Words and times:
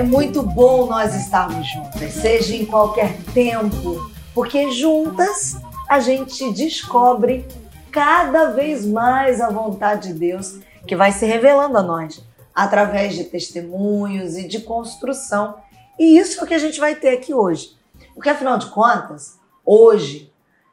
É 0.00 0.02
muito 0.02 0.42
bom 0.42 0.86
nós 0.86 1.14
estarmos 1.14 1.68
juntas, 1.68 2.14
seja 2.14 2.56
em 2.56 2.64
qualquer 2.64 3.22
tempo, 3.34 4.10
porque 4.32 4.70
juntas 4.70 5.58
a 5.86 6.00
gente 6.00 6.50
descobre 6.54 7.46
cada 7.92 8.46
vez 8.46 8.86
mais 8.86 9.42
a 9.42 9.50
vontade 9.50 10.08
de 10.08 10.18
Deus 10.18 10.58
que 10.86 10.96
vai 10.96 11.12
se 11.12 11.26
revelando 11.26 11.76
a 11.76 11.82
nós 11.82 12.24
através 12.54 13.14
de 13.14 13.24
testemunhos 13.24 14.38
e 14.38 14.48
de 14.48 14.60
construção. 14.60 15.56
E 15.98 16.18
isso 16.18 16.40
é 16.40 16.44
o 16.44 16.46
que 16.46 16.54
a 16.54 16.58
gente 16.58 16.80
vai 16.80 16.94
ter 16.94 17.10
aqui 17.10 17.34
hoje. 17.34 17.76
Porque 18.14 18.30
afinal 18.30 18.56
de 18.56 18.70
contas, 18.70 19.38
hoje, 19.66 20.32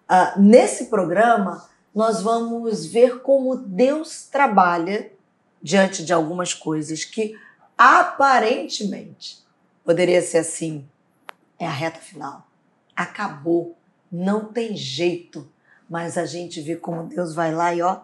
uh, 0.10 0.40
nesse 0.40 0.86
programa, 0.86 1.66
nós 1.94 2.22
vamos 2.22 2.86
ver 2.86 3.20
como 3.20 3.58
Deus 3.58 4.26
trabalha 4.32 5.12
diante 5.62 6.06
de 6.06 6.14
algumas 6.14 6.54
coisas 6.54 7.04
que 7.04 7.36
aparentemente 7.78 9.46
poderia 9.84 10.22
ser 10.22 10.40
assim. 10.40 10.88
É 11.60 11.66
a 11.66 11.72
reta 11.72 12.00
final. 12.00 12.46
Acabou. 12.96 13.78
Não 14.12 14.46
tem 14.46 14.76
jeito. 14.76 15.50
Mas 15.90 16.18
a 16.18 16.26
gente 16.26 16.60
vê 16.62 16.76
como 16.76 17.04
Deus 17.04 17.34
vai 17.34 17.54
lá 17.54 17.74
e 17.74 17.82
ó, 17.82 18.00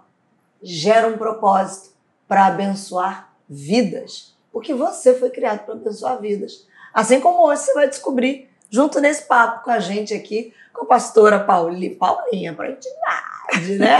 gera 0.61 1.07
um 1.07 1.17
propósito 1.17 1.93
para 2.27 2.45
abençoar 2.45 3.33
vidas. 3.49 4.33
Porque 4.51 4.73
você 4.73 5.13
foi 5.13 5.29
criado 5.29 5.65
para 5.65 5.73
abençoar 5.73 6.21
vidas. 6.21 6.65
Assim 6.93 7.19
como 7.19 7.45
hoje 7.45 7.63
você 7.63 7.73
vai 7.73 7.89
descobrir, 7.89 8.49
junto 8.69 9.01
nesse 9.01 9.23
papo 9.23 9.65
com 9.65 9.71
a 9.71 9.79
gente 9.79 10.13
aqui, 10.13 10.53
com 10.71 10.85
a 10.85 10.87
pastora 10.87 11.39
Paulinha, 11.39 11.95
Paulinha, 11.95 12.53
para 12.53 12.71
intimidade, 12.71 13.77
né? 13.77 13.97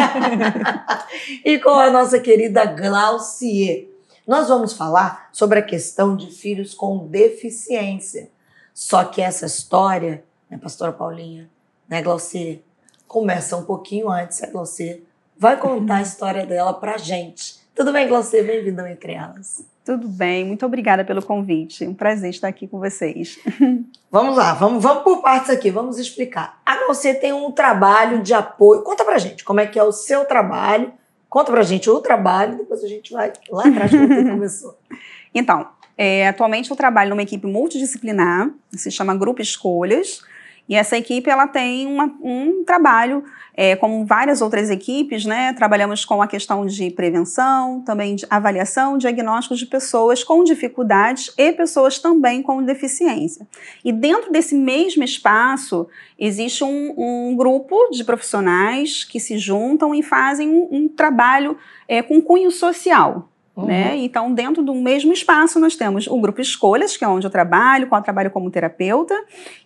e 1.44 1.60
com 1.60 1.72
a 1.72 1.90
nossa 1.90 2.20
querida 2.20 2.66
Glaucier. 2.66 3.93
Nós 4.26 4.48
vamos 4.48 4.72
falar 4.72 5.28
sobre 5.34 5.60
a 5.60 5.64
questão 5.64 6.16
de 6.16 6.32
filhos 6.32 6.74
com 6.74 7.08
deficiência. 7.08 8.32
Só 8.74 9.04
que 9.04 9.22
essa 9.22 9.46
história, 9.46 10.24
né, 10.50 10.58
pastora 10.58 10.94
Paulinha, 10.94 11.50
né, 11.90 12.02
Glaucier, 12.02 12.62
começa 13.06 13.58
um 13.58 13.66
pouquinho 13.66 14.10
antes, 14.10 14.42
a 14.42 14.48
Glaucier 14.50 15.02
vai 15.38 15.60
contar 15.60 15.98
a 15.98 16.02
história 16.02 16.46
dela 16.46 16.74
pra 16.74 16.98
gente. 16.98 17.62
Tudo 17.76 17.92
bem, 17.92 18.08
Glaucier? 18.08 18.46
Bem-vinda 18.46 18.84
ao 18.84 18.88
Entre 18.88 19.14
Elas. 19.14 19.66
Tudo 19.84 20.08
bem, 20.08 20.46
muito 20.46 20.66
obrigada 20.66 21.04
pelo 21.04 21.22
convite. 21.22 21.86
Um 21.86 21.94
prazer 21.94 22.30
estar 22.30 22.48
aqui 22.48 22.66
com 22.66 22.80
vocês. 22.80 23.38
Vamos 24.10 24.38
lá, 24.38 24.54
vamos, 24.54 24.84
vamos 24.84 25.04
por 25.04 25.24
partes 25.24 25.50
aqui, 25.50 25.72
vamos 25.72 25.98
explicar. 25.98 26.62
A 26.64 26.86
você 26.86 27.16
tem 27.16 27.34
um 27.34 27.52
trabalho 27.52 28.22
de 28.22 28.32
apoio. 28.32 28.84
Conta 28.84 29.04
pra 29.04 29.18
gente 29.18 29.44
como 29.44 29.60
é 29.60 29.66
que 29.66 29.80
é 29.80 29.84
o 29.84 29.92
seu 29.92 30.24
trabalho. 30.26 30.94
Conta 31.34 31.52
pra 31.52 31.64
gente 31.64 31.90
o 31.90 32.00
trabalho, 32.00 32.60
depois 32.60 32.84
a 32.84 32.88
gente 32.88 33.12
vai 33.12 33.34
lá 33.50 33.68
atrás 33.68 33.90
como 33.90 34.08
começou. 34.08 34.78
Então, 35.36 35.68
é, 35.98 36.28
atualmente 36.28 36.70
eu 36.70 36.78
trabalho 36.78 37.10
numa 37.10 37.24
equipe 37.24 37.48
multidisciplinar, 37.48 38.52
se 38.72 38.92
chama 38.92 39.16
Grupo 39.16 39.42
Escolhas. 39.42 40.22
E 40.68 40.76
essa 40.76 40.98
equipe 40.98 41.30
ela 41.30 41.46
tem 41.46 41.86
uma, 41.86 42.06
um 42.22 42.64
trabalho, 42.64 43.24
é, 43.54 43.76
como 43.76 44.06
várias 44.06 44.42
outras 44.42 44.70
equipes, 44.70 45.26
né? 45.26 45.52
Trabalhamos 45.54 46.06
com 46.06 46.22
a 46.22 46.28
questão 46.28 46.66
de 46.66 46.90
prevenção, 46.90 47.82
também 47.82 48.16
de 48.16 48.26
avaliação, 48.30 48.98
diagnóstico 48.98 49.56
de 49.56 49.66
pessoas 49.66 50.24
com 50.24 50.44
dificuldades 50.44 51.34
e 51.38 51.52
pessoas 51.52 52.00
também 52.00 52.42
com 52.42 52.64
deficiência. 52.64 53.46
E 53.84 53.92
dentro 53.92 54.32
desse 54.32 54.56
mesmo 54.56 55.04
espaço 55.04 55.88
existe 56.18 56.64
um, 56.64 56.94
um 56.98 57.36
grupo 57.36 57.90
de 57.92 58.04
profissionais 58.04 59.04
que 59.04 59.20
se 59.20 59.38
juntam 59.38 59.94
e 59.94 60.02
fazem 60.02 60.50
um, 60.50 60.70
um 60.72 60.88
trabalho 60.88 61.58
é, 61.88 62.02
com 62.02 62.22
cunho 62.22 62.50
social. 62.52 63.30
Uhum. 63.56 63.66
Né? 63.66 63.96
Então, 63.98 64.34
dentro 64.34 64.64
do 64.64 64.74
mesmo 64.74 65.14
espaço, 65.14 65.60
nós 65.60 65.76
temos 65.76 66.08
o 66.08 66.20
grupo 66.20 66.42
Escolhas, 66.42 66.98
que 66.98 67.04
é 67.04 67.08
onde 67.08 67.28
eu 67.28 67.32
trabalho, 67.32 67.88
qual 67.88 68.00
eu 68.00 68.04
trabalho 68.04 68.32
como 68.32 68.50
terapeuta, 68.50 69.14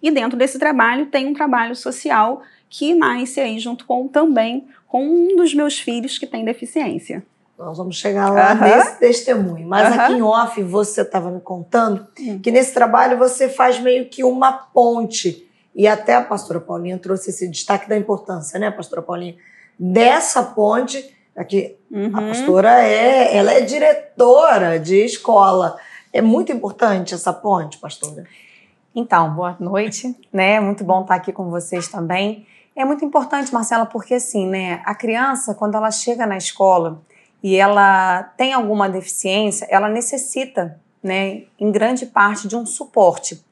e 0.03 0.11
dentro 0.11 0.37
desse 0.37 0.59
trabalho 0.59 1.05
tem 1.05 1.25
um 1.25 1.33
trabalho 1.33 1.75
social 1.75 2.41
que 2.69 2.93
nasce 2.93 3.39
aí 3.39 3.57
junto 3.59 3.85
com 3.85 4.07
também 4.07 4.67
com 4.87 5.05
um 5.05 5.35
dos 5.35 5.53
meus 5.53 5.79
filhos 5.79 6.17
que 6.17 6.27
tem 6.27 6.43
deficiência. 6.43 7.23
Nós 7.57 7.77
vamos 7.77 7.97
chegar 7.97 8.29
lá 8.29 8.53
uhum. 8.53 8.59
nesse 8.61 8.99
testemunho. 8.99 9.67
Mas 9.67 9.93
uhum. 9.93 10.01
aqui 10.01 10.13
em 10.13 10.21
off, 10.21 10.63
você 10.63 11.01
estava 11.01 11.31
me 11.31 11.41
contando 11.41 12.05
uhum. 12.19 12.39
que 12.39 12.51
nesse 12.51 12.73
trabalho 12.73 13.17
você 13.17 13.49
faz 13.49 13.79
meio 13.79 14.09
que 14.09 14.23
uma 14.23 14.51
ponte. 14.51 15.49
E 15.73 15.87
até 15.87 16.15
a 16.15 16.21
pastora 16.21 16.59
Paulinha 16.59 16.97
trouxe 16.97 17.29
esse 17.29 17.47
destaque 17.47 17.89
da 17.89 17.97
importância, 17.97 18.59
né, 18.59 18.69
pastora 18.69 19.01
Paulinha? 19.01 19.35
Dessa 19.79 20.43
ponte 20.43 21.16
Aqui, 21.37 21.77
uhum. 21.91 22.09
a 22.15 22.21
pastora 22.21 22.83
é, 22.83 23.37
ela 23.37 23.53
é 23.53 23.61
diretora 23.61 24.79
de 24.79 25.05
escola. 25.05 25.77
É 26.11 26.19
muito 26.19 26.51
importante 26.51 27.13
essa 27.13 27.31
ponte, 27.31 27.77
pastora. 27.77 28.23
Então, 28.95 29.35
boa 29.35 29.55
noite, 29.59 30.15
né? 30.33 30.59
Muito 30.59 30.83
bom 30.83 31.01
estar 31.01 31.13
aqui 31.13 31.31
com 31.31 31.51
vocês 31.51 31.87
também. 31.87 32.47
É 32.75 32.83
muito 32.83 33.05
importante, 33.05 33.53
Marcela, 33.53 33.85
porque 33.85 34.15
assim, 34.15 34.47
né, 34.47 34.81
a 34.83 34.95
criança 34.95 35.53
quando 35.53 35.75
ela 35.75 35.91
chega 35.91 36.25
na 36.25 36.37
escola 36.37 37.01
e 37.43 37.55
ela 37.55 38.23
tem 38.35 38.53
alguma 38.53 38.89
deficiência, 38.89 39.67
ela 39.69 39.87
necessita, 39.87 40.79
né, 41.03 41.43
em 41.59 41.71
grande 41.71 42.07
parte 42.07 42.47
de 42.47 42.55
um 42.55 42.65
suporte. 42.65 43.43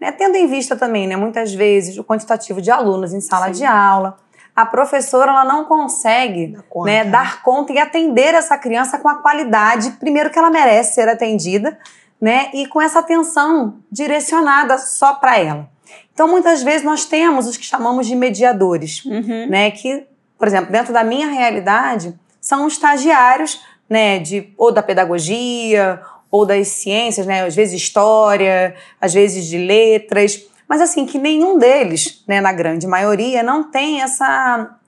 Né? 0.00 0.10
Tendo 0.12 0.36
em 0.36 0.46
vista 0.46 0.76
também, 0.76 1.06
né, 1.06 1.16
muitas 1.16 1.52
vezes 1.52 1.98
o 1.98 2.04
quantitativo 2.04 2.62
de 2.62 2.70
alunos 2.70 3.12
em 3.12 3.20
sala 3.20 3.46
Sim. 3.46 3.52
de 3.52 3.64
aula, 3.64 4.18
a 4.54 4.64
professora 4.64 5.30
ela 5.30 5.44
não 5.44 5.64
consegue 5.64 6.56
conta, 6.68 6.90
né, 6.90 7.04
dar 7.04 7.42
conta 7.42 7.72
e 7.72 7.78
atender 7.78 8.34
essa 8.34 8.56
criança 8.56 8.98
com 8.98 9.08
a 9.08 9.16
qualidade, 9.16 9.92
primeiro 9.92 10.30
que 10.30 10.38
ela 10.38 10.50
merece 10.50 10.94
ser 10.94 11.08
atendida, 11.08 11.76
né, 12.20 12.50
e 12.54 12.66
com 12.66 12.80
essa 12.80 13.00
atenção 13.00 13.78
direcionada 13.90 14.78
só 14.78 15.14
para 15.14 15.38
ela. 15.38 15.68
Então, 16.12 16.28
muitas 16.28 16.62
vezes 16.62 16.84
nós 16.84 17.04
temos 17.04 17.48
os 17.48 17.56
que 17.56 17.64
chamamos 17.64 18.06
de 18.06 18.14
mediadores, 18.14 19.04
uhum. 19.04 19.48
né, 19.48 19.70
que, 19.72 20.06
por 20.38 20.46
exemplo, 20.46 20.70
dentro 20.70 20.92
da 20.92 21.02
minha 21.02 21.26
realidade, 21.26 22.14
são 22.40 22.68
estagiários, 22.68 23.60
né, 23.90 24.20
de 24.20 24.52
ou 24.56 24.70
da 24.70 24.82
pedagogia 24.82 26.00
ou 26.30 26.46
das 26.46 26.68
ciências, 26.68 27.26
né, 27.26 27.44
às 27.44 27.54
vezes 27.54 27.80
história, 27.80 28.74
às 29.00 29.12
vezes 29.12 29.46
de 29.46 29.58
letras, 29.58 30.46
mas 30.68 30.80
assim, 30.80 31.06
que 31.06 31.18
nenhum 31.18 31.58
deles, 31.58 32.24
né, 32.26 32.40
na 32.40 32.52
grande 32.52 32.86
maioria, 32.86 33.42
não 33.42 33.70
tem 33.70 34.00
essa 34.00 34.78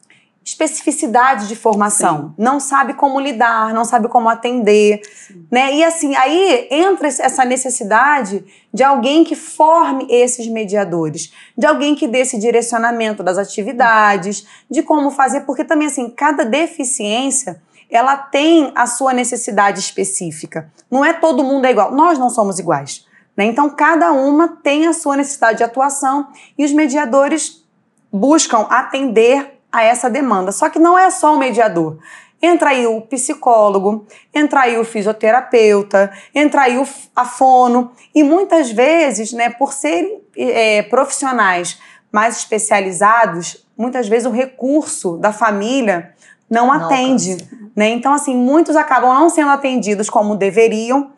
especificidade 0.47 1.49
de 1.49 1.57
formação, 1.57 2.29
Sim. 2.29 2.35
não 2.39 2.61
sabe 2.61 2.95
como 2.95 3.19
lidar, 3.19 3.75
não 3.75 3.85
sabe 3.85 4.07
como 4.07 4.29
atender, 4.29 5.01
Sim. 5.03 5.45
né? 5.51 5.75
E 5.75 5.83
assim, 5.83 6.15
aí 6.15 6.69
entra 6.71 7.09
essa 7.09 7.45
necessidade 7.45 8.45
de 8.73 8.85
alguém 8.85 9.25
que 9.25 9.35
forme 9.35 10.07
esses 10.09 10.47
mediadores, 10.47 11.33
de 11.59 11.67
alguém 11.67 11.97
que 11.97 12.07
dê 12.07 12.21
esse 12.21 12.39
direcionamento 12.39 13.25
das 13.25 13.39
atividades, 13.39 14.47
de 14.71 14.85
como 14.85 15.11
fazer, 15.11 15.41
porque 15.41 15.65
também 15.65 15.89
assim, 15.89 16.09
cada 16.11 16.45
deficiência 16.45 17.61
ela 17.91 18.17
tem 18.17 18.73
a 18.75 18.87
sua 18.87 19.13
necessidade 19.13 19.81
específica. 19.81 20.71
Não 20.91 21.05
é 21.05 21.13
todo 21.13 21.43
mundo 21.43 21.65
é 21.65 21.71
igual. 21.71 21.93
Nós 21.93 22.19
não 22.19 22.31
somos 22.31 22.59
iguais. 22.59 23.06
Né? 23.37 23.45
Então, 23.45 23.69
cada 23.71 24.13
uma 24.13 24.49
tem 24.49 24.87
a 24.87 24.93
sua 24.93 25.17
necessidade 25.17 25.59
de 25.59 25.65
atuação 25.65 26.29
e 26.57 26.65
os 26.65 26.73
mediadores 26.73 27.65
buscam 28.13 28.67
atender 28.71 29.59
a 29.71 29.83
essa 29.83 30.09
demanda. 30.09 30.53
Só 30.53 30.71
que 30.71 30.79
não 30.79 30.99
é 30.99 31.11
só 31.11 31.35
o 31.35 31.39
mediador. 31.39 31.99
Entra 32.41 32.71
aí 32.71 32.87
o 32.87 33.01
psicólogo, 33.03 34.07
entra 34.35 34.63
aí 34.63 34.79
o 34.79 34.85
fisioterapeuta, 34.85 36.13
entra 36.35 36.63
aí 36.63 36.79
o, 36.79 36.87
a 37.15 37.25
fono. 37.25 37.93
E 38.15 38.23
muitas 38.23 38.71
vezes, 38.71 39.33
né, 39.33 39.51
por 39.51 39.73
serem 39.73 40.21
é, 40.37 40.83
profissionais 40.83 41.79
mais 42.13 42.37
especializados, 42.39 43.67
muitas 43.77 44.09
vezes 44.09 44.27
o 44.27 44.31
recurso 44.31 45.17
da 45.17 45.33
família 45.33 46.15
não, 46.49 46.67
não 46.67 46.73
atende. 46.73 47.37
Né? 47.75 47.89
Então, 47.89 48.13
assim, 48.13 48.35
muitos 48.35 48.77
acabam 48.77 49.13
não 49.13 49.29
sendo 49.29 49.51
atendidos 49.51 50.09
como 50.09 50.37
deveriam 50.37 51.11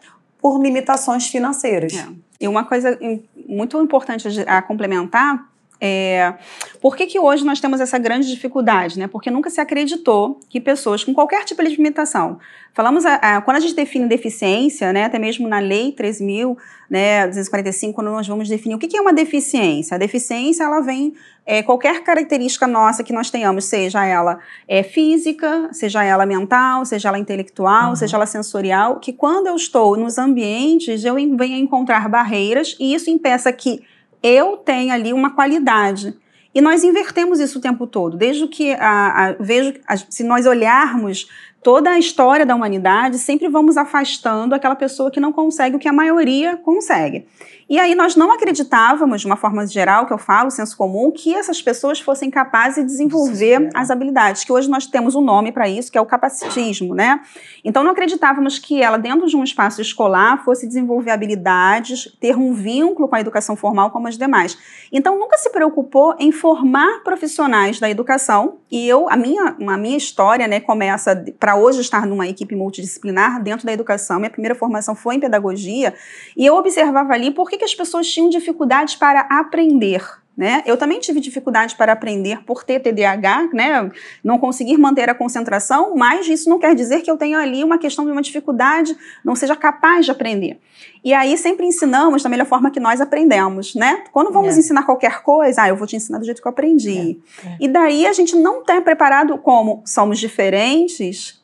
por 0.48 0.62
limitações 0.62 1.26
financeiras. 1.26 1.92
É. 1.92 2.06
E 2.40 2.48
uma 2.48 2.64
coisa 2.64 2.98
muito 3.46 3.78
importante 3.82 4.26
a 4.46 4.62
complementar 4.62 5.46
é, 5.80 6.34
por 6.80 6.96
que, 6.96 7.06
que 7.06 7.18
hoje 7.18 7.44
nós 7.44 7.60
temos 7.60 7.80
essa 7.80 7.98
grande 7.98 8.28
dificuldade? 8.28 8.98
Né? 8.98 9.06
Porque 9.06 9.30
nunca 9.30 9.48
se 9.48 9.60
acreditou 9.60 10.40
que 10.48 10.60
pessoas 10.60 11.04
com 11.04 11.14
qualquer 11.14 11.44
tipo 11.44 11.62
de 11.62 11.70
limitação. 11.70 12.38
Falamos, 12.74 13.06
a, 13.06 13.14
a, 13.14 13.40
quando 13.40 13.56
a 13.56 13.60
gente 13.60 13.74
define 13.74 14.06
deficiência, 14.06 14.92
né, 14.92 15.04
até 15.04 15.18
mesmo 15.18 15.48
na 15.48 15.58
Lei 15.58 15.92
3.245, 15.92 16.56
né, 16.90 17.92
quando 17.92 18.10
nós 18.10 18.26
vamos 18.26 18.48
definir 18.48 18.74
o 18.74 18.78
que, 18.78 18.88
que 18.88 18.96
é 18.96 19.00
uma 19.00 19.12
deficiência. 19.12 19.94
A 19.94 19.98
deficiência 19.98 20.64
ela 20.64 20.80
vem 20.80 21.14
é, 21.46 21.62
qualquer 21.62 22.02
característica 22.02 22.66
nossa 22.66 23.02
que 23.02 23.12
nós 23.12 23.30
tenhamos, 23.30 23.64
seja 23.64 24.04
ela 24.04 24.38
é, 24.66 24.82
física, 24.82 25.68
seja 25.72 26.04
ela 26.04 26.26
mental, 26.26 26.84
seja 26.84 27.08
ela 27.08 27.18
intelectual, 27.18 27.90
uhum. 27.90 27.96
seja 27.96 28.16
ela 28.16 28.26
sensorial, 28.26 29.00
que 29.00 29.12
quando 29.12 29.46
eu 29.46 29.56
estou 29.56 29.96
nos 29.96 30.18
ambientes, 30.18 31.04
eu 31.04 31.14
venho 31.14 31.56
encontrar 31.56 32.08
barreiras 32.08 32.76
e 32.78 32.94
isso 32.94 33.10
impeça 33.10 33.52
que 33.52 33.82
eu 34.22 34.56
tenho 34.56 34.92
ali 34.92 35.12
uma 35.12 35.34
qualidade. 35.34 36.14
E 36.54 36.60
nós 36.60 36.82
invertemos 36.82 37.40
isso 37.40 37.58
o 37.58 37.62
tempo 37.62 37.86
todo. 37.86 38.16
Desde 38.16 38.46
que 38.48 38.72
a, 38.72 39.26
a, 39.28 39.32
vejo, 39.38 39.74
a, 39.86 39.96
se 39.96 40.24
nós 40.24 40.46
olharmos 40.46 41.28
toda 41.62 41.90
a 41.90 41.98
história 41.98 42.46
da 42.46 42.54
humanidade, 42.54 43.18
sempre 43.18 43.48
vamos 43.48 43.76
afastando 43.76 44.54
aquela 44.54 44.74
pessoa 44.74 45.10
que 45.10 45.20
não 45.20 45.32
consegue 45.32 45.76
o 45.76 45.78
que 45.78 45.88
a 45.88 45.92
maioria 45.92 46.56
consegue. 46.56 47.26
E 47.68 47.78
aí 47.78 47.94
nós 47.94 48.16
não 48.16 48.32
acreditávamos, 48.32 49.20
de 49.20 49.26
uma 49.26 49.36
forma 49.36 49.66
geral, 49.66 50.06
que 50.06 50.12
eu 50.12 50.16
falo, 50.16 50.50
senso 50.50 50.74
comum, 50.74 51.10
que 51.10 51.34
essas 51.34 51.60
pessoas 51.60 52.00
fossem 52.00 52.30
capazes 52.30 52.76
de 52.76 52.84
desenvolver 52.84 53.68
as 53.74 53.90
habilidades, 53.90 54.42
que 54.42 54.50
hoje 54.50 54.70
nós 54.70 54.86
temos 54.86 55.14
um 55.14 55.20
nome 55.20 55.52
para 55.52 55.68
isso, 55.68 55.92
que 55.92 55.98
é 55.98 56.00
o 56.00 56.06
capacitismo, 56.06 56.94
né? 56.94 57.20
Então 57.62 57.84
não 57.84 57.90
acreditávamos 57.90 58.58
que 58.58 58.80
ela, 58.82 58.96
dentro 58.96 59.26
de 59.26 59.36
um 59.36 59.44
espaço 59.44 59.82
escolar, 59.82 60.42
fosse 60.44 60.66
desenvolver 60.66 61.10
habilidades, 61.10 62.16
ter 62.18 62.34
um 62.38 62.54
vínculo 62.54 63.06
com 63.06 63.14
a 63.14 63.20
educação 63.20 63.54
formal 63.54 63.90
como 63.90 64.08
as 64.08 64.16
demais. 64.16 64.56
Então 64.90 65.18
nunca 65.18 65.36
se 65.36 65.50
preocupou 65.50 66.14
em 66.18 66.32
formar 66.32 67.02
profissionais 67.04 67.78
da 67.78 67.90
educação, 67.90 68.60
e 68.70 68.88
eu, 68.88 69.10
a 69.10 69.16
minha, 69.16 69.56
a 69.66 69.76
minha 69.76 69.96
história, 69.96 70.48
né, 70.48 70.58
começa 70.58 71.22
para 71.38 71.54
hoje 71.56 71.82
estar 71.82 72.06
numa 72.06 72.26
equipe 72.26 72.56
multidisciplinar 72.56 73.42
dentro 73.42 73.66
da 73.66 73.72
educação. 73.72 74.18
Minha 74.18 74.30
primeira 74.30 74.54
formação 74.54 74.94
foi 74.94 75.16
em 75.16 75.20
pedagogia, 75.20 75.92
e 76.34 76.46
eu 76.46 76.54
observava 76.54 77.12
ali 77.12 77.30
por 77.30 77.57
que 77.58 77.64
que 77.64 77.64
as 77.64 77.74
pessoas 77.74 78.08
tinham 78.08 78.30
dificuldades 78.30 78.94
para 78.94 79.20
aprender? 79.20 80.02
Né? 80.36 80.62
Eu 80.64 80.76
também 80.76 81.00
tive 81.00 81.18
dificuldade 81.18 81.74
para 81.74 81.92
aprender 81.92 82.44
por 82.44 82.62
ter 82.62 82.78
TDAH, 82.78 83.48
né? 83.52 83.90
não 84.22 84.38
conseguir 84.38 84.78
manter 84.78 85.10
a 85.10 85.14
concentração, 85.14 85.96
mas 85.96 86.28
isso 86.28 86.48
não 86.48 86.60
quer 86.60 86.76
dizer 86.76 87.02
que 87.02 87.10
eu 87.10 87.16
tenha 87.16 87.40
ali 87.40 87.64
uma 87.64 87.76
questão 87.76 88.04
de 88.04 88.12
uma 88.12 88.22
dificuldade, 88.22 88.96
não 89.24 89.34
seja 89.34 89.56
capaz 89.56 90.04
de 90.04 90.12
aprender. 90.12 90.60
E 91.04 91.12
aí 91.12 91.36
sempre 91.36 91.66
ensinamos 91.66 92.22
da 92.22 92.28
melhor 92.28 92.46
forma 92.46 92.70
que 92.70 92.78
nós 92.78 93.00
aprendemos, 93.00 93.74
né? 93.74 94.04
Quando 94.12 94.32
vamos 94.32 94.54
é. 94.54 94.60
ensinar 94.60 94.84
qualquer 94.84 95.22
coisa, 95.22 95.62
ah, 95.62 95.68
eu 95.68 95.76
vou 95.76 95.88
te 95.88 95.96
ensinar 95.96 96.18
do 96.18 96.24
jeito 96.24 96.40
que 96.40 96.46
eu 96.46 96.52
aprendi. 96.52 97.18
É. 97.44 97.48
É. 97.48 97.56
E 97.60 97.66
daí 97.66 98.06
a 98.06 98.12
gente 98.12 98.36
não 98.36 98.60
está 98.60 98.80
preparado 98.80 99.36
como 99.38 99.82
somos 99.84 100.20
diferentes, 100.20 101.37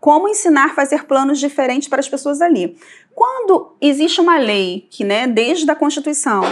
como 0.00 0.28
ensinar 0.28 0.66
a 0.66 0.74
fazer 0.74 1.04
planos 1.04 1.38
diferentes 1.38 1.86
para 1.86 2.00
as 2.00 2.08
pessoas 2.08 2.40
ali. 2.40 2.76
Quando 3.14 3.76
existe 3.80 4.20
uma 4.20 4.38
lei 4.38 4.88
que, 4.90 5.04
né, 5.04 5.26
desde 5.26 5.70
a 5.70 5.76
Constituição, 5.76 6.42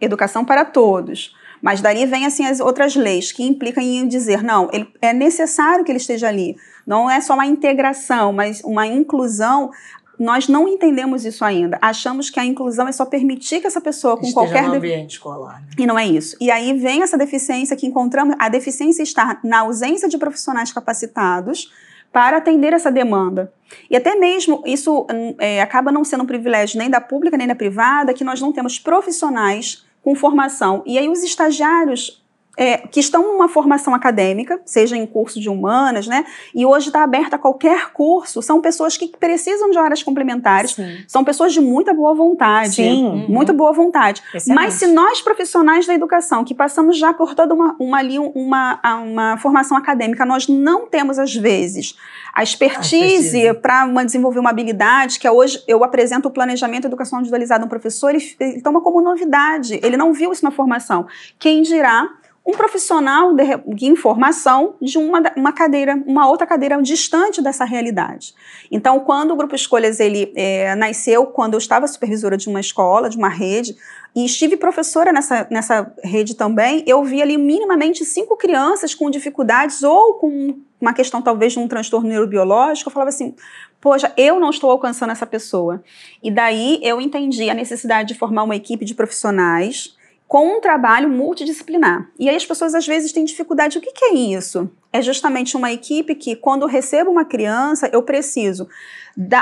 educação 0.00 0.44
para 0.44 0.64
todos, 0.64 1.34
mas 1.60 1.80
daí 1.80 2.06
vem 2.06 2.24
assim 2.24 2.46
as 2.46 2.60
outras 2.60 2.94
leis 2.94 3.32
que 3.32 3.42
implicam 3.42 3.82
em 3.82 4.06
dizer, 4.06 4.44
não, 4.44 4.68
ele, 4.72 4.88
é 5.02 5.12
necessário 5.12 5.84
que 5.84 5.90
ele 5.90 5.98
esteja 5.98 6.28
ali. 6.28 6.56
Não 6.86 7.10
é 7.10 7.20
só 7.20 7.34
uma 7.34 7.46
integração, 7.46 8.32
mas 8.32 8.62
uma 8.62 8.86
inclusão. 8.86 9.70
Nós 10.16 10.48
não 10.48 10.68
entendemos 10.68 11.24
isso 11.24 11.44
ainda. 11.44 11.78
Achamos 11.82 12.30
que 12.30 12.38
a 12.38 12.44
inclusão 12.44 12.86
é 12.86 12.92
só 12.92 13.04
permitir 13.04 13.60
que 13.60 13.66
essa 13.66 13.80
pessoa 13.80 14.16
com 14.16 14.22
esteja 14.22 14.34
qualquer 14.34 14.68
no 14.68 14.74
ambiente 14.74 15.12
escolar. 15.12 15.60
Né? 15.62 15.68
E 15.78 15.86
não 15.86 15.98
é 15.98 16.06
isso. 16.06 16.36
E 16.40 16.50
aí 16.50 16.72
vem 16.78 17.02
essa 17.02 17.18
deficiência 17.18 17.76
que 17.76 17.86
encontramos. 17.86 18.36
A 18.38 18.48
deficiência 18.48 19.02
está 19.02 19.40
na 19.42 19.60
ausência 19.60 20.08
de 20.08 20.16
profissionais 20.16 20.72
capacitados 20.72 21.70
para 22.12 22.38
atender 22.38 22.72
essa 22.72 22.90
demanda. 22.90 23.52
E 23.90 23.96
até 23.96 24.14
mesmo 24.14 24.62
isso 24.64 25.06
hum, 25.12 25.34
é, 25.38 25.60
acaba 25.60 25.92
não 25.92 26.04
sendo 26.04 26.24
um 26.24 26.26
privilégio 26.26 26.78
nem 26.78 26.90
da 26.90 27.00
pública 27.00 27.36
nem 27.36 27.46
da 27.46 27.54
privada, 27.54 28.14
que 28.14 28.24
nós 28.24 28.40
não 28.40 28.52
temos 28.52 28.78
profissionais 28.78 29.84
com 30.02 30.14
formação. 30.14 30.82
E 30.86 30.98
aí 30.98 31.08
os 31.08 31.22
estagiários 31.22 32.24
é, 32.58 32.78
que 32.78 32.98
estão 32.98 33.22
numa 33.22 33.48
formação 33.48 33.94
acadêmica, 33.94 34.60
seja 34.64 34.96
em 34.96 35.06
curso 35.06 35.38
de 35.38 35.48
humanas, 35.48 36.08
né? 36.08 36.24
E 36.52 36.66
hoje 36.66 36.88
está 36.88 37.04
aberta 37.04 37.36
a 37.36 37.38
qualquer 37.38 37.92
curso. 37.92 38.42
São 38.42 38.60
pessoas 38.60 38.96
que 38.96 39.06
precisam 39.16 39.70
de 39.70 39.78
horas 39.78 40.02
complementares. 40.02 40.72
Sim. 40.72 40.98
São 41.06 41.22
pessoas 41.22 41.52
de 41.52 41.60
muita 41.60 41.94
boa 41.94 42.12
vontade. 42.14 42.74
Sim. 42.74 43.04
Uhum. 43.04 43.26
Muito 43.28 43.52
boa 43.52 43.72
vontade. 43.72 44.24
Excelente. 44.34 44.60
Mas 44.60 44.74
se 44.74 44.88
nós, 44.88 45.20
profissionais 45.20 45.86
da 45.86 45.94
educação, 45.94 46.44
que 46.44 46.52
passamos 46.52 46.98
já 46.98 47.14
por 47.14 47.32
toda 47.32 47.54
uma, 47.54 47.76
uma, 47.78 47.98
ali, 47.98 48.18
uma, 48.18 48.80
uma 49.04 49.36
formação 49.36 49.76
acadêmica, 49.76 50.26
nós 50.26 50.48
não 50.48 50.84
temos, 50.84 51.16
às 51.16 51.32
vezes, 51.32 51.96
a 52.34 52.42
expertise 52.42 53.54
para 53.62 53.86
desenvolver 54.02 54.40
uma 54.40 54.50
habilidade, 54.50 55.20
que 55.20 55.28
é 55.28 55.30
hoje 55.30 55.62
eu 55.68 55.84
apresento 55.84 56.26
o 56.26 56.30
planejamento 56.32 56.86
educacional 56.86 57.20
individualizado 57.20 57.62
a 57.62 57.66
um 57.66 57.68
professor, 57.68 58.10
ele, 58.12 58.34
ele 58.40 58.60
toma 58.60 58.80
como 58.80 59.00
novidade. 59.00 59.78
Ele 59.80 59.96
não 59.96 60.12
viu 60.12 60.32
isso 60.32 60.44
na 60.44 60.50
formação. 60.50 61.06
Quem 61.38 61.62
dirá 61.62 62.08
um 62.48 62.52
profissional 62.52 63.34
de, 63.34 63.44
de, 63.74 63.84
informação 63.84 64.74
de 64.80 64.96
uma, 64.96 65.22
uma 65.36 65.52
cadeira, 65.52 66.02
uma 66.06 66.26
outra 66.26 66.46
cadeira 66.46 66.80
distante 66.80 67.42
dessa 67.42 67.62
realidade. 67.62 68.34
Então, 68.70 69.00
quando 69.00 69.32
o 69.32 69.36
Grupo 69.36 69.54
Escolhas 69.54 70.00
ele 70.00 70.32
é, 70.34 70.74
nasceu, 70.74 71.26
quando 71.26 71.52
eu 71.52 71.58
estava 71.58 71.86
supervisora 71.86 72.38
de 72.38 72.48
uma 72.48 72.58
escola, 72.58 73.10
de 73.10 73.18
uma 73.18 73.28
rede, 73.28 73.76
e 74.16 74.24
estive 74.24 74.56
professora 74.56 75.12
nessa, 75.12 75.46
nessa 75.50 75.92
rede 76.02 76.34
também, 76.34 76.82
eu 76.86 77.04
vi 77.04 77.20
ali 77.20 77.36
minimamente 77.36 78.02
cinco 78.06 78.34
crianças 78.34 78.94
com 78.94 79.10
dificuldades 79.10 79.82
ou 79.82 80.14
com 80.14 80.58
uma 80.80 80.94
questão 80.94 81.20
talvez 81.20 81.52
de 81.52 81.58
um 81.58 81.68
transtorno 81.68 82.08
neurobiológico, 82.08 82.88
eu 82.88 82.92
falava 82.94 83.10
assim, 83.10 83.34
poxa, 83.78 84.10
eu 84.16 84.40
não 84.40 84.48
estou 84.48 84.70
alcançando 84.70 85.10
essa 85.10 85.26
pessoa. 85.26 85.84
E 86.22 86.30
daí 86.30 86.80
eu 86.82 86.98
entendi 86.98 87.50
a 87.50 87.54
necessidade 87.54 88.08
de 88.08 88.18
formar 88.18 88.44
uma 88.44 88.56
equipe 88.56 88.86
de 88.86 88.94
profissionais 88.94 89.97
com 90.28 90.58
um 90.58 90.60
trabalho 90.60 91.08
multidisciplinar. 91.08 92.08
E 92.18 92.28
aí 92.28 92.36
as 92.36 92.44
pessoas 92.44 92.74
às 92.74 92.86
vezes 92.86 93.12
têm 93.12 93.24
dificuldade. 93.24 93.78
O 93.78 93.80
que, 93.80 93.90
que 93.90 94.04
é 94.04 94.14
isso? 94.14 94.70
É 94.92 95.00
justamente 95.00 95.56
uma 95.56 95.72
equipe 95.72 96.14
que, 96.14 96.36
quando 96.36 96.66
recebo 96.66 97.10
uma 97.10 97.24
criança, 97.24 97.88
eu 97.92 98.02
preciso 98.02 98.68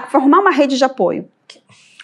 formar 0.09 0.39
uma 0.39 0.53
rede 0.53 0.79
de 0.79 0.85
apoio 0.85 1.29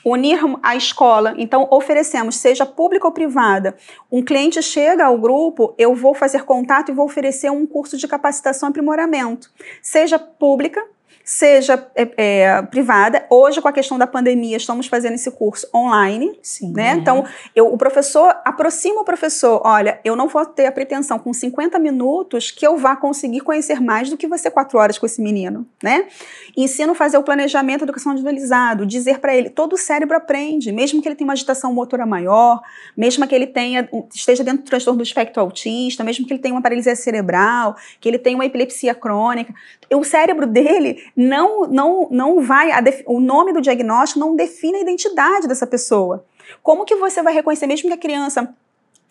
unir 0.04 0.40
a 0.62 0.74
escola. 0.74 1.34
Então, 1.38 1.68
oferecemos, 1.70 2.36
seja 2.36 2.66
pública 2.66 3.06
ou 3.06 3.12
privada. 3.12 3.76
Um 4.10 4.22
cliente 4.22 4.60
chega 4.60 5.04
ao 5.04 5.16
grupo, 5.16 5.74
eu 5.78 5.94
vou 5.94 6.12
fazer 6.12 6.44
contato 6.44 6.90
e 6.90 6.94
vou 6.94 7.06
oferecer 7.06 7.50
um 7.50 7.64
curso 7.64 7.96
de 7.96 8.08
capacitação 8.08 8.68
e 8.68 8.70
aprimoramento. 8.70 9.48
Seja 9.80 10.18
pública, 10.18 10.84
seja 11.24 11.86
é, 11.94 12.08
é, 12.16 12.62
privada. 12.62 13.24
Hoje, 13.30 13.60
com 13.60 13.68
a 13.68 13.72
questão 13.72 13.98
da 13.98 14.06
pandemia, 14.06 14.56
estamos 14.56 14.86
fazendo 14.86 15.14
esse 15.14 15.30
curso 15.30 15.68
online. 15.74 16.38
Sim, 16.42 16.72
né? 16.72 16.94
Então, 16.98 17.24
eu, 17.54 17.72
o 17.72 17.78
professor 17.78 18.34
aproxima 18.44 19.00
o 19.00 19.04
professor. 19.04 19.60
Olha, 19.64 20.00
eu 20.04 20.16
não 20.16 20.28
vou 20.28 20.44
ter 20.44 20.66
a 20.66 20.72
pretensão 20.72 21.18
com 21.18 21.32
50 21.32 21.78
minutos 21.78 22.50
que 22.50 22.66
eu 22.66 22.76
vá 22.76 22.96
conseguir 22.96 23.40
conhecer 23.40 23.80
mais 23.80 24.10
do 24.10 24.16
que 24.16 24.26
você 24.26 24.50
quatro 24.50 24.78
horas 24.78 24.98
com 24.98 25.06
esse 25.06 25.20
menino. 25.20 25.66
Né? 25.82 26.06
Ensino 26.56 26.92
a 26.92 26.94
fazer 26.94 27.18
o 27.18 27.22
planejamento 27.22 27.80
da 27.80 27.84
educação 27.84 28.12
individualizado, 28.12 28.84
dizer 28.84 29.18
para 29.18 29.34
ele, 29.34 29.50
todo 29.50 29.74
o 29.74 29.78
cérebro 29.78 30.16
aprende, 30.16 30.72
mesmo 30.72 31.00
que 31.00 31.08
ele 31.08 31.14
tenha 31.14 31.26
uma 31.26 31.34
agitação 31.34 31.72
motora 31.72 32.04
maior, 32.04 32.60
mesmo 32.96 33.26
que 33.26 33.34
ele 33.34 33.46
tenha, 33.46 33.88
esteja 34.14 34.42
dentro 34.42 34.62
do 34.64 34.66
transtorno 34.66 34.98
do 34.98 35.02
espectro 35.02 35.40
autista, 35.40 36.04
mesmo 36.04 36.26
que 36.26 36.32
ele 36.32 36.40
tenha 36.40 36.54
uma 36.54 36.62
paralisia 36.62 36.96
cerebral, 36.96 37.76
que 38.00 38.08
ele 38.08 38.18
tenha 38.18 38.36
uma 38.36 38.44
epilepsia 38.44 38.94
crônica, 38.94 39.54
o 39.94 40.04
cérebro 40.04 40.46
dele 40.46 41.11
não, 41.16 41.66
não, 41.66 42.08
não 42.10 42.40
vai. 42.40 42.70
o 43.06 43.20
nome 43.20 43.52
do 43.52 43.60
diagnóstico 43.60 44.20
não 44.20 44.34
define 44.34 44.78
a 44.78 44.80
identidade 44.80 45.46
dessa 45.46 45.66
pessoa. 45.66 46.24
Como 46.62 46.84
que 46.84 46.96
você 46.96 47.22
vai 47.22 47.32
reconhecer, 47.32 47.66
mesmo 47.66 47.88
que 47.88 47.94
a 47.94 47.98
criança 47.98 48.54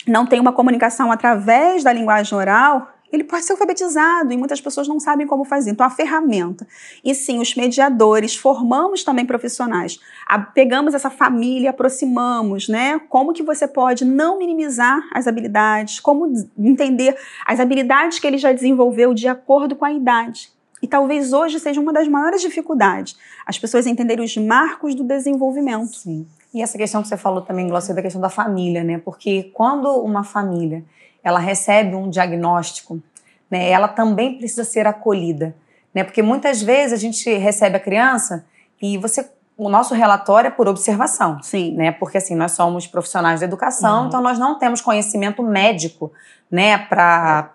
não 0.08 0.26
tenha 0.26 0.42
uma 0.42 0.54
comunicação 0.54 1.12
através 1.12 1.84
da 1.84 1.94
linguagem 1.94 2.38
oral, 2.38 2.88
ele 3.12 3.24
pode 3.26 3.44
ser 3.44 3.52
alfabetizado 3.52 4.32
e 4.32 4.38
muitas 4.38 4.62
pessoas 4.62 4.88
não 4.88 5.00
sabem 5.00 5.28
como 5.28 5.44
fazer. 5.44 5.72
Então, 5.72 5.86
a 5.86 5.90
ferramenta. 5.90 6.66
E 7.04 7.14
sim, 7.14 7.40
os 7.40 7.54
mediadores, 7.56 8.36
formamos 8.36 9.04
também 9.04 9.26
profissionais. 9.26 10.00
A, 10.26 10.40
pegamos 10.40 10.94
essa 10.94 11.10
família, 11.10 11.72
aproximamos, 11.72 12.70
né? 12.70 13.00
Como 13.10 13.34
que 13.34 13.44
você 13.44 13.68
pode 13.68 14.06
não 14.06 14.38
minimizar 14.38 15.02
as 15.14 15.28
habilidades, 15.28 16.00
como 16.00 16.32
entender 16.58 17.18
as 17.46 17.60
habilidades 17.60 18.18
que 18.18 18.26
ele 18.26 18.38
já 18.38 18.54
desenvolveu 18.54 19.14
de 19.14 19.28
acordo 19.28 19.76
com 19.76 19.84
a 19.84 19.92
idade. 19.92 20.50
E 20.82 20.88
talvez 20.88 21.32
hoje 21.32 21.60
seja 21.60 21.80
uma 21.80 21.94
das 21.94 22.08
maiores 22.08 22.42
dificuldades, 22.42 23.16
as 23.46 23.60
pessoas 23.60 23.86
entenderem 23.86 24.26
os 24.26 24.36
marcos 24.38 24.96
do 24.96 25.04
desenvolvimento. 25.04 25.96
Sim. 25.96 26.26
E 26.54 26.62
essa 26.62 26.78
questão 26.78 27.02
que 27.02 27.08
você 27.08 27.18
falou 27.18 27.42
também, 27.42 27.68
Glaucia, 27.68 27.94
da 27.94 28.02
questão 28.02 28.20
da 28.20 28.30
família, 28.30 28.84
né? 28.84 28.98
Porque 28.98 29.52
quando 29.54 29.90
uma 30.02 30.24
família 30.24 30.84
ela 31.24 31.40
recebe 31.40 31.96
um 31.96 32.10
diagnóstico, 32.10 33.02
né, 33.50 33.70
ela 33.70 33.88
também 33.88 34.38
precisa 34.38 34.64
ser 34.64 34.88
acolhida, 34.88 35.56
né? 35.94 36.04
Porque 36.04 36.22
muitas 36.22 36.62
vezes 36.62 36.94
a 36.94 36.98
gente 36.98 37.30
recebe 37.38 37.78
a 37.78 37.80
criança 37.80 38.46
e 38.82 38.98
você 38.98 39.30
o 39.62 39.70
nosso 39.70 39.94
relatório 39.94 40.48
é 40.48 40.52
por 40.52 40.68
observação, 40.68 41.38
Sim. 41.44 41.76
né? 41.76 41.92
Porque 41.92 42.18
assim, 42.18 42.34
nós 42.34 42.54
somos 42.54 42.88
profissionais 42.88 43.42
da 43.42 43.46
educação, 43.46 44.02
uhum. 44.02 44.08
então 44.08 44.20
nós 44.20 44.40
não 44.40 44.58
temos 44.58 44.82
conhecimento 44.82 45.44
médico, 45.44 46.12
né, 46.50 46.80
para 46.80 47.48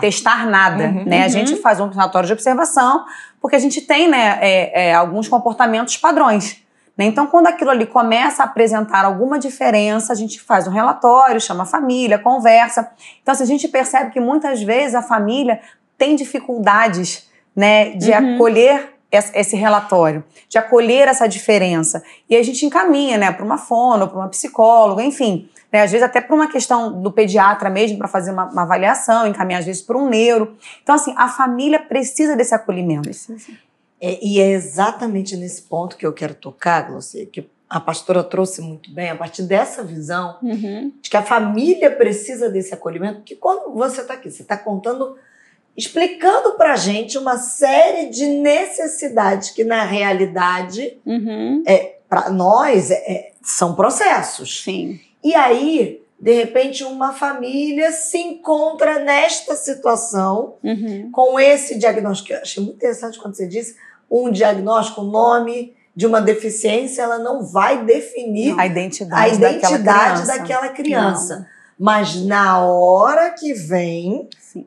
testar 0.00 0.46
nada, 0.46 0.84
uhum. 0.84 1.04
né? 1.04 1.20
A 1.20 1.24
uhum. 1.24 1.28
gente 1.28 1.56
faz 1.56 1.78
um 1.80 1.88
relatório 1.88 2.26
de 2.26 2.32
observação 2.32 3.04
porque 3.40 3.54
a 3.54 3.58
gente 3.58 3.82
tem, 3.82 4.08
né, 4.08 4.38
é, 4.40 4.88
é, 4.88 4.94
alguns 4.94 5.28
comportamentos 5.28 5.96
padrões. 5.98 6.62
Né? 6.96 7.04
Então, 7.04 7.26
quando 7.26 7.46
aquilo 7.46 7.70
ali 7.70 7.86
começa 7.86 8.42
a 8.42 8.46
apresentar 8.46 9.04
alguma 9.04 9.38
diferença, 9.38 10.12
a 10.12 10.16
gente 10.16 10.40
faz 10.40 10.66
um 10.66 10.72
relatório, 10.72 11.40
chama 11.40 11.62
a 11.62 11.66
família, 11.66 12.18
conversa. 12.18 12.90
Então, 13.22 13.34
se 13.34 13.42
a 13.42 13.46
gente 13.46 13.68
percebe 13.68 14.10
que 14.10 14.18
muitas 14.18 14.62
vezes 14.62 14.96
a 14.96 15.02
família 15.02 15.60
tem 15.96 16.16
dificuldades, 16.16 17.28
né, 17.54 17.90
de 17.90 18.10
uhum. 18.10 18.34
acolher 18.34 18.97
esse 19.10 19.56
relatório, 19.56 20.22
de 20.48 20.58
acolher 20.58 21.08
essa 21.08 21.26
diferença. 21.26 22.02
E 22.28 22.36
a 22.36 22.42
gente 22.42 22.66
encaminha, 22.66 23.16
né, 23.16 23.32
para 23.32 23.44
uma 23.44 23.56
fono, 23.56 24.06
para 24.06 24.18
uma 24.18 24.28
psicóloga, 24.28 25.02
enfim, 25.02 25.48
Né? 25.72 25.82
Às 25.82 25.90
vezes 25.90 26.04
até 26.04 26.20
por 26.20 26.34
uma 26.34 26.48
questão 26.48 27.00
do 27.02 27.12
pediatra 27.12 27.68
mesmo, 27.68 27.98
para 27.98 28.08
fazer 28.08 28.30
uma, 28.30 28.44
uma, 28.46 28.62
avaliação, 28.62 29.26
encaminhar 29.26 29.60
às 29.60 29.66
vezes 29.66 29.82
para 29.82 29.98
um 29.98 30.08
neuro. 30.08 30.56
Então, 30.82 30.94
assim, 30.94 31.14
a 31.16 31.28
família 31.28 31.78
precisa 31.78 32.34
desse 32.34 32.54
acolhimento. 32.54 33.02
Precisa. 33.02 33.52
É, 34.00 34.18
e 34.24 34.40
é 34.40 34.50
exatamente 34.50 35.36
nesse 35.36 35.62
ponto 35.62 35.96
que 35.96 36.06
eu 36.06 36.12
quero 36.12 36.34
tocar, 36.34 36.88
Glaucia, 36.88 37.26
que 37.26 37.48
a 37.68 37.80
pastora 37.80 38.24
trouxe 38.24 38.62
muito 38.62 38.90
bem, 38.90 39.10
a 39.10 39.16
partir 39.16 39.42
dessa 39.42 39.84
visão 39.84 40.38
uhum. 40.42 40.92
de 41.02 41.10
que 41.10 41.16
a 41.16 41.22
família 41.22 41.90
precisa 41.90 42.48
desse 42.48 42.72
acolhimento, 42.72 43.16
porque 43.16 43.36
quando 43.36 43.74
você 43.74 44.00
está 44.00 44.14
aqui, 44.14 44.30
você 44.30 44.42
está 44.42 44.56
contando, 44.56 45.16
explicando 45.78 46.54
para 46.54 46.74
gente 46.74 47.16
uma 47.16 47.38
série 47.38 48.10
de 48.10 48.26
necessidades 48.26 49.50
que 49.50 49.62
na 49.62 49.84
realidade, 49.84 50.98
uhum. 51.06 51.62
é, 51.64 51.98
para 52.08 52.30
nós, 52.30 52.90
é, 52.90 52.94
é, 52.96 53.32
são 53.40 53.76
processos. 53.76 54.64
Sim. 54.64 54.98
E 55.22 55.36
aí, 55.36 56.02
de 56.18 56.34
repente, 56.34 56.82
uma 56.82 57.12
família 57.12 57.92
se 57.92 58.18
encontra 58.18 58.98
nesta 58.98 59.54
situação 59.54 60.56
uhum. 60.64 61.12
com 61.12 61.38
esse 61.38 61.78
diagnóstico. 61.78 62.32
Eu 62.32 62.42
achei 62.42 62.60
muito 62.60 62.76
interessante 62.76 63.16
quando 63.20 63.36
você 63.36 63.46
disse 63.46 63.76
um 64.10 64.32
diagnóstico, 64.32 65.02
um 65.02 65.10
nome 65.10 65.76
de 65.94 66.06
uma 66.08 66.20
deficiência, 66.20 67.02
ela 67.02 67.18
não 67.18 67.44
vai 67.44 67.84
definir 67.84 68.58
a 68.58 68.66
identidade, 68.66 69.22
a 69.22 69.28
identidade 69.28 70.26
daquela 70.26 70.26
criança. 70.26 70.38
Daquela 70.38 70.68
criança. 70.70 71.48
Mas 71.78 72.16
na 72.24 72.64
hora 72.64 73.30
que 73.30 73.52
vem 73.52 74.28
Sim. 74.40 74.66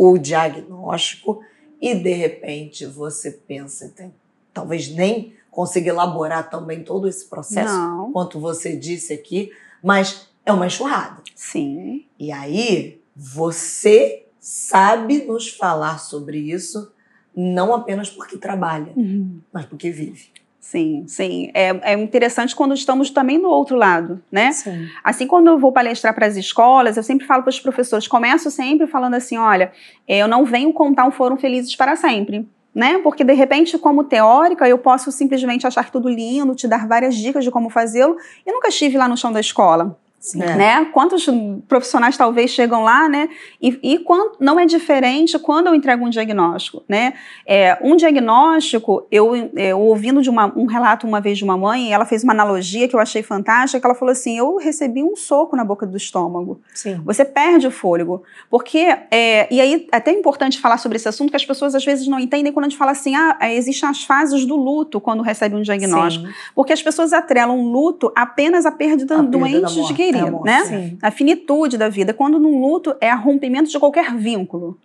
O 0.00 0.16
diagnóstico 0.16 1.42
e 1.78 1.94
de 1.94 2.12
repente 2.14 2.86
você 2.86 3.30
pensa, 3.30 3.92
tem, 3.94 4.14
talvez 4.52 4.88
nem 4.88 5.34
consiga 5.50 5.90
elaborar 5.90 6.48
também 6.48 6.82
todo 6.82 7.06
esse 7.06 7.26
processo, 7.28 7.76
não. 7.76 8.10
quanto 8.10 8.40
você 8.40 8.74
disse 8.74 9.12
aqui, 9.12 9.52
mas 9.82 10.28
é 10.46 10.52
uma 10.52 10.66
enxurrada. 10.66 11.22
Sim. 11.34 12.06
E 12.18 12.32
aí 12.32 13.02
você 13.14 14.26
sabe 14.38 15.22
nos 15.26 15.50
falar 15.50 15.98
sobre 15.98 16.38
isso 16.38 16.90
não 17.36 17.74
apenas 17.74 18.08
porque 18.08 18.38
trabalha, 18.38 18.92
uhum. 18.96 19.40
mas 19.52 19.66
porque 19.66 19.90
vive. 19.90 20.30
Sim, 20.70 21.02
sim. 21.08 21.50
É, 21.52 21.94
é 21.94 21.94
interessante 21.94 22.54
quando 22.54 22.74
estamos 22.74 23.10
também 23.10 23.40
do 23.40 23.48
outro 23.48 23.76
lado, 23.76 24.22
né? 24.30 24.52
Sim. 24.52 24.86
Assim, 25.02 25.26
quando 25.26 25.48
eu 25.48 25.58
vou 25.58 25.72
palestrar 25.72 26.14
para 26.14 26.26
as 26.26 26.36
escolas, 26.36 26.96
eu 26.96 27.02
sempre 27.02 27.26
falo 27.26 27.42
para 27.42 27.50
os 27.50 27.58
professores, 27.58 28.06
começo 28.06 28.52
sempre 28.52 28.86
falando 28.86 29.14
assim, 29.14 29.36
olha, 29.36 29.72
eu 30.06 30.28
não 30.28 30.44
venho 30.44 30.72
contar 30.72 31.06
um 31.06 31.10
Foram 31.10 31.36
Felizes 31.36 31.74
para 31.74 31.96
sempre. 31.96 32.48
Né? 32.72 32.98
Porque 32.98 33.24
de 33.24 33.32
repente, 33.32 33.76
como 33.78 34.04
teórica, 34.04 34.68
eu 34.68 34.78
posso 34.78 35.10
simplesmente 35.10 35.66
achar 35.66 35.90
tudo 35.90 36.08
lindo, 36.08 36.54
te 36.54 36.68
dar 36.68 36.86
várias 36.86 37.16
dicas 37.16 37.42
de 37.42 37.50
como 37.50 37.68
fazê-lo, 37.68 38.16
e 38.46 38.52
nunca 38.52 38.68
estive 38.68 38.96
lá 38.96 39.08
no 39.08 39.16
chão 39.16 39.32
da 39.32 39.40
escola. 39.40 39.98
Sim. 40.20 40.42
É. 40.42 40.54
Né? 40.54 40.84
Quantos 40.92 41.26
profissionais 41.66 42.14
talvez 42.14 42.50
chegam 42.50 42.82
lá, 42.82 43.08
né? 43.08 43.30
E, 43.60 43.80
e 43.82 43.98
quando, 44.00 44.36
não 44.38 44.60
é 44.60 44.66
diferente 44.66 45.38
quando 45.38 45.68
eu 45.68 45.74
entrego 45.74 46.04
um 46.04 46.10
diagnóstico, 46.10 46.82
né? 46.86 47.14
É, 47.46 47.78
um 47.82 47.96
diagnóstico, 47.96 49.06
eu, 49.10 49.34
eu 49.56 49.80
ouvindo 49.80 50.20
de 50.20 50.28
uma, 50.28 50.52
um 50.54 50.66
relato 50.66 51.06
uma 51.06 51.22
vez 51.22 51.38
de 51.38 51.44
uma 51.44 51.56
mãe, 51.56 51.90
ela 51.90 52.04
fez 52.04 52.22
uma 52.22 52.34
analogia 52.34 52.86
que 52.86 52.94
eu 52.94 53.00
achei 53.00 53.22
fantástica, 53.22 53.80
que 53.80 53.86
ela 53.86 53.94
falou 53.94 54.12
assim, 54.12 54.36
eu 54.36 54.58
recebi 54.58 55.02
um 55.02 55.16
soco 55.16 55.56
na 55.56 55.64
boca 55.64 55.86
do 55.86 55.96
estômago. 55.96 56.60
Sim. 56.74 57.00
Você 57.02 57.24
perde 57.24 57.66
o 57.66 57.70
fôlego. 57.70 58.22
Porque, 58.50 58.94
é, 59.10 59.48
e 59.50 59.58
aí 59.58 59.88
é 59.90 59.96
até 59.96 60.12
importante 60.12 60.60
falar 60.60 60.76
sobre 60.76 60.96
esse 60.96 61.08
assunto, 61.08 61.30
que 61.30 61.36
as 61.36 61.46
pessoas 61.46 61.74
às 61.74 61.84
vezes 61.84 62.06
não 62.06 62.18
entendem 62.18 62.52
quando 62.52 62.66
a 62.66 62.68
gente 62.68 62.78
fala 62.78 62.90
assim, 62.90 63.14
ah, 63.14 63.38
existem 63.52 63.88
as 63.88 64.04
fases 64.04 64.44
do 64.44 64.56
luto 64.56 65.00
quando 65.00 65.22
recebe 65.22 65.56
um 65.56 65.62
diagnóstico. 65.62 66.26
Sim. 66.26 66.32
Porque 66.54 66.74
as 66.74 66.82
pessoas 66.82 67.14
atrelam 67.14 67.62
luto 67.62 68.12
apenas 68.14 68.66
à 68.66 68.70
perda, 68.70 69.20
a 69.20 69.22
doente 69.22 69.82
de 69.86 69.94
querido, 70.12 70.40
né? 70.42 70.64
Sim. 70.64 70.98
A 71.02 71.10
finitude 71.10 71.76
da 71.78 71.88
vida. 71.88 72.12
Quando 72.14 72.38
num 72.38 72.60
luto 72.60 72.94
é 73.00 73.10
a 73.10 73.14
rompimento 73.14 73.70
de 73.70 73.78
qualquer 73.78 74.14
vínculo. 74.14 74.78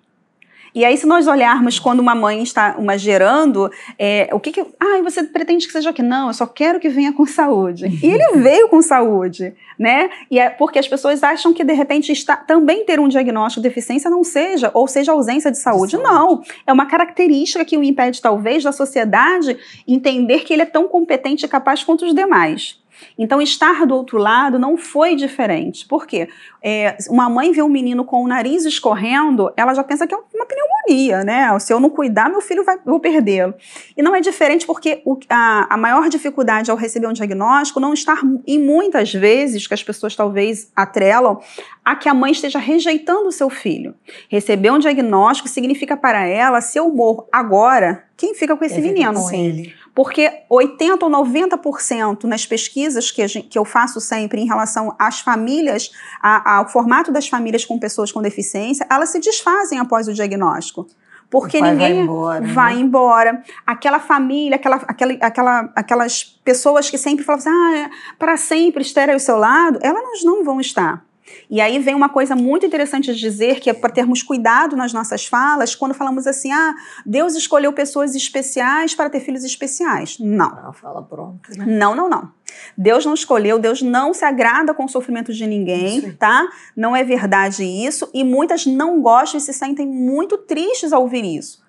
E 0.76 0.84
aí, 0.84 0.98
se 0.98 1.08
nós 1.08 1.26
olharmos 1.26 1.80
quando 1.80 2.02
uma 2.02 2.14
mãe 2.14 2.44
está 2.44 2.76
uma 2.78 2.98
gerando, 2.98 3.72
é, 3.98 4.28
o 4.34 4.42
que 4.42 4.52
que. 4.52 4.60
Ah, 4.78 5.02
você 5.02 5.24
pretende 5.24 5.66
que 5.66 5.72
seja 5.72 5.92
aqui? 5.92 6.02
Não, 6.02 6.28
eu 6.28 6.34
só 6.34 6.46
quero 6.46 6.82
que 6.82 6.90
venha 6.90 7.14
com 7.14 7.26
saúde. 7.26 7.86
E 8.04 8.06
ele 8.06 8.26
veio 8.44 8.68
com 8.68 8.82
saúde, 8.82 9.54
né? 9.80 10.10
E 10.30 10.38
é 10.38 10.50
porque 10.50 10.78
as 10.78 10.86
pessoas 10.86 11.24
acham 11.24 11.54
que, 11.54 11.64
de 11.64 11.72
repente, 11.72 12.12
está, 12.12 12.36
também 12.36 12.84
ter 12.84 13.00
um 13.00 13.08
diagnóstico 13.08 13.62
de 13.62 13.70
deficiência 13.70 14.10
não 14.10 14.22
seja, 14.22 14.70
ou 14.74 14.86
seja, 14.86 15.14
ausência 15.14 15.50
de 15.50 15.58
saúde. 15.58 15.96
de 15.96 16.04
saúde. 16.04 16.14
Não. 16.14 16.44
É 16.68 16.74
uma 16.74 16.88
característica 16.88 17.64
que 17.64 17.78
o 17.78 17.84
impede, 17.84 18.22
talvez, 18.22 18.62
da 18.62 18.74
sociedade 18.74 19.58
entender 19.88 20.42
que 20.42 20.52
ele 20.52 20.64
é 20.64 20.66
tão 20.66 20.90
competente 20.90 21.46
e 21.46 21.48
capaz 21.48 21.86
quanto 21.86 22.06
os 22.06 22.14
demais. 22.14 22.84
Então, 23.18 23.42
estar 23.42 23.86
do 23.86 23.96
outro 23.96 24.18
lado 24.18 24.60
não 24.60 24.78
foi 24.78 25.16
diferente. 25.16 25.88
Por 25.88 26.06
quê? 26.06 26.28
É, 26.62 26.98
uma 27.10 27.30
mãe 27.30 27.52
vê 27.52 27.62
um 27.62 27.70
menino 27.70 28.04
com 28.04 28.24
o 28.24 28.28
nariz 28.28 28.66
escorrendo, 28.66 29.52
ela 29.56 29.74
já 29.74 29.84
pensa 29.84 30.08
que 30.08 30.14
é 30.14 30.18
uma 30.34 30.46
pneumonia, 30.46 31.24
né? 31.24 31.58
Se 31.60 31.72
eu 31.74 31.80
não 31.80 31.90
cuidar, 31.90 32.30
meu 32.30 32.42
filho 32.42 32.64
vai 32.64 32.78
vou 32.86 33.00
perdê-lo. 33.00 33.54
E 33.96 34.02
não 34.02 34.16
é 34.16 34.22
diferente 34.22 34.66
porque 34.66 35.02
o, 35.06 35.18
a, 35.30 35.74
a 35.74 35.78
maior 35.78 36.10
dificuldade 36.10 36.72
ao 36.72 36.78
receber 36.78 37.08
um 37.08 37.14
diagnóstico 37.14 37.80
não 37.80 37.94
está 37.94 38.20
em 38.46 38.60
muitas 38.60 39.14
vezes, 39.14 39.68
que 39.68 39.74
as 39.74 39.84
pessoas 39.84 40.16
talvez 40.16 40.72
atrelam, 40.76 41.40
a 41.84 41.96
que 41.96 42.10
a 42.10 42.14
mãe 42.14 42.32
esteja 42.32 42.60
rejeitando 42.60 43.28
o 43.28 43.32
seu 43.32 43.50
filho. 43.50 43.96
Receber 44.30 44.72
um 44.72 44.80
diagnóstico 44.80 45.48
significa 45.48 45.96
para 45.96 46.26
ela, 46.26 46.62
se 46.62 46.80
eu 46.80 46.90
morro 46.90 47.28
agora, 47.32 48.04
quem 48.18 48.34
fica 48.34 48.56
com 48.56 48.66
esse 48.66 48.82
menino? 48.82 49.14
Com 49.14 49.32
ele. 49.32 49.74
Porque 49.96 50.30
80% 50.52 51.04
ou 51.04 51.10
90% 51.10 52.26
nas 52.26 52.46
pesquisas 52.46 53.10
que, 53.10 53.26
gente, 53.26 53.48
que, 53.48 53.58
eu 53.58 53.64
faço 53.64 54.02
sempre 54.02 54.42
em 54.42 54.46
relação 54.46 54.94
às 55.00 55.22
famílias, 55.22 55.90
a, 56.22 56.58
ao 56.58 56.68
formato 56.68 57.14
das 57.14 57.30
famílias 57.30 57.64
com 57.64 57.80
pessoas 57.80 58.12
com 58.12 58.22
deficiência, 58.22 58.86
elas 58.92 59.10
se 59.10 59.20
desfazem 59.20 59.80
após 59.80 60.10
o 60.10 60.14
diagnóstico. 60.14 60.86
Porque 61.30 61.62
ninguém 61.62 61.78
vai 61.78 62.04
embora. 62.04 62.48
Vai 62.54 62.76
né? 62.76 62.82
embora. 62.82 63.44
Aquela 63.66 64.00
família, 64.00 64.58
aquela, 64.58 64.76
aquela, 64.76 65.14
aquela, 65.22 65.74
aquelas 65.74 66.24
pessoas 66.24 66.90
que 66.90 66.98
sempre 66.98 67.24
falam 67.24 67.40
assim, 67.40 67.50
ah, 67.50 67.78
é 67.78 67.90
para 68.20 68.36
sempre 68.36 68.82
estar 68.82 69.10
ao 69.10 69.18
seu 69.18 69.38
lado, 69.38 69.80
elas 69.82 70.24
não 70.24 70.44
vão 70.44 70.60
estar. 70.60 71.04
E 71.50 71.62
aí 71.62 71.80
vem 71.80 71.96
uma 71.96 72.10
coisa 72.10 72.36
muito 72.36 72.66
interessante 72.66 73.14
de 73.14 73.20
dizer, 73.20 73.60
que 73.60 73.70
é 73.70 73.74
para 73.74 73.90
termos 73.90 74.24
cuidado 74.24 74.76
nas 74.76 74.94
nossas 74.94 75.26
falas, 75.26 75.76
quando 75.76 75.94
falamos 75.94 76.28
assim, 76.28 76.52
ah, 76.52 76.74
Deus 77.06 77.36
escolheu 77.36 77.74
pessoas 77.74 78.16
especiais 78.16 78.96
para 78.96 79.10
ter 79.10 79.20
filhos 79.20 79.44
especiais. 79.44 80.18
Não. 80.20 80.50
Não, 80.50 80.74
fala 80.74 81.02
pronto. 81.02 81.50
Né? 81.58 81.66
Não, 81.68 81.96
não, 81.96 82.10
não. 82.10 82.32
Deus 82.78 83.06
não 83.06 83.14
escolheu, 83.14 83.60
Deus 83.60 83.82
não 83.82 84.14
se 84.14 84.24
agrada 84.24 84.74
com 84.74 84.86
o 84.86 84.90
sofrimento 84.90 85.34
de 85.34 85.46
ninguém, 85.48 86.02
Sim. 86.02 86.12
tá? 86.14 86.48
Não 86.76 86.96
é 86.96 87.04
verdade 87.04 87.64
isso. 87.64 88.10
E 88.14 88.24
muitas 88.24 88.66
não 88.66 89.02
gostam 89.02 89.40
e 89.40 89.42
se 89.42 89.54
sentem 89.54 89.88
muito 89.88 90.38
tristes 90.38 90.94
ao 90.94 91.02
ouvir 91.02 91.26
isso. 91.26 91.65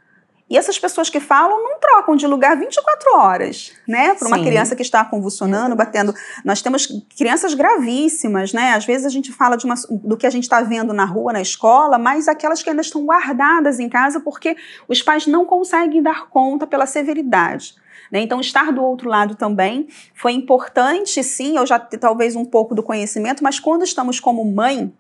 E 0.49 0.57
essas 0.57 0.79
pessoas 0.79 1.11
que 1.11 1.19
falam 1.19 1.61
não 1.61 1.81
trocam 1.81 2.15
de 2.15 2.25
lugar 2.25 2.57
24 2.57 3.17
horas, 3.17 3.73
né? 3.87 4.15
Para 4.15 4.29
uma 4.29 4.38
Sim. 4.38 4.45
criança 4.45 4.76
que 4.76 4.83
está 4.83 5.05
convulsionando, 5.05 5.75
batendo. 5.75 6.15
Nós 6.45 6.62
temos 6.62 6.87
crianças 7.19 7.53
gravíssimas, 7.53 8.53
né? 8.53 8.75
Às 8.75 8.85
vezes 8.85 9.05
a 9.05 9.09
gente 9.09 9.33
fala 9.33 9.59
uma, 9.65 9.75
do 9.91 10.17
que 10.17 10.25
a 10.25 10.31
gente 10.31 10.45
está 10.45 10.61
vendo 10.61 10.93
na 10.93 11.05
rua, 11.05 11.33
na 11.33 11.41
escola, 11.41 11.99
mas 11.99 12.29
aquelas 12.29 12.62
que 12.62 12.71
ainda 12.71 12.83
estão 12.83 13.05
guardadas 13.05 13.81
em 13.81 13.88
casa 13.88 14.21
porque 14.21 14.57
os 14.87 15.03
pais 15.03 15.26
não 15.26 15.45
conseguem 15.45 16.00
dar 16.00 16.29
conta 16.29 16.65
pela 16.65 16.87
severidade. 16.87 17.75
Né? 18.11 18.21
Então, 18.21 18.41
estar 18.41 18.71
do 18.71 18.85
outro 18.85 19.09
lado 19.09 19.35
também 19.35 19.88
foi 20.15 20.33
importante, 20.33 21.25
sim. 21.25 21.57
Eu 21.57 21.67
já 21.67 21.79
talvez 21.79 22.37
um 22.37 22.45
pouco 22.45 22.73
do 22.73 22.85
conhecimento, 22.85 23.43
mas 23.43 23.59
quando 23.59 23.83
estamos 23.83 24.21
como 24.21 24.45
mãe, 24.45 24.93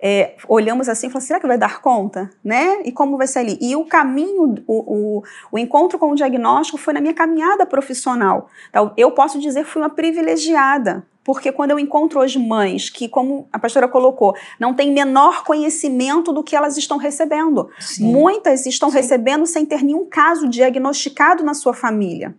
é, 0.00 0.36
olhamos 0.46 0.88
assim 0.88 1.08
e 1.08 1.10
falamos, 1.10 1.26
será 1.26 1.40
que 1.40 1.46
vai 1.46 1.58
dar 1.58 1.80
conta? 1.80 2.30
Né? 2.42 2.82
E 2.84 2.92
como 2.92 3.16
vai 3.16 3.26
ser 3.26 3.40
ali? 3.40 3.58
E 3.60 3.74
o 3.74 3.84
caminho, 3.84 4.54
o, 4.66 5.18
o, 5.18 5.22
o, 5.52 5.58
encontro 5.58 5.98
com 5.98 6.12
o 6.12 6.14
diagnóstico 6.14 6.78
foi 6.78 6.94
na 6.94 7.00
minha 7.00 7.14
caminhada 7.14 7.66
profissional. 7.66 8.48
Então, 8.70 8.92
eu 8.96 9.10
posso 9.10 9.38
dizer 9.40 9.64
que 9.64 9.70
fui 9.70 9.82
uma 9.82 9.90
privilegiada, 9.90 11.04
porque 11.24 11.50
quando 11.50 11.72
eu 11.72 11.78
encontro 11.78 12.20
hoje 12.20 12.38
mães 12.38 12.88
que, 12.88 13.08
como 13.08 13.48
a 13.52 13.58
pastora 13.58 13.88
colocou, 13.88 14.36
não 14.58 14.72
têm 14.72 14.92
menor 14.92 15.44
conhecimento 15.44 16.32
do 16.32 16.44
que 16.44 16.54
elas 16.54 16.76
estão 16.76 16.96
recebendo. 16.96 17.68
Sim. 17.80 18.10
Muitas 18.12 18.66
estão 18.66 18.90
Sim. 18.90 18.96
recebendo 18.96 19.46
sem 19.46 19.66
ter 19.66 19.82
nenhum 19.82 20.06
caso 20.06 20.48
diagnosticado 20.48 21.42
na 21.42 21.54
sua 21.54 21.74
família. 21.74 22.34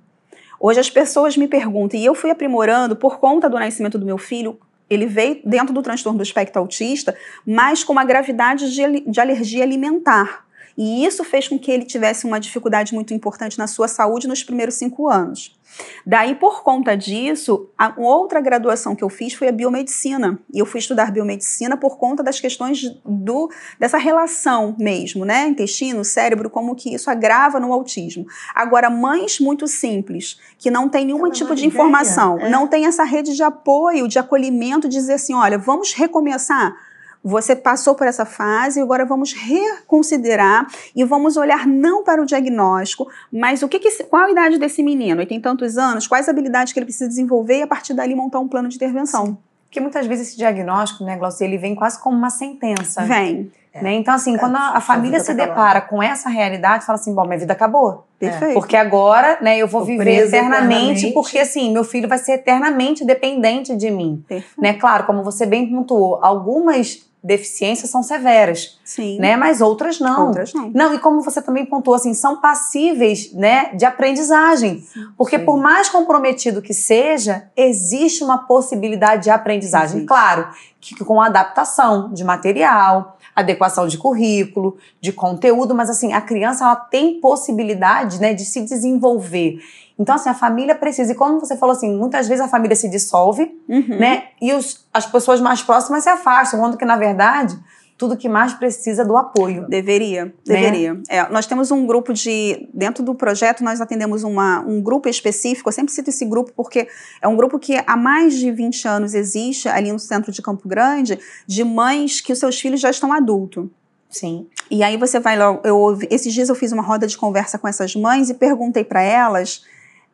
Hoje 0.60 0.80
as 0.80 0.90
pessoas 0.90 1.38
me 1.38 1.48
perguntam, 1.48 2.00
e 2.00 2.06
eu 2.06 2.16
fui 2.16 2.30
aprimorando 2.30 2.96
por 2.96 3.20
conta 3.20 3.50
do 3.50 3.58
nascimento 3.60 3.98
do 3.98 4.06
meu 4.06 4.18
filho, 4.18 4.60
ele 4.90 5.06
veio 5.06 5.42
dentro 5.46 5.74
do 5.74 5.82
transtorno 5.82 6.18
do 6.18 6.24
espectro 6.24 6.60
autista, 6.60 7.16
mas 7.46 7.84
com 7.84 7.94
uma 7.94 8.04
gravidade 8.04 8.74
de, 8.74 9.02
de 9.02 9.20
alergia 9.20 9.64
alimentar. 9.64 10.46
E 10.78 11.06
isso 11.06 11.24
fez 11.24 11.48
com 11.48 11.60
que 11.60 11.70
ele 11.70 11.84
tivesse 11.84 12.26
uma 12.26 12.40
dificuldade 12.40 12.94
muito 12.94 13.14
importante 13.14 13.58
na 13.58 13.68
sua 13.68 13.88
saúde 13.88 14.28
nos 14.28 14.44
primeiros 14.44 14.76
cinco 14.76 15.10
anos. 15.10 15.59
Daí, 16.06 16.36
por 16.36 16.64
conta 16.64 16.96
disso, 16.96 17.70
a 17.78 17.94
outra 17.98 18.42
graduação 18.42 18.96
que 18.96 19.04
eu 19.04 19.10
fiz 19.10 19.34
foi 19.34 19.48
a 19.48 19.52
biomedicina. 19.52 20.40
E 20.54 20.60
eu 20.60 20.66
fui 20.66 20.80
estudar 20.80 21.12
biomedicina 21.12 21.78
por 21.78 21.98
conta 21.98 22.24
das 22.24 22.40
questões 22.40 22.82
do, 23.06 23.50
dessa 23.80 23.98
relação 23.98 24.76
mesmo, 24.80 25.26
né? 25.26 25.48
Intestino, 25.48 26.04
cérebro, 26.04 26.50
como 26.50 26.76
que 26.76 26.94
isso 26.94 27.10
agrava 27.10 27.60
no 27.60 27.72
autismo. 27.74 28.26
Agora, 28.54 28.90
mães 28.90 29.40
muito 29.40 29.68
simples, 29.68 30.40
que 30.58 30.72
não 30.72 30.90
têm 30.90 31.06
nenhum 31.06 31.30
tipo 31.30 31.56
de 31.56 31.66
informação, 31.66 32.36
ideia, 32.36 32.48
é? 32.48 32.52
não 32.52 32.68
tem 32.68 32.86
essa 32.86 33.04
rede 33.04 33.36
de 33.36 33.44
apoio, 33.44 34.08
de 34.08 34.20
acolhimento, 34.20 34.88
de 34.88 34.98
dizer 34.98 35.14
assim: 35.14 35.34
olha, 35.34 35.58
vamos 35.58 35.94
recomeçar 35.94 36.89
você 37.24 37.56
passou 37.56 37.96
por 37.96 38.08
essa 38.08 38.26
fase, 38.26 38.80
agora 38.80 39.06
vamos 39.06 39.34
reconsiderar 39.34 40.68
e 40.96 41.04
vamos 41.04 41.38
olhar 41.38 41.68
não 41.68 42.04
para 42.04 42.22
o 42.22 42.26
diagnóstico, 42.26 43.08
mas 43.32 43.62
o 43.62 43.68
que, 43.68 43.80
que 43.80 44.04
qual 44.04 44.24
a 44.24 44.32
idade 44.32 44.58
desse 44.58 44.82
menino? 44.82 45.22
Ele 45.22 45.28
tem 45.28 45.42
tantos 45.42 45.78
anos, 45.78 46.08
quais 46.08 46.30
habilidades 46.30 46.72
que 46.72 46.80
ele 46.80 46.86
precisa 46.86 47.10
desenvolver 47.10 47.60
e 47.60 47.62
a 47.62 47.68
partir 47.68 47.94
dali 47.94 48.16
montar 48.16 48.40
um 48.40 48.48
plano 48.48 48.70
de 48.70 48.76
intervenção. 48.76 49.38
Porque 49.66 49.80
muitas 49.80 50.08
vezes 50.08 50.30
esse 50.30 50.38
diagnóstico, 50.38 51.04
né, 51.04 51.16
Glaucia, 51.16 51.46
ele 51.46 51.58
vem 51.58 51.76
quase 51.76 52.00
como 52.02 52.18
uma 52.18 52.32
sentença. 52.32 53.04
Vem. 53.04 53.52
Né? 53.76 53.94
Então, 53.94 54.14
assim, 54.14 54.36
é, 54.36 54.40
quando 54.40 54.56
a, 54.56 54.78
a 54.78 54.82
família 54.82 55.20
se 55.20 55.34
depara 55.34 55.80
com 55.80 56.02
essa 56.02 56.28
realidade, 56.28 56.86
fala 56.86 56.98
assim: 56.98 57.14
bom, 57.14 57.24
minha 57.26 57.38
vida 57.38 57.54
acabou. 57.54 58.06
Perfeito. 58.20 58.54
Porque 58.54 58.76
agora, 58.76 59.38
né, 59.42 59.58
eu 59.58 59.68
vou 59.68 59.86
viver 59.86 60.28
eternamente, 60.28 60.36
eternamente, 60.36 61.12
porque 61.14 61.40
assim, 61.40 61.72
meu 61.72 61.86
filho 61.86 62.08
vai 62.08 62.18
ser 62.18 62.34
eternamente 62.34 63.06
dependente 63.06 63.76
de 63.76 63.90
mim. 63.90 64.24
Perfeito. 64.28 64.62
Né? 64.62 64.74
Claro, 64.74 65.06
como 65.06 65.24
você 65.24 65.46
bem 65.46 65.70
pontuou, 65.70 66.20
algumas 66.22 67.08
deficiências 67.24 67.90
são 67.90 68.02
severas, 68.02 68.80
Sim. 68.84 69.20
né? 69.20 69.36
Mas 69.36 69.60
outras 69.60 70.00
não. 70.00 70.28
Outras 70.28 70.54
não. 70.54 70.72
Não, 70.74 70.94
e 70.94 71.00
como 71.00 71.22
você 71.22 71.42
também 71.42 71.66
pontuou 71.66 71.96
assim, 71.96 72.14
são 72.14 72.40
passíveis, 72.40 73.34
né, 73.34 73.74
de 73.76 73.86
aprendizagem. 73.86 74.80
Sim. 74.80 75.08
Porque 75.18 75.38
Sim. 75.38 75.46
por 75.46 75.58
mais 75.58 75.90
comprometido 75.90 76.62
que 76.62 76.74
seja, 76.74 77.50
existe 77.56 78.24
uma 78.24 78.40
possibilidade 78.40 79.24
de 79.24 79.30
aprendizagem. 79.30 79.98
Existe. 79.98 80.08
Claro, 80.08 80.48
que 80.80 80.96
com 81.04 81.22
adaptação 81.22 82.14
de 82.14 82.24
material, 82.24 83.18
adequação 83.36 83.88
de 83.88 83.98
currículo, 83.98 84.78
de 85.02 85.12
conteúdo, 85.12 85.76
mas 85.76 85.90
assim, 85.90 86.14
a 86.14 86.22
criança 86.22 86.64
ela 86.64 86.76
tem 86.76 87.20
possibilidade, 87.20 88.09
né, 88.18 88.34
de 88.34 88.46
se 88.46 88.62
desenvolver. 88.62 89.60
Então, 90.00 90.16
assim, 90.16 90.30
a 90.30 90.34
família 90.34 90.74
precisa. 90.74 91.12
E 91.12 91.16
como 91.16 91.42
você 91.42 91.58
falou 91.58 91.76
assim, 91.76 91.94
muitas 91.94 92.28
vezes 92.30 92.44
a 92.44 92.48
família 92.48 92.76
se 92.76 92.90
dissolve, 92.90 93.54
uhum. 93.68 94.00
né? 94.00 94.30
E 94.42 94.54
os, 94.54 94.88
as 94.94 95.06
pessoas 95.06 95.42
mais 95.42 95.62
próximas 95.62 96.04
se 96.04 96.10
afastam, 96.10 96.62
quando 96.62 96.78
que, 96.78 96.86
na 96.86 96.96
verdade, 96.96 97.60
tudo 98.00 98.16
que 98.16 98.30
mais 98.30 98.54
precisa 98.54 99.02
é 99.02 99.06
do 99.06 99.18
apoio. 99.18 99.68
Deveria, 99.68 100.26
né? 100.26 100.32
deveria. 100.46 101.02
É, 101.10 101.28
nós 101.28 101.46
temos 101.46 101.70
um 101.70 101.86
grupo 101.86 102.14
de. 102.14 102.70
Dentro 102.74 103.04
do 103.04 103.14
projeto, 103.14 103.62
nós 103.62 103.82
atendemos 103.82 104.24
uma, 104.24 104.62
um 104.62 104.82
grupo 104.82 105.10
específico. 105.10 105.68
Eu 105.68 105.74
sempre 105.74 105.92
cito 105.92 106.10
esse 106.10 106.24
grupo 106.24 106.54
porque 106.56 106.88
é 107.22 107.28
um 107.28 107.36
grupo 107.36 107.60
que 107.60 107.78
há 107.86 107.98
mais 107.98 108.36
de 108.36 108.50
20 108.54 108.88
anos 108.88 109.14
existe 109.14 109.68
ali 109.68 109.92
no 109.92 110.00
centro 110.00 110.32
de 110.32 110.42
Campo 110.42 110.66
Grande, 110.66 111.20
de 111.46 111.62
mães 111.66 112.22
que 112.22 112.32
os 112.32 112.40
seus 112.40 112.58
filhos 112.58 112.80
já 112.80 112.90
estão 112.90 113.12
adultos. 113.12 113.68
Sim. 114.10 114.48
E 114.72 114.82
aí 114.84 114.98
você 114.98 115.20
vai 115.20 115.38
lá. 115.38 115.60
Eu, 115.64 115.98
esses 116.10 116.34
dias 116.34 116.50
eu 116.50 116.56
fiz 116.56 116.72
uma 116.72 116.82
roda 116.82 117.06
de 117.06 117.18
conversa 117.18 117.60
com 117.60 117.68
essas 117.68 117.96
mães 117.96 118.30
e 118.30 118.34
perguntei 118.34 118.84
para 118.84 119.02
elas 119.02 119.64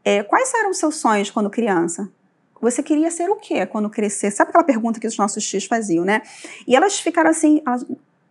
é, 0.03 0.21
quais 0.21 0.53
eram 0.53 0.69
os 0.69 0.77
seus 0.77 0.97
sonhos 0.97 1.31
quando 1.31 1.49
criança? 1.49 2.07
Você 2.61 2.83
queria 2.83 3.09
ser 3.09 3.29
o 3.29 3.35
quê 3.35 3.65
quando 3.65 3.89
crescer? 3.89 4.31
Sabe 4.31 4.49
aquela 4.49 4.63
pergunta 4.63 4.99
que 4.99 5.07
os 5.07 5.17
nossos 5.17 5.45
tios 5.47 5.65
faziam, 5.65 6.05
né? 6.05 6.21
E 6.67 6.75
elas 6.75 6.99
ficaram 6.99 7.29
assim. 7.29 7.61
Elas, 7.65 7.85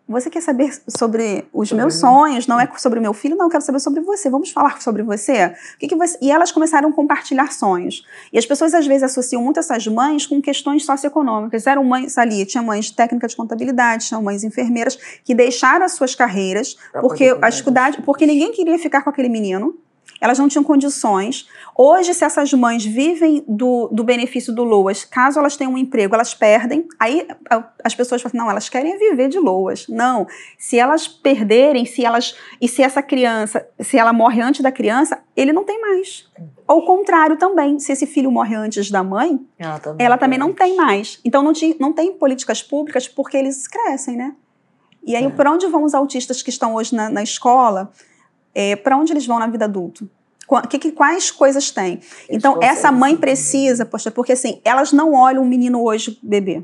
você 0.07 0.29
quer 0.29 0.43
saber 0.43 0.71
sobre 0.87 1.47
os 1.53 1.71
sobre 1.71 1.83
meus 1.83 1.95
mim. 1.95 2.01
sonhos? 2.01 2.47
Não 2.47 2.61
é 2.61 2.69
sobre 2.77 2.99
o 2.99 3.03
meu 3.03 3.15
filho? 3.15 3.37
Não, 3.37 3.47
eu 3.47 3.51
quero 3.51 3.65
saber 3.65 3.81
sobre 3.81 4.01
você. 4.03 4.29
Vamos 4.29 4.51
falar 4.51 4.83
sobre 4.83 5.03
você? 5.03 5.47
O 5.47 5.79
que, 5.79 5.89
que 5.89 5.97
você... 5.97 6.19
E 6.21 6.31
elas 6.31 6.53
começaram 6.53 6.91
a 6.91 6.93
compartilhar 6.93 7.51
sonhos. 7.53 8.05
E 8.31 8.39
as 8.39 8.45
pessoas 8.45 8.75
às 8.75 8.87
vezes 8.87 9.03
associam 9.03 9.43
muito 9.43 9.59
essas 9.59 9.87
mães 9.87 10.27
com 10.27 10.43
questões 10.43 10.85
socioeconômicas. 10.85 11.67
Eram 11.67 11.83
mães 11.85 12.19
ali, 12.19 12.45
tinha 12.45 12.63
mães 12.63 12.87
de 12.87 12.93
técnica 12.95 13.27
de 13.27 13.35
contabilidade, 13.35 14.07
tinha 14.07 14.21
mães 14.21 14.45
enfermeiras 14.45 14.99
que 15.25 15.35
deixaram 15.35 15.87
as 15.87 15.93
suas 15.93 16.15
carreiras 16.15 16.77
pra 16.93 17.01
porque 17.01 17.37
a 17.41 17.49
dificuldade, 17.49 18.03
porque 18.03 18.27
ninguém 18.27 18.53
queria 18.53 18.79
ficar 18.79 19.03
com 19.03 19.09
aquele 19.09 19.31
menino 19.31 19.75
elas 20.25 20.38
não 20.38 20.49
tinham 20.49 20.64
condições. 20.64 21.47
Hoje, 21.76 22.14
se 22.14 22.25
essas 22.25 22.50
mães 22.54 22.83
vivem 22.83 23.45
do, 23.47 23.88
do 23.93 24.02
benefício 24.02 24.54
do 24.54 24.64
LOAS, 24.64 25.04
caso 25.04 25.38
elas 25.38 25.54
tenham 25.54 25.75
um 25.75 25.76
emprego, 25.76 26.14
elas 26.14 26.33
perdem. 26.33 26.88
Aí 26.99 27.28
as 27.85 27.95
pessoas 27.95 28.23
falam 28.23 28.31
assim, 28.31 28.38
não, 28.38 28.50
elas 28.50 28.71
querem 28.71 28.99
viver 28.99 29.28
de 29.28 29.38
LOAS. 29.38 29.87
Não. 29.87 30.26
Se 30.59 30.78
elas 30.78 31.07
perderem, 31.07 31.85
se 31.85 32.02
elas. 32.02 32.38
E 32.59 32.66
se 32.66 32.83
essa 32.83 33.02
criança, 33.02 33.69
se 33.78 33.99
ela 33.99 34.14
morre 34.14 34.40
antes 34.40 34.62
da 34.62 34.73
criança, 34.73 35.23
ele 35.37 35.52
não 35.52 35.62
tem 35.62 35.78
mais. 35.78 36.26
Ao 36.66 36.87
contrário 36.87 37.37
também, 37.37 37.78
se 37.78 37.93
esse 37.93 38.07
filho 38.07 38.33
morre 38.33 38.54
antes 38.54 38.90
da 38.90 39.02
mãe, 39.02 39.38
ela 39.59 39.78
também, 39.78 40.07
ela 40.07 40.16
também 40.16 40.38
não 40.38 40.55
tem 40.55 40.75
mais. 40.75 41.20
Então 41.22 41.42
não, 41.42 41.53
te, 41.53 41.77
não 41.79 41.92
tem 41.92 42.14
políticas 42.14 42.62
públicas 42.62 43.07
porque 43.07 43.37
eles 43.37 43.68
crescem, 43.68 44.16
né? 44.16 44.35
E 45.07 45.14
aí, 45.14 45.27
é. 45.27 45.29
para 45.29 45.53
onde 45.53 45.66
vão 45.66 45.85
os 45.85 45.92
autistas 45.92 46.42
que 46.42 46.49
estão 46.49 46.77
hoje 46.77 46.94
na, 46.94 47.11
na 47.11 47.22
escola? 47.22 47.92
É, 48.55 48.77
para 48.77 48.97
onde 48.97 49.12
eles 49.12 49.27
vão 49.27 49.38
na 49.38 49.47
vida 49.47 49.64
adulta? 49.64 50.07
Que, 50.69 50.79
que, 50.79 50.93
quais 50.93 51.31
coisas 51.31 51.71
têm? 51.71 52.01
Então, 52.29 52.59
essa 52.62 52.93
mãe 52.93 53.17
precisa, 53.17 53.87
poxa, 53.87 54.11
porque 54.11 54.33
assim, 54.33 54.61
elas 54.64 54.93
não 54.93 55.14
olham 55.14 55.43
um 55.43 55.47
menino 55.47 55.83
hoje 55.83 56.19
bebê. 56.23 56.62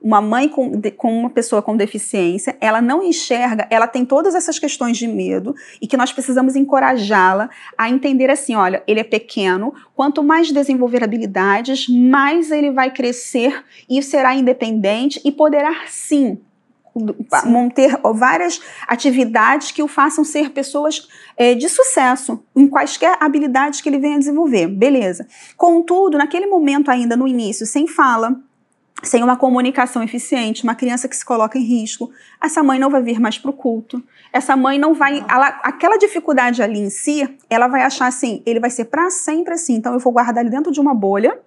Uma 0.00 0.20
mãe 0.20 0.48
com, 0.48 0.80
com 0.96 1.20
uma 1.20 1.28
pessoa 1.28 1.60
com 1.60 1.76
deficiência, 1.76 2.56
ela 2.60 2.80
não 2.80 3.02
enxerga, 3.02 3.66
ela 3.68 3.86
tem 3.86 4.04
todas 4.04 4.34
essas 4.34 4.58
questões 4.58 4.96
de 4.96 5.08
medo 5.08 5.54
e 5.82 5.88
que 5.88 5.96
nós 5.96 6.12
precisamos 6.12 6.54
encorajá-la 6.54 7.50
a 7.76 7.90
entender 7.90 8.30
assim: 8.30 8.54
olha, 8.54 8.82
ele 8.86 9.00
é 9.00 9.04
pequeno, 9.04 9.74
quanto 9.96 10.22
mais 10.22 10.52
desenvolver 10.52 11.02
habilidades, 11.02 11.88
mais 11.88 12.52
ele 12.52 12.70
vai 12.70 12.92
crescer 12.92 13.64
e 13.90 14.00
será 14.02 14.34
independente 14.34 15.20
e 15.24 15.32
poderá 15.32 15.74
Sim. 15.88 16.40
Manter 17.44 17.98
várias 18.14 18.60
atividades 18.86 19.70
que 19.70 19.82
o 19.82 19.88
façam 19.88 20.24
ser 20.24 20.50
pessoas 20.50 21.08
é, 21.36 21.54
de 21.54 21.68
sucesso 21.68 22.42
em 22.54 22.66
quaisquer 22.66 23.16
habilidades 23.20 23.80
que 23.80 23.88
ele 23.88 23.98
venha 23.98 24.18
desenvolver. 24.18 24.66
Beleza. 24.66 25.26
Contudo, 25.56 26.18
naquele 26.18 26.46
momento 26.46 26.90
ainda 26.90 27.16
no 27.16 27.26
início, 27.26 27.66
sem 27.66 27.86
fala, 27.86 28.40
sem 29.02 29.22
uma 29.22 29.36
comunicação 29.36 30.02
eficiente, 30.02 30.64
uma 30.64 30.74
criança 30.74 31.08
que 31.08 31.16
se 31.16 31.24
coloca 31.24 31.58
em 31.58 31.62
risco, 31.62 32.10
essa 32.42 32.62
mãe 32.62 32.78
não 32.78 32.90
vai 32.90 33.02
vir 33.02 33.20
mais 33.20 33.38
para 33.38 33.50
o 33.50 33.54
culto. 33.54 34.02
Essa 34.32 34.56
mãe 34.56 34.78
não 34.78 34.92
vai. 34.92 35.24
Ela, 35.28 35.60
aquela 35.62 35.96
dificuldade 35.96 36.62
ali 36.62 36.80
em 36.80 36.90
si, 36.90 37.28
ela 37.48 37.68
vai 37.68 37.82
achar 37.82 38.06
assim: 38.06 38.42
ele 38.44 38.60
vai 38.60 38.70
ser 38.70 38.86
para 38.86 39.08
sempre 39.10 39.54
assim. 39.54 39.74
Então 39.74 39.92
eu 39.94 40.00
vou 40.00 40.12
guardar 40.12 40.42
ele 40.44 40.50
dentro 40.50 40.72
de 40.72 40.80
uma 40.80 40.94
bolha, 40.94 41.38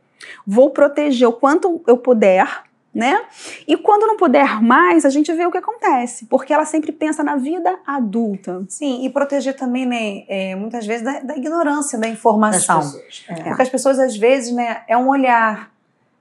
vou 0.48 0.70
proteger 0.70 1.28
o 1.28 1.34
quanto 1.34 1.82
eu 1.86 1.98
puder 1.98 2.64
né? 2.94 3.24
E 3.66 3.78
quando 3.78 4.06
não 4.06 4.18
puder 4.18 4.62
mais, 4.62 5.06
a 5.06 5.10
gente 5.10 5.32
vê 5.34 5.46
o 5.46 5.52
que 5.52 5.58
acontece, 5.58 6.26
porque 6.26 6.54
ela 6.54 6.66
sempre 6.66 6.92
pensa 6.92 7.24
na 7.24 7.38
vida 7.38 7.80
adulta. 7.88 8.66
Sim, 8.68 9.06
e 9.06 9.10
proteger 9.10 9.56
também, 9.56 9.86
né, 9.86 10.24
é, 10.28 10.56
muitas 10.56 10.86
vezes, 10.86 11.04
da, 11.04 11.22
da, 11.22 11.38
ignorância 11.38 11.98
da 11.98 12.08
informação. 12.08 12.82
É. 13.30 13.44
Porque 13.44 13.62
as 13.62 13.70
pessoas, 13.70 13.98
às 13.98 14.18
vezes, 14.18 14.54
né, 14.54 14.82
é 14.88 14.98
um 14.98 15.08
olhar, 15.08 15.72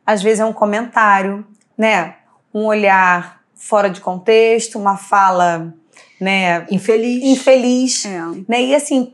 às 0.07 0.23
vezes 0.23 0.41
é 0.41 0.45
um 0.45 0.53
comentário, 0.53 1.45
né? 1.77 2.17
Um 2.55 2.65
olhar 2.67 3.43
fora 3.55 3.91
de 3.91 4.01
contexto, 4.01 4.79
uma 4.79 4.97
fala, 4.97 5.75
né? 6.21 6.67
Infeliz. 6.71 7.25
Infeliz. 7.25 8.05
É. 8.05 8.21
Né? 8.49 8.63
E 8.63 8.75
assim, 8.75 9.13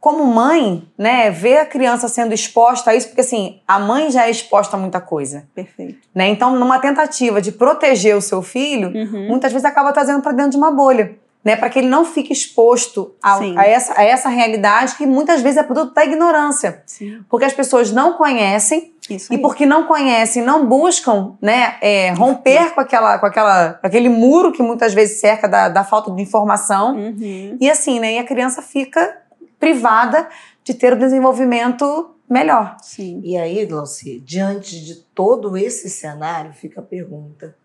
como 0.00 0.24
mãe, 0.24 0.86
né, 0.96 1.30
ver 1.30 1.58
a 1.58 1.66
criança 1.66 2.08
sendo 2.08 2.32
exposta 2.32 2.90
a 2.90 2.94
isso, 2.94 3.08
porque 3.08 3.20
assim, 3.20 3.60
a 3.66 3.78
mãe 3.78 4.10
já 4.10 4.26
é 4.26 4.30
exposta 4.30 4.76
a 4.76 4.80
muita 4.80 5.00
coisa. 5.00 5.46
Perfeito. 5.54 5.98
Né? 6.14 6.28
Então, 6.28 6.56
numa 6.56 6.78
tentativa 6.78 7.40
de 7.42 7.50
proteger 7.50 8.16
o 8.16 8.20
seu 8.20 8.40
filho, 8.40 8.88
uhum. 8.94 9.28
muitas 9.28 9.52
vezes 9.52 9.64
acaba 9.64 9.92
trazendo 9.92 10.22
para 10.22 10.32
dentro 10.32 10.52
de 10.52 10.56
uma 10.56 10.70
bolha. 10.70 11.16
Né, 11.44 11.54
para 11.54 11.70
que 11.70 11.78
ele 11.78 11.88
não 11.88 12.04
fique 12.04 12.32
exposto 12.32 13.14
a, 13.22 13.38
a, 13.38 13.64
essa, 13.64 13.98
a 13.98 14.02
essa 14.02 14.28
realidade 14.28 14.96
que 14.96 15.06
muitas 15.06 15.40
vezes 15.40 15.56
é 15.56 15.62
produto 15.62 15.94
da 15.94 16.04
ignorância. 16.04 16.82
Sim. 16.84 17.20
Porque 17.30 17.44
as 17.44 17.52
pessoas 17.52 17.92
não 17.92 18.14
conhecem 18.14 18.92
e 19.30 19.38
porque 19.38 19.64
não 19.64 19.84
conhecem, 19.84 20.42
não 20.42 20.66
buscam 20.66 21.36
né, 21.40 21.76
é, 21.80 22.10
romper 22.10 22.74
com, 22.74 22.80
aquela, 22.80 23.18
com 23.18 23.26
aquela, 23.26 23.78
aquele 23.82 24.08
muro 24.08 24.52
que 24.52 24.62
muitas 24.62 24.92
vezes 24.92 25.20
cerca 25.20 25.48
da, 25.48 25.68
da 25.68 25.84
falta 25.84 26.10
de 26.10 26.20
informação. 26.20 26.96
Uhum. 26.96 27.56
E 27.58 27.70
assim, 27.70 28.00
né, 28.00 28.14
e 28.14 28.18
a 28.18 28.24
criança 28.24 28.60
fica 28.60 29.16
privada 29.58 30.28
de 30.62 30.74
ter 30.74 30.92
o 30.92 30.96
um 30.96 30.98
desenvolvimento 30.98 32.14
melhor. 32.28 32.76
Sim. 32.82 33.20
E 33.24 33.36
aí, 33.36 33.64
Glauci, 33.64 34.20
diante 34.20 34.84
de 34.84 34.96
todo 34.96 35.56
esse 35.56 35.88
cenário, 35.88 36.52
fica 36.52 36.80
a 36.80 36.84
pergunta: 36.84 37.56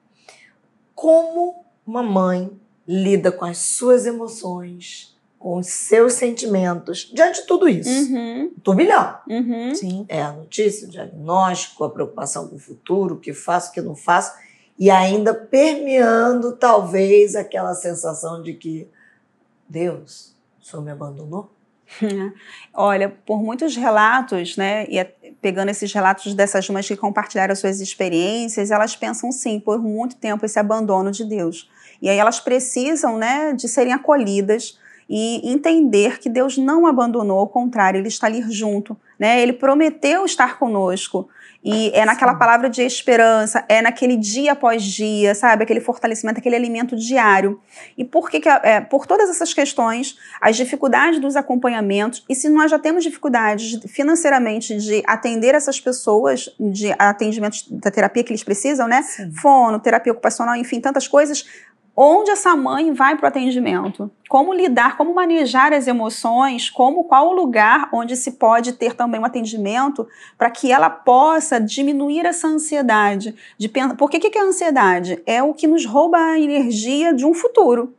como 0.95 1.65
uma 1.85 2.01
mãe 2.01 2.51
lida 2.87 3.31
com 3.31 3.45
as 3.45 3.57
suas 3.57 4.05
emoções, 4.05 5.17
com 5.37 5.57
os 5.57 5.67
seus 5.67 6.13
sentimentos, 6.13 7.11
diante 7.13 7.41
de 7.41 7.47
tudo 7.47 7.67
isso? 7.67 7.89
Uhum. 7.89 8.53
Turbilhão. 8.63 9.17
Uhum. 9.27 9.75
Sim. 9.75 10.05
É 10.07 10.21
a 10.21 10.31
notícia, 10.31 10.87
o 10.87 10.91
diagnóstico, 10.91 11.83
a 11.83 11.89
preocupação 11.89 12.47
com 12.47 12.55
o 12.55 12.59
futuro, 12.59 13.15
o 13.15 13.19
que 13.19 13.33
faço, 13.33 13.69
o 13.69 13.73
que 13.73 13.81
não 13.81 13.95
faço, 13.95 14.33
e 14.79 14.89
ainda 14.89 15.33
permeando 15.33 16.55
talvez 16.55 17.35
aquela 17.35 17.73
sensação 17.73 18.41
de 18.41 18.53
que 18.53 18.87
Deus, 19.67 20.35
o 20.61 20.65
senhor 20.65 20.83
me 20.83 20.91
abandonou? 20.91 21.49
Olha, 22.73 23.09
por 23.25 23.41
muitos 23.41 23.75
relatos, 23.75 24.57
né, 24.57 24.85
e 24.89 25.03
pegando 25.41 25.69
esses 25.69 25.91
relatos 25.91 26.33
dessas 26.33 26.69
mães 26.69 26.87
que 26.87 26.95
compartilharam 26.95 27.55
suas 27.55 27.81
experiências, 27.81 28.71
elas 28.71 28.95
pensam 28.95 29.31
sim, 29.31 29.59
por 29.59 29.81
muito 29.81 30.15
tempo, 30.15 30.45
esse 30.45 30.57
abandono 30.59 31.11
de 31.11 31.25
Deus. 31.25 31.69
E 32.01 32.09
aí 32.09 32.17
elas 32.17 32.39
precisam, 32.39 33.17
né, 33.17 33.53
de 33.53 33.67
serem 33.67 33.93
acolhidas 33.93 34.77
e 35.09 35.41
entender 35.51 36.19
que 36.19 36.29
Deus 36.29 36.57
não 36.57 36.87
abandonou, 36.87 37.39
ao 37.39 37.47
contrário, 37.47 37.99
Ele 37.99 38.07
está 38.07 38.27
ali 38.27 38.41
junto, 38.51 38.97
né? 39.19 39.41
Ele 39.41 39.53
prometeu 39.53 40.25
estar 40.25 40.57
conosco. 40.57 41.29
E 41.63 41.91
é 41.93 42.03
naquela 42.05 42.35
palavra 42.35 42.69
de 42.69 42.81
esperança, 42.81 43.63
é 43.69 43.81
naquele 43.81 44.17
dia 44.17 44.51
após 44.51 44.83
dia, 44.83 45.33
sabe? 45.33 45.63
Aquele 45.63 45.79
fortalecimento, 45.79 46.39
aquele 46.39 46.55
alimento 46.55 46.95
diário. 46.95 47.61
E 47.97 48.03
por 48.03 48.29
que, 48.29 48.41
que 48.41 48.49
é, 48.49 48.81
por 48.81 49.07
todas 49.07 49.29
essas 49.29 49.53
questões, 49.53 50.17
as 50.41 50.57
dificuldades 50.57 51.19
dos 51.19 51.37
acompanhamentos, 51.37 52.25
e 52.27 52.35
se 52.35 52.49
nós 52.49 52.69
já 52.69 52.77
temos 52.77 53.03
dificuldades 53.03 53.79
financeiramente 53.87 54.75
de 54.77 55.01
atender 55.07 55.55
essas 55.55 55.79
pessoas, 55.79 56.49
de 56.59 56.93
atendimento 56.99 57.57
da 57.71 57.89
terapia 57.89 58.23
que 58.23 58.31
eles 58.31 58.43
precisam, 58.43 58.87
né? 58.87 59.01
Sim. 59.01 59.31
Fono, 59.31 59.79
terapia 59.79 60.11
ocupacional, 60.11 60.55
enfim, 60.57 60.81
tantas 60.81 61.07
coisas, 61.07 61.45
onde 61.95 62.31
essa 62.31 62.55
mãe 62.55 62.91
vai 62.91 63.15
para 63.15 63.25
o 63.25 63.27
atendimento, 63.27 64.09
como 64.27 64.53
lidar, 64.53 64.97
como 64.97 65.13
manejar 65.13 65.73
as 65.73 65.87
emoções, 65.87 66.69
como 66.69 67.03
qual 67.03 67.29
o 67.29 67.33
lugar 67.33 67.89
onde 67.93 68.15
se 68.15 68.31
pode 68.31 68.73
ter 68.73 68.95
também 68.95 69.21
um 69.21 69.25
atendimento 69.25 70.07
para 70.37 70.49
que 70.49 70.71
ela 70.71 70.89
possa 70.89 71.59
diminuir 71.59 72.25
essa 72.25 72.47
ansiedade 72.47 73.35
de 73.57 73.69
pensar. 73.69 73.95
Por 73.95 74.09
que, 74.09 74.19
que 74.19 74.37
é 74.37 74.41
a 74.41 74.45
ansiedade? 74.45 75.21
É 75.25 75.43
o 75.43 75.53
que 75.53 75.67
nos 75.67 75.85
rouba 75.85 76.17
a 76.17 76.39
energia 76.39 77.13
de 77.13 77.25
um 77.25 77.33
futuro. 77.33 77.93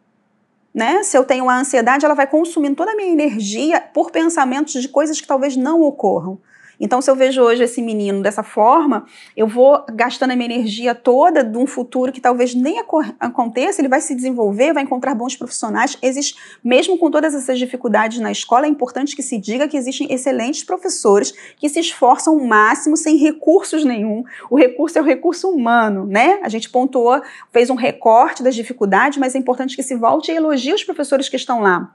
Né? 0.75 1.05
Se 1.05 1.17
eu 1.17 1.25
tenho 1.25 1.49
a 1.49 1.57
ansiedade, 1.57 2.05
ela 2.05 2.17
vai 2.17 2.27
consumindo 2.27 2.75
toda 2.75 2.91
a 2.91 2.97
minha 2.97 3.13
energia 3.13 3.81
por 3.81 4.11
pensamentos 4.11 4.83
de 4.83 4.89
coisas 4.89 5.21
que 5.21 5.27
talvez 5.27 5.57
não 5.57 5.81
ocorram. 5.83 6.41
Então, 6.85 7.01
se 7.01 7.11
eu 7.11 7.17
vejo 7.17 7.41
hoje 7.41 7.65
esse 7.65 7.81
menino 7.81 8.21
dessa 8.23 8.43
forma, 8.43 9.07
eu 9.35 9.47
vou 9.47 9.83
gastando 9.91 10.33
a 10.33 10.37
minha 10.37 10.55
energia 10.55 10.95
toda 10.95 11.43
de 11.43 11.57
um 11.57 11.67
futuro 11.67 12.13
que 12.13 12.21
talvez 12.21 12.55
nem 12.55 12.79
aconteça, 13.19 13.81
ele 13.81 13.89
vai 13.89 14.03
se 14.03 14.15
desenvolver, 14.15 14.75
vai 14.75 14.83
encontrar 14.83 15.15
bons 15.15 15.35
profissionais. 15.35 15.97
Existe, 16.03 16.37
mesmo 16.63 16.99
com 16.99 17.11
todas 17.11 17.35
essas 17.35 17.59
dificuldades 17.59 18.21
na 18.21 18.31
escola, 18.31 18.67
é 18.67 18.69
importante 18.69 19.17
que 19.17 19.23
se 19.23 19.39
diga 19.39 19.67
que 19.67 19.79
existem 19.79 20.13
excelentes 20.13 20.63
professores 20.63 21.33
que 21.57 21.71
se 21.71 21.81
esforçam 21.81 22.37
o 22.37 22.47
máximo 22.47 22.99
sem 22.99 23.17
recursos 23.17 23.83
nenhum. 23.83 24.23
O 24.51 24.55
recurso 24.55 24.99
é 24.99 25.01
o 25.01 25.05
recurso 25.07 25.49
humano, 25.49 26.05
né? 26.05 26.39
A 26.43 26.51
gente 26.51 26.69
pontuou, 26.69 27.19
fez 27.51 27.71
um 27.71 27.77
recorte 27.77 28.43
das 28.43 28.55
dificuldades, 28.55 29.17
mas 29.17 29.35
é 29.35 29.39
importante 29.39 29.75
que 29.75 29.83
se 29.83 29.95
volte 29.95 30.31
e 30.31 30.37
elogie 30.37 30.75
os 30.75 30.85
professores 30.85 31.31
que 31.31 31.37
estão 31.37 31.63
lá. 31.63 31.95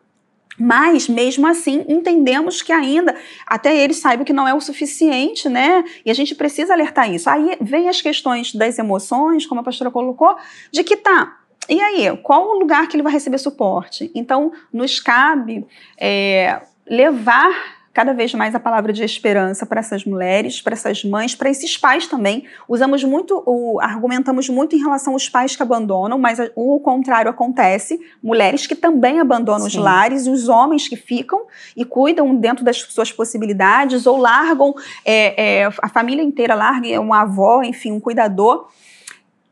Mas, 0.60 1.08
mesmo 1.08 1.48
assim, 1.48 1.86
entendemos 1.88 2.62
que 2.62 2.72
ainda, 2.72 3.16
até 3.48 3.76
eles 3.76 3.98
saibam 3.98 4.26
que 4.26 4.34
não 4.34 4.48
é 4.48 4.54
o 4.54 4.60
suficiente, 4.60 5.48
né? 5.48 5.84
E 6.06 6.12
a 6.12 6.14
gente 6.14 6.36
precisa 6.36 6.74
alertar 6.74 7.10
isso. 7.10 7.30
Aí 7.30 7.58
vem 7.62 7.88
as 7.88 8.02
questões 8.02 8.54
das 8.54 8.78
emoções, 8.78 9.46
como 9.46 9.62
a 9.62 9.64
pastora 9.64 9.90
colocou, 9.90 10.36
de 10.72 10.84
que 10.84 10.98
tá. 10.98 11.38
E 11.70 11.80
aí, 11.80 12.18
qual 12.18 12.50
o 12.50 12.60
lugar 12.60 12.88
que 12.88 12.96
ele 12.96 13.04
vai 13.04 13.14
receber 13.14 13.38
suporte? 13.38 14.12
Então, 14.16 14.52
nos 14.74 15.00
cabe 15.00 15.66
é, 15.98 16.62
levar 16.88 17.79
cada 18.00 18.14
vez 18.14 18.34
mais 18.34 18.56
a 18.56 18.60
palavra 18.62 18.94
de 18.94 19.04
esperança 19.04 19.66
para 19.66 19.82
essas 19.82 20.06
mulheres, 20.06 20.62
para 20.62 20.72
essas 20.72 21.04
mães, 21.04 21.36
para 21.36 21.50
esses 21.50 21.76
pais 21.76 22.08
também. 22.08 22.46
Usamos 22.66 23.04
muito, 23.04 23.44
o, 23.46 23.78
argumentamos 23.82 24.48
muito 24.48 24.74
em 24.74 24.80
relação 24.80 25.12
aos 25.12 25.28
pais 25.28 25.54
que 25.54 25.62
abandonam, 25.62 26.18
mas 26.18 26.40
o 26.56 26.80
contrário 26.80 27.30
acontece. 27.30 28.00
Mulheres 28.24 28.66
que 28.66 28.74
também 28.74 29.20
abandonam 29.20 29.70
Sim. 29.70 29.78
os 29.80 29.84
lares 29.84 30.28
e 30.28 30.30
os 30.30 30.48
homens 30.48 30.88
que 30.88 30.96
ficam 30.96 31.42
e 31.76 31.84
cuidam 31.84 32.34
dentro 32.38 32.64
das 32.64 32.78
suas 32.78 33.12
possibilidades 33.12 34.06
ou 34.06 34.16
largam 34.16 34.74
é, 35.04 35.64
é, 35.64 35.66
a 35.66 35.90
família 35.90 36.24
inteira, 36.24 36.56
larga 36.56 37.02
uma 37.02 37.24
avó, 37.24 37.62
enfim, 37.64 37.92
um 37.92 38.00
cuidador. 38.00 38.70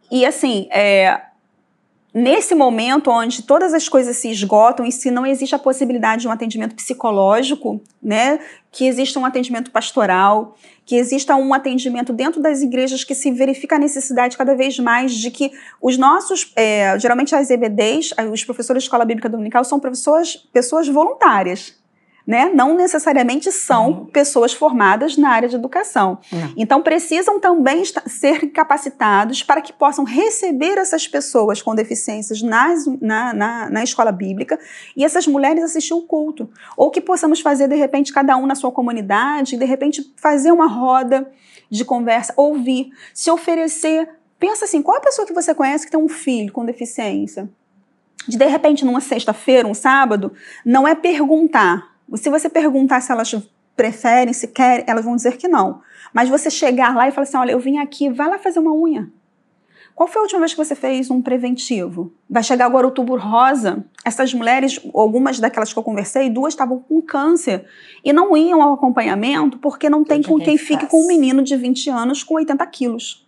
E 0.09 0.25
assim, 0.25 0.69
é, 0.71 1.19
nesse 2.17 2.55
momento 2.55 3.11
onde 3.11 3.43
todas 3.43 3.75
as 3.75 3.87
coisas 3.87 4.17
se 4.17 4.31
esgotam 4.31 4.83
e 4.83 4.91
se 4.91 5.11
não 5.11 5.23
existe 5.23 5.53
a 5.53 5.59
possibilidade 5.59 6.23
de 6.23 6.27
um 6.27 6.31
atendimento 6.31 6.75
psicológico, 6.75 7.79
né, 8.01 8.39
que 8.71 8.87
exista 8.87 9.19
um 9.19 9.25
atendimento 9.25 9.69
pastoral, 9.69 10.55
que 10.83 10.95
exista 10.95 11.35
um 11.35 11.53
atendimento 11.53 12.11
dentro 12.11 12.41
das 12.41 12.63
igrejas 12.63 13.03
que 13.03 13.13
se 13.13 13.29
verifica 13.31 13.75
a 13.75 13.79
necessidade 13.79 14.35
cada 14.35 14.55
vez 14.55 14.79
mais 14.79 15.13
de 15.13 15.29
que 15.29 15.51
os 15.79 15.95
nossos, 15.95 16.51
é, 16.55 16.97
geralmente 16.97 17.35
as 17.35 17.51
EBDs, 17.51 18.15
os 18.31 18.43
professores 18.43 18.81
de 18.81 18.87
escola 18.87 19.05
bíblica 19.05 19.29
dominical 19.29 19.63
são 19.63 19.79
pessoas, 19.79 20.35
pessoas 20.51 20.87
voluntárias, 20.87 21.75
né, 22.27 22.51
não 22.53 22.75
necessariamente 22.75 23.49
são 23.53 23.89
uhum. 23.89 24.05
pessoas 24.07 24.51
formadas 24.51 25.15
na 25.15 25.29
área 25.29 25.47
de 25.47 25.55
educação. 25.55 26.19
Uhum. 26.29 26.53
Então, 26.57 26.83
precisam 26.83 27.39
também 27.39 27.81
ser 28.05 28.51
capacitados 28.51 29.41
para 29.41 29.61
que 29.61 29.71
possam 29.71 30.03
receber 30.03 30.77
essas 30.77 31.07
pessoas 31.07 31.61
com 31.61 31.73
deficiências 31.73 32.41
nas, 32.41 32.85
na, 32.99 33.33
na, 33.33 33.69
na 33.69 33.83
escola 33.83 34.11
bíblica 34.11 34.59
e 34.93 35.05
essas 35.05 35.25
mulheres 35.25 35.63
assistir 35.63 35.93
o 35.93 36.01
culto. 36.01 36.49
Ou 36.75 36.91
que 36.91 36.99
possamos 36.99 37.39
fazer, 37.39 37.69
de 37.69 37.75
repente, 37.75 38.11
cada 38.11 38.35
um 38.35 38.45
na 38.45 38.55
sua 38.55 38.73
comunidade, 38.73 39.55
de 39.55 39.65
repente, 39.65 40.13
fazer 40.17 40.51
uma 40.51 40.67
roda 40.67 41.31
de 41.69 41.85
conversa, 41.85 42.33
ouvir, 42.35 42.89
se 43.13 43.31
oferecer. 43.31 44.09
Pensa 44.37 44.65
assim, 44.65 44.81
qual 44.81 44.97
a 44.97 45.01
pessoa 45.01 45.25
que 45.25 45.33
você 45.33 45.55
conhece 45.55 45.85
que 45.85 45.91
tem 45.91 45.99
um 45.99 46.09
filho 46.09 46.51
com 46.51 46.65
deficiência? 46.65 47.49
De, 48.27 48.37
de 48.37 48.45
repente, 48.45 48.83
numa 48.83 48.99
sexta-feira, 48.99 49.65
um 49.65 49.73
sábado, 49.73 50.33
não 50.65 50.85
é 50.85 50.93
perguntar, 50.93 51.96
se 52.15 52.29
você 52.29 52.49
perguntar 52.49 53.01
se 53.01 53.11
elas 53.11 53.35
preferem, 53.75 54.33
se 54.33 54.47
querem, 54.47 54.85
elas 54.87 55.05
vão 55.05 55.15
dizer 55.15 55.37
que 55.37 55.47
não. 55.47 55.81
Mas 56.13 56.29
você 56.29 56.49
chegar 56.49 56.95
lá 56.95 57.07
e 57.07 57.11
falar 57.11 57.23
assim: 57.23 57.37
olha, 57.37 57.51
eu 57.51 57.59
vim 57.59 57.77
aqui, 57.77 58.09
vai 58.09 58.27
lá 58.27 58.39
fazer 58.39 58.59
uma 58.59 58.73
unha. 58.73 59.11
Qual 59.97 60.07
foi 60.07 60.19
a 60.19 60.23
última 60.23 60.41
vez 60.41 60.51
que 60.53 60.57
você 60.63 60.75
fez 60.75 61.09
um 61.09 61.23
preventivo? 61.23 62.13
Vai 62.29 62.43
chegar 62.43 62.67
agora 62.67 62.85
o 62.85 62.89
outubro 62.89 63.17
rosa. 63.17 63.83
Essas 64.05 64.31
mulheres, 64.31 64.79
algumas 64.93 65.39
daquelas 65.39 65.73
que 65.73 65.79
eu 65.79 65.81
conversei, 65.81 66.29
duas 66.29 66.53
estavam 66.53 66.79
com 66.79 67.01
câncer 67.01 67.65
e 68.05 68.13
não 68.13 68.37
iam 68.37 68.61
ao 68.61 68.75
acompanhamento 68.75 69.57
porque 69.57 69.89
não 69.89 70.03
tem 70.03 70.21
com 70.21 70.37
quem 70.37 70.55
fique 70.55 70.85
com 70.85 71.03
um 71.03 71.07
menino 71.07 71.41
de 71.41 71.57
20 71.57 71.89
anos 71.89 72.23
com 72.23 72.35
80 72.35 72.65
quilos. 72.67 73.25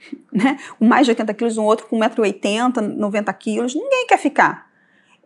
Né? 0.32 0.58
Um 0.80 0.86
mais 0.86 1.06
de 1.06 1.12
80 1.12 1.34
quilos, 1.34 1.58
um 1.58 1.64
outro 1.64 1.86
com 1.86 1.98
1,80m, 1.98 2.96
90 2.96 3.32
quilos. 3.34 3.74
Ninguém 3.74 4.06
quer 4.06 4.18
ficar. 4.18 4.69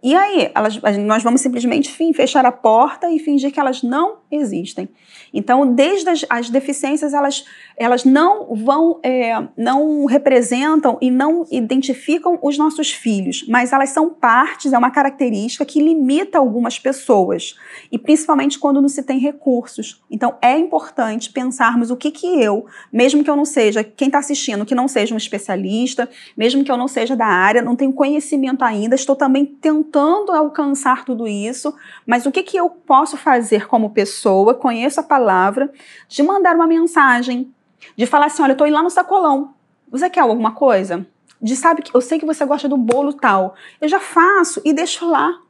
E 0.04 0.14
aí, 0.14 0.50
elas, 0.54 0.78
nós 0.98 1.22
vamos 1.22 1.40
simplesmente 1.40 1.90
fechar 2.12 2.44
a 2.44 2.52
porta 2.52 3.10
e 3.10 3.18
fingir 3.18 3.50
que 3.50 3.58
elas 3.58 3.82
não 3.82 4.18
existem. 4.36 4.88
Então, 5.32 5.74
desde 5.74 6.08
as, 6.08 6.24
as 6.30 6.48
deficiências, 6.48 7.12
elas, 7.12 7.44
elas 7.76 8.04
não 8.04 8.54
vão, 8.54 9.00
é, 9.02 9.48
não 9.56 10.04
representam 10.04 10.96
e 11.00 11.10
não 11.10 11.44
identificam 11.50 12.38
os 12.40 12.56
nossos 12.56 12.92
filhos, 12.92 13.44
mas 13.48 13.72
elas 13.72 13.90
são 13.90 14.10
partes, 14.10 14.72
é 14.72 14.78
uma 14.78 14.92
característica 14.92 15.64
que 15.64 15.82
limita 15.82 16.38
algumas 16.38 16.78
pessoas, 16.78 17.56
e 17.90 17.98
principalmente 17.98 18.58
quando 18.58 18.80
não 18.80 18.88
se 18.88 19.02
tem 19.02 19.18
recursos. 19.18 20.02
Então, 20.10 20.36
é 20.40 20.56
importante 20.56 21.32
pensarmos 21.32 21.90
o 21.90 21.96
que 21.96 22.12
que 22.12 22.40
eu, 22.40 22.66
mesmo 22.92 23.24
que 23.24 23.30
eu 23.30 23.36
não 23.36 23.44
seja, 23.44 23.82
quem 23.82 24.06
está 24.06 24.18
assistindo, 24.18 24.64
que 24.64 24.74
não 24.74 24.86
seja 24.86 25.14
um 25.14 25.18
especialista, 25.18 26.08
mesmo 26.36 26.62
que 26.62 26.70
eu 26.70 26.76
não 26.76 26.86
seja 26.86 27.16
da 27.16 27.26
área, 27.26 27.60
não 27.60 27.74
tenho 27.74 27.92
conhecimento 27.92 28.64
ainda, 28.64 28.94
estou 28.94 29.16
também 29.16 29.44
tentando 29.44 30.30
alcançar 30.30 31.04
tudo 31.04 31.26
isso, 31.26 31.74
mas 32.06 32.24
o 32.24 32.30
que, 32.30 32.42
que 32.42 32.56
eu 32.56 32.70
posso 32.70 33.16
fazer 33.16 33.66
como 33.66 33.90
pessoa, 34.24 34.54
conheço 34.54 35.00
a 35.00 35.02
palavra, 35.02 35.70
de 36.08 36.22
mandar 36.22 36.54
uma 36.56 36.66
mensagem, 36.66 37.52
de 37.96 38.06
falar 38.06 38.26
assim: 38.26 38.42
olha, 38.42 38.52
eu 38.52 38.56
tô 38.56 38.66
indo 38.66 38.74
lá 38.74 38.82
no 38.82 38.90
sacolão, 38.90 39.54
você 39.90 40.08
quer 40.08 40.20
alguma 40.20 40.52
coisa? 40.52 41.06
De 41.40 41.54
sabe 41.54 41.82
que 41.82 41.94
eu 41.94 42.00
sei 42.00 42.18
que 42.18 42.24
você 42.24 42.44
gosta 42.46 42.66
do 42.68 42.76
bolo 42.76 43.12
tal, 43.12 43.54
eu 43.80 43.88
já 43.88 44.00
faço 44.00 44.62
e 44.64 44.72
deixo 44.72 45.06
lá. 45.06 45.40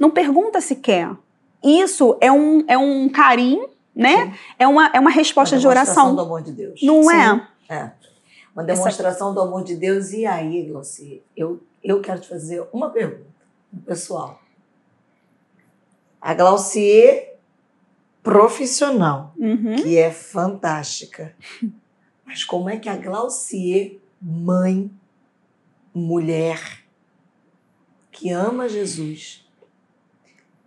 Não 0.00 0.10
pergunta 0.10 0.60
se 0.60 0.76
quer. 0.76 1.10
Isso 1.62 2.16
é 2.20 2.32
um, 2.32 2.64
é 2.66 2.76
um 2.76 3.08
carinho, 3.08 3.68
né? 3.94 4.34
É 4.58 4.66
uma, 4.66 4.90
é 4.92 4.98
uma 4.98 5.10
resposta 5.10 5.54
uma 5.54 5.60
de 5.60 5.68
oração. 5.68 6.14
do 6.16 6.22
amor 6.22 6.42
de 6.42 6.52
Deus. 6.52 6.80
Não 6.82 7.04
Sim. 7.04 7.14
é? 7.68 7.74
É. 7.76 7.92
Uma 8.52 8.64
demonstração 8.64 9.28
Essa... 9.28 9.34
do 9.34 9.40
amor 9.42 9.62
de 9.62 9.76
Deus. 9.76 10.12
E 10.12 10.26
aí, 10.26 10.64
Glauci, 10.64 11.22
eu, 11.36 11.60
eu 11.84 12.00
quero 12.00 12.20
te 12.20 12.28
fazer 12.28 12.66
uma 12.72 12.90
pergunta 12.90 13.30
pessoal. 13.86 14.40
A 16.20 16.34
Glaucier 16.34 17.30
profissional, 18.30 19.34
uhum. 19.36 19.74
que 19.82 19.98
é 19.98 20.12
fantástica. 20.12 21.34
Mas 22.24 22.44
como 22.44 22.70
é 22.70 22.76
que 22.76 22.88
a 22.88 22.94
Glaucier, 22.94 23.98
mãe, 24.22 24.88
mulher, 25.92 26.84
que 28.12 28.30
ama 28.30 28.68
Jesus, 28.68 29.44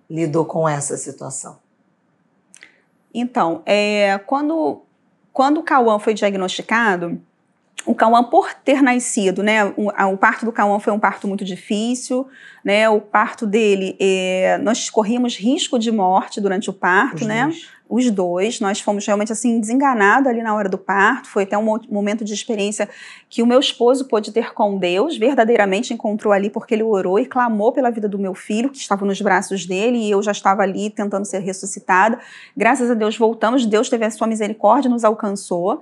lidou 0.09 0.43
com 0.43 0.67
essa 0.67 0.97
situação? 0.97 1.57
Então, 3.13 3.63
é, 3.65 4.17
quando, 4.25 4.81
quando 5.31 5.59
o 5.59 5.63
Cauã 5.63 5.99
foi 5.99 6.13
diagnosticado, 6.13 7.21
o 7.85 7.93
Cauã, 7.93 8.23
por 8.23 8.53
ter 8.53 8.81
nascido, 8.81 9.43
né, 9.43 9.65
o, 9.65 9.89
o, 9.89 10.17
parto 10.17 10.45
do 10.45 10.51
Cauã 10.51 10.79
foi 10.79 10.93
um 10.93 10.99
parto 10.99 11.27
muito 11.27 11.43
difícil, 11.43 12.27
né, 12.63 12.87
o 12.89 13.01
parto 13.01 13.45
dele, 13.45 13.95
é, 13.99 14.57
nós 14.59 14.89
corríamos 14.89 15.35
risco 15.37 15.77
de 15.77 15.91
morte 15.91 16.39
durante 16.39 16.69
o 16.69 16.73
parto, 16.73 17.21
Os 17.21 17.27
né, 17.27 17.43
dois 17.43 17.73
os 17.93 18.09
dois. 18.09 18.59
Nós 18.59 18.79
fomos 18.79 19.05
realmente 19.05 19.31
assim 19.31 19.59
desenganados 19.59 20.27
ali 20.27 20.41
na 20.41 20.55
hora 20.55 20.67
do 20.67 20.79
parto. 20.79 21.27
Foi 21.29 21.43
até 21.43 21.55
um 21.55 21.79
momento 21.89 22.25
de 22.25 22.33
experiência 22.33 22.89
que 23.29 23.43
o 23.43 23.45
meu 23.45 23.59
esposo 23.59 24.07
pôde 24.07 24.31
ter 24.31 24.53
com 24.53 24.77
Deus, 24.77 25.17
verdadeiramente 25.17 25.93
encontrou 25.93 26.33
ali 26.33 26.49
porque 26.49 26.73
ele 26.73 26.83
orou 26.83 27.19
e 27.19 27.25
clamou 27.25 27.71
pela 27.71 27.91
vida 27.91 28.07
do 28.07 28.17
meu 28.17 28.33
filho, 28.33 28.69
que 28.69 28.77
estava 28.77 29.05
nos 29.05 29.21
braços 29.21 29.65
dele, 29.65 29.97
e 29.97 30.11
eu 30.11 30.21
já 30.21 30.31
estava 30.31 30.63
ali 30.63 30.89
tentando 30.89 31.25
ser 31.25 31.39
ressuscitada. 31.39 32.19
Graças 32.55 32.89
a 32.89 32.93
Deus 32.93 33.17
voltamos, 33.17 33.65
Deus 33.65 33.89
teve 33.89 34.05
a 34.05 34.11
sua 34.11 34.27
misericórdia, 34.27 34.89
nos 34.89 35.03
alcançou. 35.03 35.81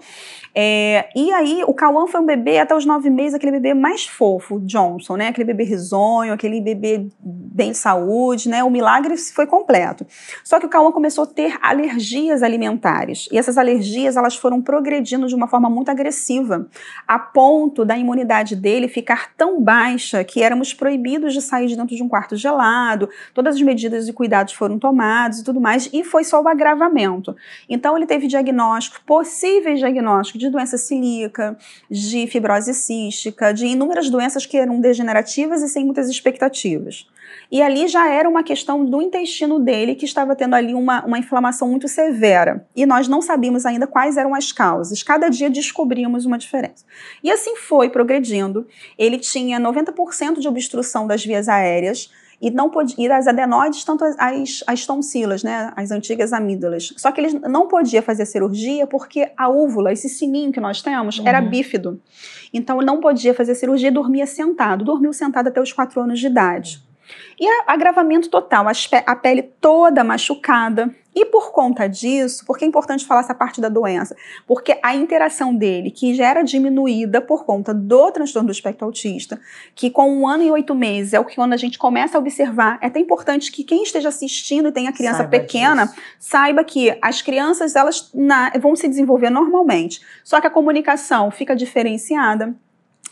É, 0.54 1.10
e 1.16 1.32
aí, 1.32 1.64
o 1.66 1.74
Cauã 1.74 2.08
foi 2.08 2.20
um 2.20 2.26
bebê 2.26 2.60
até 2.60 2.76
os 2.76 2.86
nove 2.86 3.10
meses, 3.10 3.34
aquele 3.34 3.54
bebê 3.54 3.74
mais 3.74 4.06
fofo, 4.06 4.60
Johnson, 4.62 5.16
né? 5.16 5.28
Aquele 5.28 5.46
bebê 5.46 5.64
risonho, 5.64 6.34
aquele 6.34 6.60
bebê 6.60 7.08
bem 7.22 7.72
de 7.72 7.78
saúde, 7.78 8.50
né? 8.50 8.64
O 8.64 8.70
milagre 8.70 9.16
foi 9.18 9.46
completo. 9.46 10.06
Só 10.44 10.60
que 10.60 10.66
o 10.66 10.70
Cauã 10.70 10.92
começou 10.92 11.24
a 11.24 11.28
ter 11.28 11.58
alergia 11.62 12.01
alergias 12.02 12.42
alimentares. 12.42 13.30
E 13.32 13.38
essas 13.38 13.58
alergias 13.58 14.18
elas 14.18 14.36
foram 14.36 14.62
progredindo 14.62 15.28
de 15.28 15.36
uma 15.36 15.48
forma 15.48 15.70
muito 15.70 15.92
agressiva, 15.92 16.68
a 17.08 17.20
ponto 17.20 17.86
da 17.86 17.96
imunidade 17.96 18.56
dele 18.56 18.88
ficar 18.88 19.34
tão 19.36 19.62
baixa 19.62 20.24
que 20.24 20.42
éramos 20.42 20.74
proibidos 20.74 21.34
de 21.34 21.42
sair 21.42 21.68
de 21.68 21.76
dentro 21.76 21.96
de 21.96 22.02
um 22.02 22.10
quarto 22.10 22.36
gelado, 22.36 23.08
todas 23.34 23.56
as 23.56 23.62
medidas 23.62 24.08
e 24.08 24.14
cuidados 24.14 24.54
foram 24.54 24.80
tomados 24.80 25.40
e 25.40 25.44
tudo 25.44 25.62
mais, 25.62 25.90
e 25.94 26.04
foi 26.04 26.24
só 26.24 26.42
o 26.42 26.48
agravamento. 26.48 27.36
Então 27.70 27.96
ele 27.96 28.08
teve 28.08 28.26
diagnóstico, 28.26 29.02
possíveis 29.06 29.80
diagnósticos 29.80 30.42
de 30.42 30.50
doença 30.50 30.78
celíaca, 30.78 31.56
de 31.90 32.26
fibrose 32.28 32.74
cística, 32.74 33.54
de 33.54 33.68
inúmeras 33.68 34.10
doenças 34.10 34.46
que 34.46 34.58
eram 34.58 34.82
degenerativas 34.82 35.62
e 35.62 35.70
sem 35.70 35.86
muitas 35.86 36.10
expectativas. 36.10 37.08
E 37.52 37.62
ali 37.62 37.88
já 37.90 38.08
era 38.10 38.30
uma 38.30 38.44
questão 38.44 38.86
do 38.86 39.02
intestino 39.02 39.60
dele 39.60 39.94
que 39.94 40.06
estava 40.06 40.36
tendo 40.36 40.56
ali 40.56 40.74
uma, 40.74 41.04
uma 41.06 41.20
inflamação 41.20 41.68
muito 41.68 41.88
severa. 41.88 42.66
E 42.74 42.86
nós 42.86 43.10
não 43.10 43.22
sabíamos 43.22 43.66
ainda 43.66 43.86
quais 43.86 44.16
eram 44.16 44.34
as 44.34 44.54
causas. 44.54 45.04
Cada 45.04 45.28
dia 45.28 45.50
descobríamos 45.50 46.26
uma 46.26 46.38
diferença. 46.38 46.86
E 47.22 47.30
assim 47.30 47.58
foi 47.58 47.90
progredindo. 47.90 48.66
Ele 48.98 49.20
tinha 49.20 49.60
90% 49.60 50.40
de 50.40 50.48
obstrução 50.48 51.06
das 51.06 51.26
vias 51.26 51.50
aéreas 51.50 52.10
e 52.42 52.50
não 52.50 52.70
podia 52.70 52.96
e 52.98 53.12
as 53.12 53.28
adenoides 53.28 53.84
tanto 53.84 54.04
as, 54.04 54.16
as, 54.18 54.64
as 54.66 54.86
tonsilas, 54.86 55.44
né, 55.44 55.72
as 55.76 55.92
antigas 55.92 56.34
amígdalas. 56.34 56.94
Só 56.98 57.12
que 57.12 57.22
ele 57.22 57.40
não 57.48 57.68
podia 57.68 58.02
fazer 58.02 58.26
cirurgia 58.26 58.88
porque 58.88 59.32
a 59.38 59.48
úvula, 59.48 59.92
esse 59.92 60.10
sininho 60.10 60.52
que 60.52 60.60
nós 60.60 60.82
temos, 60.82 61.20
uhum. 61.20 61.28
era 61.28 61.42
bífido. 61.42 62.02
Então 62.52 62.82
não 62.82 63.00
podia 63.00 63.34
fazer 63.34 63.56
cirurgia 63.56 63.90
e 63.90 63.92
dormia 63.92 64.26
sentado. 64.26 64.84
Dormiu 64.84 65.14
sentado 65.14 65.48
até 65.50 65.62
os 65.62 65.72
4 65.72 66.02
anos 66.02 66.20
de 66.20 66.28
idade. 66.28 66.91
E 67.40 67.48
agravamento 67.68 68.30
total, 68.30 68.66
a 69.06 69.16
pele 69.16 69.44
toda 69.60 70.04
machucada. 70.04 70.94
E 71.14 71.26
por 71.26 71.52
conta 71.52 71.88
disso, 71.88 72.46
porque 72.46 72.64
é 72.64 72.68
importante 72.68 73.06
falar 73.06 73.20
essa 73.20 73.36
parte 73.36 73.60
da 73.60 73.68
doença? 73.68 74.16
Porque 74.48 74.80
a 74.82 74.96
interação 74.96 75.54
dele, 75.54 75.92
que 75.92 76.14
já 76.14 76.30
era 76.30 76.42
diminuída 76.42 77.20
por 77.20 77.46
conta 77.46 77.74
do 77.74 78.12
transtorno 78.12 78.48
do 78.48 78.52
espectro 78.52 78.86
autista, 78.86 79.40
que 79.76 79.90
com 79.90 80.10
um 80.10 80.26
ano 80.26 80.44
e 80.44 80.52
oito 80.52 80.74
meses 80.74 81.14
é 81.14 81.20
o 81.20 81.26
que 81.26 81.36
quando 81.36 81.52
a 81.52 81.58
gente 81.58 81.78
começa 81.78 82.18
a 82.18 82.20
observar, 82.20 82.80
é 82.82 82.88
até 82.88 83.00
importante 83.00 83.52
que 83.52 83.64
quem 83.64 83.84
esteja 83.84 84.08
assistindo 84.08 84.70
e 84.70 84.72
tenha 84.72 84.94
criança 84.94 85.18
saiba 85.18 85.32
pequena, 85.32 85.86
disso. 85.86 86.02
saiba 86.18 86.64
que 86.64 86.98
as 87.02 87.22
crianças 87.22 87.76
elas 87.76 88.10
na, 88.14 88.52
vão 88.52 88.74
se 88.74 88.88
desenvolver 88.88 89.30
normalmente. 89.30 90.00
Só 90.24 90.40
que 90.40 90.48
a 90.48 90.52
comunicação 90.52 91.30
fica 91.30 91.54
diferenciada 91.56 92.56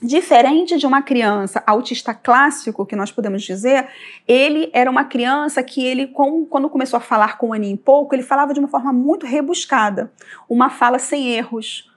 Diferente 0.01 0.77
de 0.77 0.87
uma 0.87 1.01
criança 1.01 1.61
autista 1.67 2.13
clássico, 2.13 2.85
que 2.85 2.95
nós 2.95 3.11
podemos 3.11 3.43
dizer, 3.43 3.89
ele 4.25 4.69
era 4.73 4.89
uma 4.89 5.03
criança 5.03 5.61
que 5.61 5.85
ele, 5.85 6.07
quando 6.07 6.69
começou 6.69 6.95
a 6.97 7.01
falar 7.01 7.37
com 7.37 7.49
um 7.49 7.53
aninho 7.53 7.77
pouco, 7.77 8.15
ele 8.15 8.23
falava 8.23 8.53
de 8.53 8.59
uma 8.59 8.69
forma 8.69 8.93
muito 8.93 9.25
rebuscada, 9.25 10.09
uma 10.47 10.69
fala 10.69 10.99
sem 10.99 11.29
erros. 11.29 11.91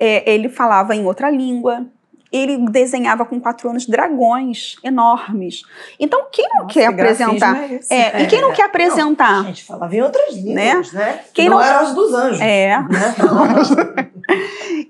É, 0.00 0.32
ele 0.32 0.48
falava 0.48 0.94
em 0.96 1.04
outra 1.04 1.30
língua, 1.30 1.86
ele 2.34 2.68
desenhava 2.68 3.24
com 3.24 3.38
quatro 3.38 3.70
anos 3.70 3.86
dragões 3.86 4.74
enormes. 4.82 5.62
Então, 6.00 6.26
quem 6.32 6.44
não 6.48 6.62
Nossa, 6.64 6.74
quer 6.74 6.80
que 6.80 7.00
apresentar? 7.00 7.70
É, 7.88 7.96
é, 7.96 8.22
e 8.22 8.26
quem 8.26 8.40
não 8.40 8.50
é. 8.50 8.54
quer 8.54 8.64
apresentar? 8.64 9.32
Não, 9.34 9.40
a 9.42 9.44
gente 9.44 9.64
falava 9.64 9.94
em 9.94 10.02
outras 10.02 10.34
línguas, 10.34 10.92
né? 10.92 11.04
né? 11.04 11.20
Quem 11.32 11.48
não, 11.48 11.58
não 11.58 11.64
era 11.64 11.80
as 11.80 11.94
dos 11.94 12.12
anjos. 12.12 12.40
É. 12.40 12.76
Né? 12.80 13.14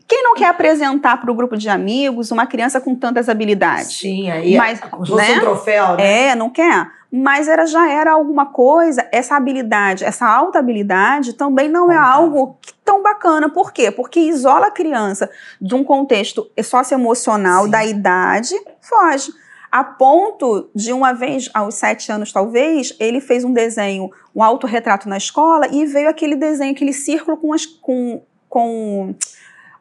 quem 0.09 0.23
não 0.23 0.35
quer 0.35 0.49
apresentar 0.49 1.21
para 1.21 1.31
o 1.31 1.35
grupo 1.35 1.55
de 1.55 1.69
amigos 1.69 2.31
uma 2.31 2.47
criança 2.47 2.81
com 2.81 2.95
tantas 2.95 3.29
habilidades? 3.29 3.99
Sim, 3.99 4.31
aí 4.31 4.57
Mas, 4.57 4.81
é, 4.81 4.87
como 4.87 5.15
né? 5.15 5.37
um 5.37 5.41
troféu, 5.41 5.97
né? 5.97 6.29
É, 6.29 6.35
não 6.35 6.49
quer? 6.49 6.91
Mas 7.17 7.47
era, 7.47 7.65
já 7.65 7.89
era 7.89 8.11
alguma 8.11 8.47
coisa, 8.47 9.07
essa 9.13 9.37
habilidade, 9.37 10.03
essa 10.03 10.27
alta 10.27 10.59
habilidade 10.59 11.35
também 11.35 11.69
não 11.69 11.89
é 11.89 11.97
algo 11.97 12.59
tão 12.85 13.05
bacana. 13.05 13.49
Por 13.49 13.73
quê? 13.73 13.93
Porque 13.93 14.19
isola 14.19 14.67
a 14.67 14.71
criança 14.73 15.31
de 15.61 15.77
um 15.77 15.85
contexto 15.85 16.51
socioemocional 16.61 17.67
Sim. 17.67 17.71
da 17.71 17.87
idade, 17.87 18.57
foge. 18.81 19.33
A 19.71 19.85
ponto 19.85 20.69
de 20.75 20.93
uma 20.93 21.13
vez, 21.13 21.49
aos 21.55 21.77
sete 21.77 22.11
anos 22.11 22.33
talvez, 22.33 22.97
ele 22.99 23.21
fez 23.21 23.45
um 23.45 23.53
desenho, 23.53 24.11
um 24.35 24.43
autorretrato 24.43 25.09
na 25.09 25.17
escola 25.17 25.69
e 25.71 25.87
veio 25.87 26.09
aquele 26.09 26.35
desenho, 26.35 26.73
aquele 26.73 26.93
círculo 26.93 27.37
com, 27.37 27.53
as, 27.53 27.65
com, 27.65 28.23
com 28.49 29.15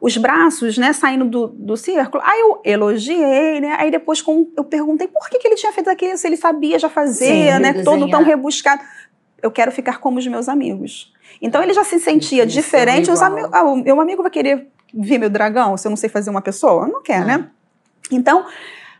os 0.04 0.18
braços, 0.18 0.76
né, 0.76 0.92
saindo 0.92 1.24
do, 1.24 1.46
do 1.46 1.78
círculo. 1.78 2.22
Aí 2.26 2.38
eu 2.38 2.60
elogiei, 2.62 3.58
né? 3.58 3.74
Aí 3.78 3.90
depois 3.90 4.20
com, 4.20 4.46
eu 4.54 4.62
perguntei 4.62 5.08
por 5.08 5.30
que, 5.30 5.38
que 5.38 5.48
ele 5.48 5.54
tinha 5.54 5.72
feito 5.72 5.88
aquilo, 5.88 6.18
se 6.18 6.26
ele 6.26 6.36
sabia 6.36 6.78
já 6.78 6.90
fazer, 6.90 7.24
Sim, 7.24 7.58
né? 7.58 7.82
Todo 7.82 8.10
tão 8.10 8.22
rebuscado. 8.22 8.82
Eu 9.42 9.50
quero 9.50 9.72
ficar 9.72 10.00
como 10.00 10.18
os 10.18 10.26
meus 10.26 10.46
amigos. 10.46 11.10
Então 11.40 11.62
ele 11.62 11.72
já 11.72 11.84
se 11.84 11.98
sentia 11.98 12.44
Isso, 12.44 12.52
diferente. 12.52 13.10
Os 13.10 13.22
ami 13.22 13.48
ah, 13.50 13.62
o 13.62 13.76
meu 13.76 13.98
amigo 13.98 14.20
vai 14.20 14.30
querer 14.30 14.68
ver 14.92 15.16
meu 15.16 15.30
dragão 15.30 15.74
se 15.78 15.86
eu 15.86 15.90
não 15.90 15.96
sei 15.96 16.10
fazer 16.10 16.28
uma 16.28 16.42
pessoa? 16.42 16.86
Não 16.86 17.02
quer, 17.02 17.24
né? 17.24 17.48
Então, 18.10 18.44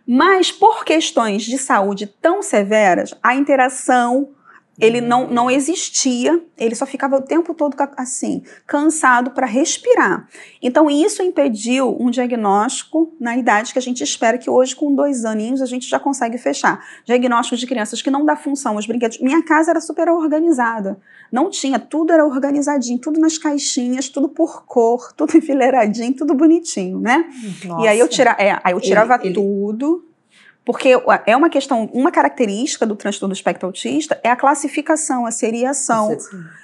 mas 0.07 0.51
por 0.51 0.87
questões 0.87 1.43
de 1.43 1.59
saúde 1.59 2.07
tão 2.07 2.40
severas, 2.40 3.14
a 3.23 3.35
interação 3.35 4.31
ele 4.79 5.01
não, 5.01 5.29
não 5.29 5.51
existia, 5.51 6.43
ele 6.59 6.75
só 6.75 6.85
ficava 6.85 7.17
o 7.17 7.23
tempo 7.23 7.55
todo 7.55 7.77
assim, 7.97 8.43
cansado 8.67 9.31
para 9.31 9.47
respirar. 9.47 10.29
Então, 10.61 10.91
isso 10.91 11.23
impediu 11.23 11.97
um 12.01 12.11
diagnóstico 12.11 13.13
na 13.21 13.37
idade 13.37 13.73
que 13.73 13.79
a 13.79 13.83
gente 13.83 14.03
espera 14.03 14.37
que 14.37 14.51
hoje, 14.51 14.75
com 14.75 14.95
dois 14.95 15.25
aninhos, 15.25 15.63
a 15.63 15.67
gente 15.67 15.89
já 15.89 15.99
consegue 15.99 16.39
fechar. 16.39 16.85
Diagnóstico 17.05 17.57
de 17.57 17.67
crianças 17.67 18.03
que 18.03 18.11
não 18.11 18.25
dá 18.25 18.37
função 18.37 18.75
aos 18.75 18.87
brinquedos. 18.87 19.21
Minha 19.21 19.43
casa 19.43 19.71
era 19.71 19.81
super 19.81 20.09
organizada. 20.09 20.99
Não 21.31 21.51
tinha, 21.51 21.79
tudo 21.79 22.13
era 22.13 22.25
organizadinho, 22.25 22.99
tudo 22.99 23.21
nas 23.21 23.39
caixinhas, 23.39 24.09
tudo 24.09 24.29
por 24.29 24.65
cor, 24.67 25.13
tudo 25.17 25.37
enfileiradinho, 25.37 26.15
tudo 26.15 26.35
bonitinho, 26.35 27.01
né? 27.01 27.25
Nossa. 27.65 27.85
E 27.85 27.89
aí 27.89 27.99
eu, 27.99 28.09
tira, 28.09 28.37
é, 28.39 28.59
aí 28.63 28.73
eu 28.73 28.81
tirava 28.81 29.19
ele, 29.23 29.35
tudo. 29.35 30.05
Porque 30.64 30.98
é 31.27 31.37
uma 31.37 31.50
questão, 31.50 31.90
uma 31.92 32.11
característica 32.11 32.87
do 32.87 32.96
transtorno 32.96 33.35
do 33.35 33.37
espectro 33.37 33.66
autista 33.66 34.18
é 34.22 34.31
a 34.31 34.37
classificação, 34.37 35.27
a 35.27 35.31
seriação, 35.31 36.16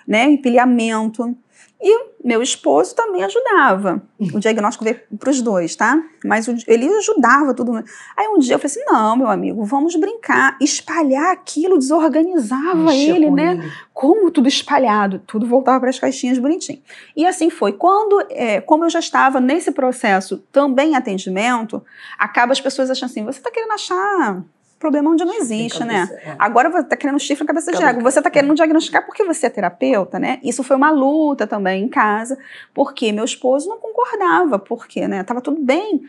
né, 0.06 0.24
empilhamento. 0.24 1.36
E 1.82 2.10
meu 2.22 2.42
esposo 2.42 2.94
também 2.94 3.24
ajudava. 3.24 4.02
O 4.34 4.38
diagnóstico 4.38 4.84
veio 4.84 5.00
para 5.18 5.30
os 5.30 5.40
dois, 5.40 5.74
tá? 5.74 5.98
Mas 6.22 6.46
ele 6.66 6.86
ajudava 6.96 7.54
tudo. 7.54 7.82
Aí 8.14 8.28
um 8.28 8.38
dia 8.38 8.54
eu 8.56 8.58
falei 8.58 8.76
assim: 8.76 8.84
não, 8.84 9.16
meu 9.16 9.28
amigo, 9.28 9.64
vamos 9.64 9.96
brincar. 9.96 10.58
Espalhar 10.60 11.32
aquilo 11.32 11.78
desorganizava 11.78 12.94
ele, 12.94 13.30
né? 13.30 13.52
Ele. 13.52 13.72
Como 13.94 14.30
tudo 14.30 14.46
espalhado, 14.46 15.22
tudo 15.26 15.46
voltava 15.46 15.80
para 15.80 15.88
as 15.90 15.98
caixinhas 15.98 16.38
bonitinho. 16.38 16.82
E 17.16 17.26
assim 17.26 17.48
foi. 17.48 17.72
Quando, 17.72 18.26
é, 18.28 18.60
como 18.60 18.84
eu 18.84 18.90
já 18.90 18.98
estava 18.98 19.40
nesse 19.40 19.70
processo 19.72 20.38
também 20.52 20.94
atendimento, 20.94 21.82
acaba 22.18 22.52
as 22.52 22.60
pessoas 22.60 22.90
achando 22.90 23.08
assim: 23.10 23.24
você 23.24 23.38
está 23.38 23.50
querendo 23.50 23.72
achar 23.72 24.44
problema 24.80 25.10
onde 25.10 25.24
não 25.24 25.34
existe, 25.34 25.84
né? 25.84 26.08
É. 26.24 26.34
Agora 26.38 26.70
você 26.70 26.80
está 26.80 26.96
querendo 26.96 27.20
chifre 27.20 27.44
na 27.44 27.48
cabeça 27.48 27.70
de 27.70 27.84
água. 27.84 28.02
Você 28.02 28.18
está 28.18 28.30
querendo 28.30 28.54
diagnosticar 28.54 29.04
porque 29.04 29.22
você 29.22 29.46
é 29.46 29.50
terapeuta, 29.50 30.18
né? 30.18 30.40
Isso 30.42 30.64
foi 30.64 30.74
uma 30.74 30.90
luta 30.90 31.46
também 31.46 31.84
em 31.84 31.88
casa, 31.88 32.38
porque 32.74 33.12
meu 33.12 33.24
esposo 33.24 33.68
não 33.68 33.78
concordava, 33.78 34.58
porque, 34.58 35.06
né? 35.06 35.22
Tava 35.22 35.42
tudo 35.42 35.60
bem. 35.60 36.00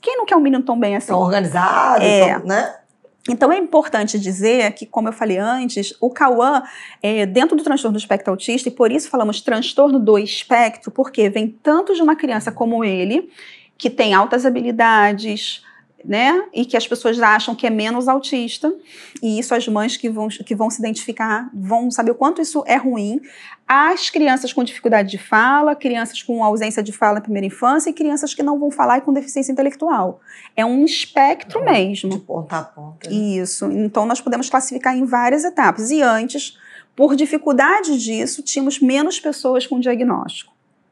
Quem 0.00 0.16
não 0.16 0.24
quer 0.24 0.36
um 0.36 0.40
menino 0.40 0.62
tão 0.62 0.78
bem 0.78 0.96
assim? 0.96 1.08
Tão 1.08 1.18
organizado, 1.18 2.04
é. 2.04 2.38
tão, 2.38 2.46
né? 2.46 2.76
Então 3.28 3.52
é 3.52 3.58
importante 3.58 4.18
dizer 4.18 4.72
que, 4.72 4.86
como 4.86 5.08
eu 5.08 5.12
falei 5.12 5.36
antes, 5.36 5.94
o 6.00 6.08
Cauã, 6.08 6.62
é, 7.02 7.26
dentro 7.26 7.56
do 7.56 7.62
transtorno 7.62 7.98
do 7.98 8.00
espectro 8.00 8.30
autista, 8.30 8.68
e 8.68 8.72
por 8.72 8.90
isso 8.92 9.10
falamos 9.10 9.40
transtorno 9.40 9.98
do 9.98 10.18
espectro, 10.18 10.90
porque 10.90 11.28
vem 11.28 11.48
tanto 11.48 11.94
de 11.94 12.00
uma 12.00 12.16
criança 12.16 12.50
como 12.50 12.82
ele, 12.84 13.30
que 13.76 13.90
tem 13.90 14.14
altas 14.14 14.46
habilidades, 14.46 15.64
né? 16.04 16.44
E 16.52 16.64
que 16.64 16.76
as 16.76 16.86
pessoas 16.86 17.20
acham 17.20 17.54
que 17.54 17.66
é 17.66 17.70
menos 17.70 18.08
autista, 18.08 18.72
e 19.22 19.38
isso 19.38 19.54
as 19.54 19.66
mães 19.68 19.96
que 19.96 20.08
vão, 20.08 20.28
que 20.28 20.54
vão 20.54 20.70
se 20.70 20.78
identificar 20.78 21.50
vão 21.54 21.90
saber 21.90 22.12
o 22.12 22.14
quanto 22.14 22.40
isso 22.40 22.62
é 22.66 22.76
ruim. 22.76 23.20
As 23.66 24.10
crianças 24.10 24.52
com 24.52 24.64
dificuldade 24.64 25.10
de 25.10 25.18
fala, 25.18 25.76
crianças 25.76 26.22
com 26.22 26.42
ausência 26.42 26.82
de 26.82 26.92
fala 26.92 27.14
na 27.14 27.20
primeira 27.20 27.46
infância 27.46 27.88
e 27.90 27.92
crianças 27.92 28.34
que 28.34 28.42
não 28.42 28.58
vão 28.58 28.70
falar 28.70 28.98
e 28.98 29.00
com 29.00 29.12
deficiência 29.12 29.52
intelectual. 29.52 30.20
É 30.56 30.64
um 30.64 30.84
espectro 30.84 31.60
é, 31.60 31.72
mesmo. 31.72 32.10
De 32.10 32.18
ponta 32.18 32.58
a 32.58 32.62
ponta. 32.64 33.08
Né? 33.08 33.14
Isso. 33.14 33.70
Então 33.70 34.06
nós 34.06 34.20
podemos 34.20 34.50
classificar 34.50 34.96
em 34.96 35.04
várias 35.04 35.44
etapas. 35.44 35.90
E 35.90 36.02
antes, 36.02 36.58
por 36.96 37.14
dificuldade 37.14 37.96
disso, 37.98 38.42
tínhamos 38.42 38.80
menos 38.80 39.20
pessoas 39.20 39.66
com 39.66 39.78
diagnóstico. 39.78 40.49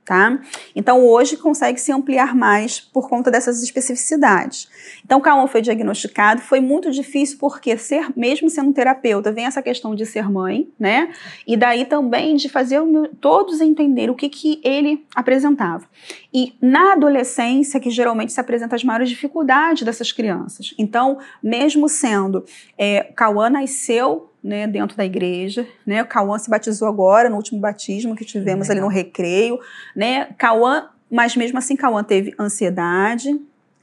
Tá? 0.08 0.40
Então, 0.74 1.04
hoje 1.04 1.36
consegue 1.36 1.78
se 1.78 1.92
ampliar 1.92 2.34
mais 2.34 2.80
por 2.80 3.10
conta 3.10 3.30
dessas 3.30 3.62
especificidades. 3.62 4.66
Então, 5.04 5.20
Cauã 5.20 5.46
foi 5.46 5.60
diagnosticado, 5.60 6.40
foi 6.40 6.60
muito 6.60 6.90
difícil 6.90 7.36
porque 7.38 7.76
ser, 7.76 8.08
mesmo 8.16 8.48
sendo 8.48 8.72
terapeuta, 8.72 9.30
vem 9.30 9.44
essa 9.44 9.60
questão 9.60 9.94
de 9.94 10.06
ser 10.06 10.30
mãe, 10.30 10.66
né? 10.80 11.12
E 11.46 11.58
daí 11.58 11.84
também 11.84 12.36
de 12.36 12.48
fazer 12.48 12.80
todos 13.20 13.60
entender 13.60 14.08
o 14.08 14.14
que, 14.14 14.30
que 14.30 14.62
ele 14.64 15.04
apresentava. 15.14 15.84
E 16.32 16.54
na 16.58 16.94
adolescência, 16.94 17.78
que 17.78 17.90
geralmente 17.90 18.32
se 18.32 18.40
apresenta 18.40 18.76
as 18.76 18.82
maiores 18.82 19.10
dificuldades 19.10 19.82
dessas 19.82 20.10
crianças. 20.10 20.72
Então, 20.78 21.18
mesmo 21.42 21.86
sendo, 21.86 22.46
é, 22.78 23.12
Cauã 23.14 23.50
nasceu 23.50 24.27
né, 24.48 24.66
dentro 24.66 24.96
da 24.96 25.04
igreja, 25.04 25.68
né? 25.87 26.02
O 26.02 26.06
Cauã 26.06 26.38
se 26.38 26.48
batizou 26.48 26.88
agora 26.88 27.28
no 27.28 27.37
último 27.37 27.61
batismo 27.61 28.16
que 28.16 28.24
tivemos 28.24 28.70
ali 28.70 28.80
no 28.80 28.88
recreio, 28.88 29.61
né? 29.94 30.28
Cauã, 30.38 30.88
mas 31.11 31.37
mesmo 31.37 31.58
assim 31.58 31.76
Cauã 31.76 32.02
teve 32.02 32.34
ansiedade, 32.38 33.38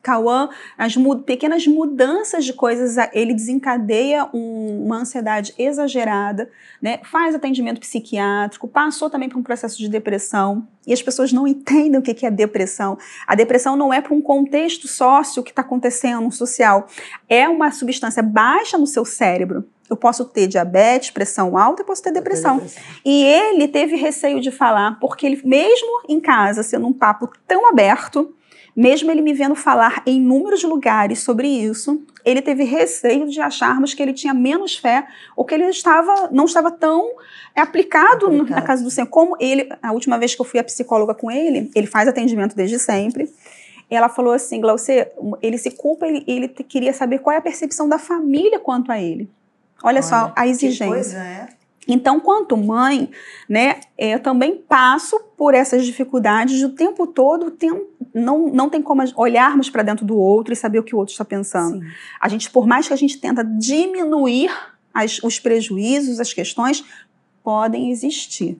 Cauã, 0.05 0.49
as 0.77 0.95
pequenas 1.25 1.65
mudanças 1.65 2.45
de 2.45 2.53
coisas, 2.53 2.95
ele 3.11 3.33
desencadeia 3.33 4.29
um, 4.31 4.85
uma 4.85 4.97
ansiedade 4.97 5.51
exagerada, 5.57 6.47
né? 6.79 6.99
faz 7.03 7.33
atendimento 7.33 7.79
psiquiátrico, 7.79 8.67
passou 8.67 9.09
também 9.09 9.27
por 9.27 9.39
um 9.39 9.43
processo 9.43 9.79
de 9.79 9.89
depressão, 9.89 10.67
e 10.85 10.93
as 10.93 11.01
pessoas 11.01 11.33
não 11.33 11.47
entendem 11.47 11.99
o 11.99 12.03
que 12.03 12.23
é 12.23 12.29
depressão. 12.29 12.99
A 13.25 13.33
depressão 13.33 13.75
não 13.75 13.91
é 13.91 13.99
para 13.99 14.13
um 14.13 14.21
contexto 14.21 14.87
sócio 14.87 15.41
que 15.41 15.49
está 15.49 15.63
acontecendo, 15.63 16.31
social, 16.31 16.87
é 17.27 17.49
uma 17.49 17.71
substância 17.71 18.21
baixa 18.21 18.77
no 18.77 18.85
seu 18.85 19.03
cérebro, 19.05 19.67
eu 19.89 19.95
posso 19.95 20.25
ter 20.25 20.47
diabetes, 20.47 21.11
pressão 21.11 21.57
alta 21.57 21.81
e 21.81 21.85
posso 21.85 22.01
ter 22.01 22.11
depressão. 22.11 22.57
depressão. 22.57 22.83
E 23.03 23.23
ele 23.23 23.67
teve 23.67 23.95
receio 23.95 24.41
de 24.41 24.51
falar, 24.51 24.99
porque 24.99 25.25
ele, 25.25 25.41
mesmo 25.43 26.01
em 26.09 26.19
casa, 26.19 26.63
sendo 26.63 26.87
um 26.87 26.93
papo 26.93 27.31
tão 27.47 27.67
aberto, 27.69 28.33
mesmo 28.75 29.09
ele 29.09 29.21
me 29.21 29.33
vendo 29.33 29.55
falar 29.55 30.03
em 30.05 30.17
inúmeros 30.17 30.63
lugares 30.63 31.19
sobre 31.19 31.47
isso, 31.47 32.03
ele 32.25 32.41
teve 32.41 32.63
receio 32.63 33.27
de 33.27 33.39
acharmos 33.39 33.93
que 33.93 34.03
ele 34.03 34.11
tinha 34.11 34.33
menos 34.33 34.75
fé 34.75 35.07
ou 35.35 35.45
que 35.45 35.53
ele 35.53 35.63
estava, 35.65 36.29
não 36.31 36.45
estava 36.45 36.69
tão 36.69 37.13
aplicado, 37.55 38.25
aplicado. 38.25 38.49
na 38.49 38.61
casa 38.61 38.83
do 38.83 38.91
Senhor. 38.91 39.07
Como 39.07 39.37
ele, 39.39 39.69
a 39.81 39.93
última 39.93 40.17
vez 40.17 40.35
que 40.35 40.41
eu 40.41 40.45
fui 40.45 40.59
a 40.59 40.63
psicóloga 40.63 41.13
com 41.13 41.31
ele, 41.31 41.71
ele 41.73 41.87
faz 41.87 42.07
atendimento 42.07 42.55
desde 42.55 42.77
sempre. 42.77 43.31
Ela 43.89 44.09
falou 44.09 44.33
assim, 44.33 44.59
Glaucia, 44.59 45.09
ele 45.41 45.57
se 45.57 45.71
culpa, 45.71 46.07
ele, 46.07 46.23
ele 46.27 46.47
queria 46.49 46.91
saber 46.91 47.19
qual 47.19 47.33
é 47.33 47.37
a 47.37 47.41
percepção 47.41 47.87
da 47.87 47.99
família 47.99 48.59
quanto 48.59 48.91
a 48.91 48.99
ele. 48.99 49.29
Olha, 49.85 49.97
Olha 49.97 50.01
só 50.01 50.33
a 50.35 50.47
exigência. 50.47 50.87
Coisa, 50.87 51.17
é. 51.17 51.49
Então, 51.87 52.19
quanto 52.19 52.57
mãe, 52.57 53.11
né, 53.47 53.79
eu 53.95 54.19
também 54.19 54.57
passo 54.57 55.19
por 55.37 55.53
essas 55.53 55.85
dificuldades 55.85 56.63
o 56.63 56.69
tempo 56.69 57.05
todo, 57.05 57.51
tem, 57.51 57.69
não, 58.13 58.47
não 58.47 58.69
tem 58.69 58.81
como 58.81 59.03
olharmos 59.15 59.69
para 59.69 59.83
dentro 59.83 60.03
do 60.03 60.17
outro 60.17 60.51
e 60.51 60.55
saber 60.55 60.79
o 60.79 60.83
que 60.83 60.95
o 60.95 60.97
outro 60.97 61.11
está 61.11 61.23
pensando. 61.23 61.79
Sim. 61.79 61.87
A 62.19 62.27
gente, 62.27 62.49
por 62.49 62.65
mais 62.65 62.87
que 62.87 62.93
a 62.93 62.97
gente 62.97 63.19
tenta 63.19 63.43
diminuir 63.43 64.49
as, 64.91 65.21
os 65.21 65.39
prejuízos, 65.39 66.19
as 66.19 66.33
questões, 66.33 66.83
podem 67.43 67.91
existir. 67.91 68.57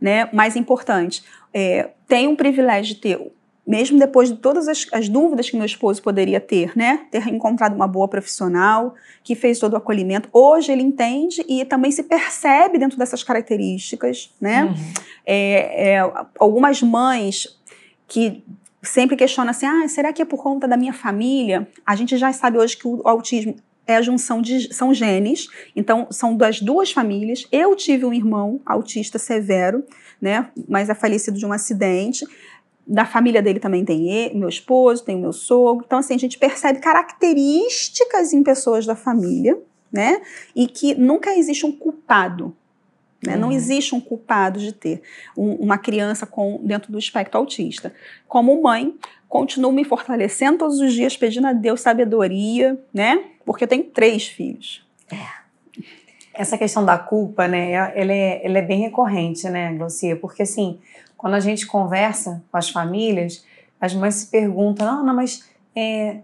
Né? 0.00 0.28
Mais 0.32 0.56
importante, 0.56 1.22
é, 1.52 1.90
tem 2.08 2.26
um 2.26 2.34
privilégio 2.34 2.96
de 2.96 3.00
ter 3.00 3.32
mesmo 3.66 3.98
depois 3.98 4.28
de 4.28 4.36
todas 4.36 4.68
as, 4.68 4.86
as, 4.92 5.08
dúvidas 5.08 5.48
que 5.48 5.56
meu 5.56 5.64
esposo 5.64 6.02
poderia 6.02 6.38
ter, 6.38 6.76
né? 6.76 7.06
Ter 7.10 7.26
encontrado 7.28 7.74
uma 7.74 7.88
boa 7.88 8.06
profissional 8.06 8.94
que 9.22 9.34
fez 9.34 9.58
todo 9.58 9.72
o 9.72 9.76
acolhimento. 9.76 10.28
Hoje 10.32 10.70
ele 10.70 10.82
entende 10.82 11.42
e 11.48 11.64
também 11.64 11.90
se 11.90 12.02
percebe 12.02 12.78
dentro 12.78 12.98
dessas 12.98 13.22
características, 13.22 14.30
né? 14.40 14.64
Uhum. 14.64 14.74
É, 15.24 15.92
é, 15.92 16.12
algumas 16.38 16.82
mães 16.82 17.58
que 18.06 18.44
sempre 18.82 19.16
questionam 19.16 19.50
assim, 19.50 19.66
ah, 19.66 19.88
será 19.88 20.12
que 20.12 20.20
é 20.20 20.24
por 20.26 20.42
conta 20.42 20.68
da 20.68 20.76
minha 20.76 20.92
família? 20.92 21.66
A 21.86 21.96
gente 21.96 22.18
já 22.18 22.32
sabe 22.32 22.58
hoje 22.58 22.76
que 22.76 22.86
o 22.86 23.00
autismo 23.08 23.56
é 23.86 23.96
a 23.96 24.02
junção 24.02 24.40
de 24.40 24.72
são 24.74 24.94
genes, 24.94 25.48
então 25.76 26.06
são 26.10 26.36
das 26.36 26.60
duas 26.60 26.90
famílias. 26.90 27.46
Eu 27.52 27.76
tive 27.76 28.04
um 28.04 28.12
irmão 28.12 28.60
autista 28.64 29.18
severo, 29.18 29.84
né? 30.20 30.48
Mas 30.68 30.88
é 30.88 30.94
falecido 30.94 31.38
de 31.38 31.44
um 31.44 31.52
acidente 31.52 32.24
da 32.86 33.04
família 33.04 33.40
dele 33.40 33.58
também 33.58 33.84
tem 33.84 34.10
ele, 34.10 34.38
meu 34.38 34.48
esposo, 34.48 35.04
tem 35.04 35.16
o 35.16 35.20
meu 35.20 35.32
sogro. 35.32 35.84
Então, 35.86 35.98
assim, 35.98 36.14
a 36.14 36.18
gente 36.18 36.38
percebe 36.38 36.80
características 36.80 38.32
em 38.32 38.42
pessoas 38.42 38.84
da 38.84 38.94
família, 38.94 39.58
né? 39.90 40.20
E 40.54 40.66
que 40.66 40.94
nunca 40.94 41.34
existe 41.36 41.64
um 41.64 41.72
culpado. 41.72 42.54
Né? 43.24 43.34
Uhum. 43.34 43.40
Não 43.40 43.52
existe 43.52 43.94
um 43.94 44.00
culpado 44.00 44.58
de 44.58 44.72
ter 44.72 45.00
um, 45.36 45.54
uma 45.54 45.78
criança 45.78 46.26
com 46.26 46.60
dentro 46.62 46.92
do 46.92 46.98
espectro 46.98 47.38
autista. 47.38 47.94
Como 48.28 48.62
mãe, 48.62 48.94
continuo 49.28 49.72
me 49.72 49.84
fortalecendo 49.84 50.58
todos 50.58 50.78
os 50.78 50.92
dias, 50.92 51.16
pedindo 51.16 51.46
a 51.46 51.52
Deus 51.52 51.80
sabedoria, 51.80 52.78
né? 52.92 53.24
Porque 53.46 53.64
eu 53.64 53.68
tenho 53.68 53.84
três 53.84 54.26
filhos. 54.26 54.86
É. 55.10 55.44
Essa 56.34 56.58
questão 56.58 56.84
da 56.84 56.98
culpa, 56.98 57.48
né? 57.48 57.72
Ela 57.72 58.12
é, 58.12 58.44
ela 58.44 58.58
é 58.58 58.62
bem 58.62 58.80
recorrente, 58.80 59.48
né, 59.48 59.72
Glaucia? 59.72 60.16
Porque 60.16 60.42
assim 60.42 60.80
quando 61.24 61.36
a 61.36 61.40
gente 61.40 61.66
conversa 61.66 62.44
com 62.52 62.58
as 62.58 62.68
famílias, 62.68 63.42
as 63.80 63.94
mães 63.94 64.16
se 64.16 64.26
perguntam: 64.26 64.86
Ana, 64.86 65.10
mas 65.10 65.42
é, 65.74 66.18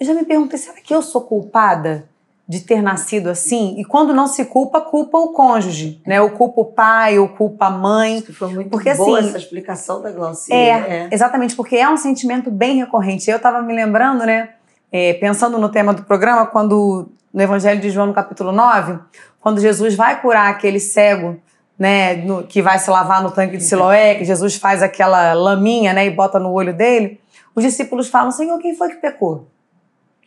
eu 0.00 0.06
já 0.06 0.14
me 0.14 0.24
perguntei, 0.24 0.58
será 0.58 0.80
que 0.80 0.94
eu 0.94 1.02
sou 1.02 1.20
culpada 1.20 2.08
de 2.48 2.60
ter 2.60 2.80
nascido 2.80 3.28
assim? 3.28 3.78
E 3.78 3.84
quando 3.84 4.14
não 4.14 4.26
se 4.26 4.46
culpa, 4.46 4.80
culpa 4.80 5.18
o 5.18 5.34
cônjuge, 5.34 6.00
né? 6.06 6.22
Ou 6.22 6.30
culpa 6.30 6.62
o 6.62 6.64
pai, 6.64 7.18
ou 7.18 7.28
culpa 7.28 7.66
a 7.66 7.70
mãe. 7.70 8.22
Que 8.22 8.32
foi 8.32 8.48
muito 8.50 8.70
porque, 8.70 8.94
boa 8.94 9.18
assim, 9.18 9.28
essa 9.28 9.36
explicação 9.36 10.00
da 10.00 10.10
Glaucia. 10.10 10.54
É, 10.54 10.68
é, 10.70 11.08
exatamente, 11.12 11.54
porque 11.54 11.76
é 11.76 11.86
um 11.86 11.98
sentimento 11.98 12.50
bem 12.50 12.78
recorrente. 12.78 13.30
Eu 13.30 13.36
estava 13.36 13.60
me 13.60 13.74
lembrando, 13.74 14.24
né? 14.24 14.54
É, 14.90 15.12
pensando 15.12 15.58
no 15.58 15.68
tema 15.68 15.92
do 15.92 16.02
programa, 16.04 16.46
quando 16.46 17.10
no 17.30 17.42
Evangelho 17.42 17.78
de 17.78 17.90
João, 17.90 18.06
no 18.06 18.14
capítulo 18.14 18.52
9, 18.52 19.00
quando 19.38 19.60
Jesus 19.60 19.94
vai 19.94 20.18
curar 20.18 20.48
aquele 20.48 20.80
cego 20.80 21.38
né, 21.78 22.16
no, 22.16 22.42
que 22.42 22.62
vai 22.62 22.78
se 22.78 22.90
lavar 22.90 23.22
no 23.22 23.30
tanque 23.30 23.56
de 23.56 23.64
Siloé, 23.64 24.14
que 24.14 24.24
Jesus 24.24 24.56
faz 24.56 24.82
aquela 24.82 25.34
laminha, 25.34 25.92
né, 25.92 26.06
e 26.06 26.10
bota 26.10 26.38
no 26.38 26.52
olho 26.52 26.74
dele, 26.74 27.20
os 27.56 27.64
discípulos 27.64 28.08
falam: 28.08 28.30
Senhor, 28.30 28.58
quem 28.58 28.76
foi 28.76 28.90
que 28.90 28.96
pecou? 28.96 29.48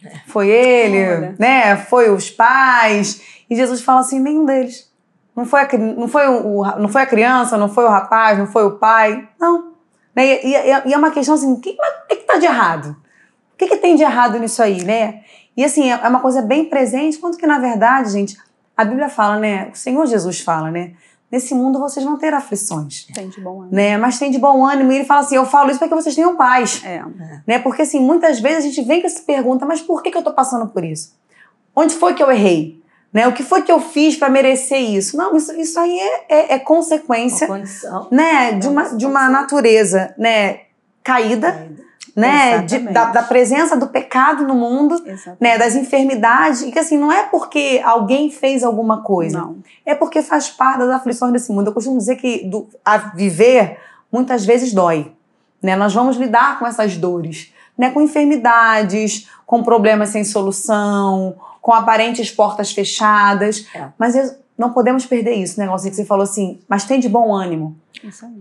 É. 0.04 0.18
Foi 0.28 0.50
ele, 0.50 1.36
né? 1.38 1.76
Foi 1.76 2.10
os 2.10 2.30
pais. 2.30 3.22
E 3.48 3.56
Jesus 3.56 3.82
fala 3.82 4.00
assim: 4.00 4.20
nenhum 4.20 4.46
deles. 4.46 4.90
Não 5.36 5.46
foi, 5.46 5.62
a, 5.62 5.78
não, 5.78 6.08
foi 6.08 6.28
o, 6.28 6.64
não 6.78 6.90
foi 6.90 7.04
a 7.04 7.06
criança, 7.06 7.58
não 7.58 7.70
foi 7.70 7.86
o 7.86 7.90
rapaz, 7.90 8.38
não 8.38 8.48
foi 8.48 8.66
o 8.66 8.78
pai. 8.78 9.30
Não. 9.40 9.74
Né? 10.16 10.44
E, 10.44 10.56
e, 10.56 10.90
e 10.90 10.94
é 10.94 10.98
uma 10.98 11.12
questão 11.12 11.36
assim: 11.36 11.54
o 11.54 11.60
que, 11.60 11.78
que, 12.08 12.16
que 12.16 12.24
tá 12.24 12.38
de 12.38 12.46
errado? 12.46 12.98
O 13.54 13.58
que, 13.58 13.68
que 13.68 13.78
tem 13.78 13.96
de 13.96 14.04
errado 14.04 14.40
nisso 14.40 14.64
aí, 14.64 14.84
né? 14.84 15.22
E 15.56 15.64
assim, 15.64 15.92
é, 15.92 16.00
é 16.02 16.08
uma 16.08 16.20
coisa 16.20 16.42
bem 16.42 16.66
presente, 16.66 17.20
quanto 17.20 17.38
que 17.38 17.46
na 17.46 17.60
verdade, 17.60 18.12
gente, 18.12 18.38
a 18.76 18.84
Bíblia 18.84 19.10
fala, 19.10 19.38
né? 19.38 19.70
O 19.72 19.78
Senhor 19.78 20.06
Jesus 20.08 20.40
fala, 20.40 20.72
né? 20.72 20.94
Nesse 21.32 21.54
mundo 21.54 21.80
vocês 21.80 22.06
vão 22.06 22.18
ter 22.18 22.34
aflições. 22.34 23.06
Tem 23.14 23.30
de 23.30 23.40
bom 23.42 23.62
ânimo. 23.62 23.76
Né? 23.76 23.98
Mas 23.98 24.18
tem 24.18 24.32
de 24.32 24.40
bom 24.40 24.66
ânimo. 24.66 24.92
E 24.92 24.98
ele 24.98 25.06
fala 25.06 25.22
assim: 25.22 25.36
eu 25.36 25.46
falo 25.46 25.70
isso 25.70 25.80
para 25.80 25.88
que 25.88 25.96
vocês 25.96 26.16
tenham 26.16 26.36
paz. 26.36 26.82
É. 26.84 27.04
Né? 27.48 27.60
Porque 27.60 27.84
assim, 27.84 28.00
muitas 28.00 28.40
vezes 28.40 28.66
a 28.66 28.68
gente 28.68 28.82
vem 28.82 29.02
com 29.02 29.08
essa 29.08 29.22
pergunta: 29.22 29.66
mas 29.66 29.82
por 29.82 30.02
que, 30.02 30.12
que 30.12 30.18
eu 30.18 30.22
estou 30.22 30.34
passando 30.34 30.68
por 30.68 30.84
isso? 30.84 31.18
Onde 31.76 31.94
foi 31.94 32.14
que 32.14 32.24
eu 32.24 32.32
errei? 32.32 32.80
Né? 33.12 33.28
O 33.28 33.34
que 33.34 33.44
foi 33.44 33.62
que 33.62 33.72
eu 33.72 33.80
fiz 33.80 34.16
para 34.16 34.30
merecer 34.30 34.80
isso? 34.80 35.18
Não, 35.18 35.36
isso, 35.36 35.52
isso 35.54 35.80
aí 35.80 36.00
é, 36.00 36.26
é, 36.30 36.54
é 36.54 36.60
consequência 36.60 37.48
né? 38.12 38.54
de, 38.54 38.68
uma, 38.68 38.84
de 38.96 39.06
uma 39.06 39.30
natureza 39.30 40.14
né? 40.18 40.62
caída. 41.04 41.52
caída 41.52 41.89
né, 42.16 42.62
de, 42.64 42.80
da, 42.80 43.06
da, 43.06 43.24
presença 43.24 43.76
do 43.76 43.88
pecado 43.88 44.46
no 44.46 44.56
mundo, 44.56 45.02
né, 45.40 45.58
das 45.58 45.76
enfermidades, 45.76 46.62
e 46.62 46.72
que 46.72 46.80
assim, 46.80 46.98
não 46.98 47.12
é 47.12 47.24
porque 47.24 47.82
alguém 47.84 48.30
fez 48.30 48.64
alguma 48.64 49.02
coisa, 49.02 49.40
não. 49.40 49.58
é 49.86 49.96
porque 49.96 50.22
faz 50.22 50.50
parte 50.50 50.80
das 50.80 50.90
aflições 50.90 51.34
desse 51.34 51.52
mundo. 51.52 51.68
Eu 51.68 51.74
costumo 51.74 51.98
dizer 51.98 52.16
que 52.16 52.46
do, 52.46 52.68
a 52.84 52.98
viver 52.98 53.80
muitas 54.12 54.46
vezes 54.46 54.74
dói, 54.74 55.12
né, 55.62 55.76
nós 55.76 55.94
vamos 55.94 56.18
lidar 56.18 56.60
com 56.60 56.66
essas 56.66 56.96
dores, 56.98 57.54
né, 57.78 57.90
com 57.92 58.02
enfermidades, 58.02 59.30
com 59.46 59.64
problemas 59.64 60.10
sem 60.10 60.24
solução, 60.24 61.36
com 61.62 61.74
aparentes 61.74 62.32
portas 62.32 62.72
fechadas, 62.72 63.66
é. 63.76 63.88
mas 63.98 64.38
não 64.58 64.72
podemos 64.72 65.06
perder 65.06 65.36
isso, 65.36 65.60
né, 65.60 65.66
negócio 65.66 65.90
que 65.90 65.96
você 65.96 66.06
falou 66.06 66.24
assim, 66.24 66.60
mas 66.68 66.84
tem 66.86 67.00
de 67.00 67.08
bom 67.08 67.34
ânimo, 67.34 67.78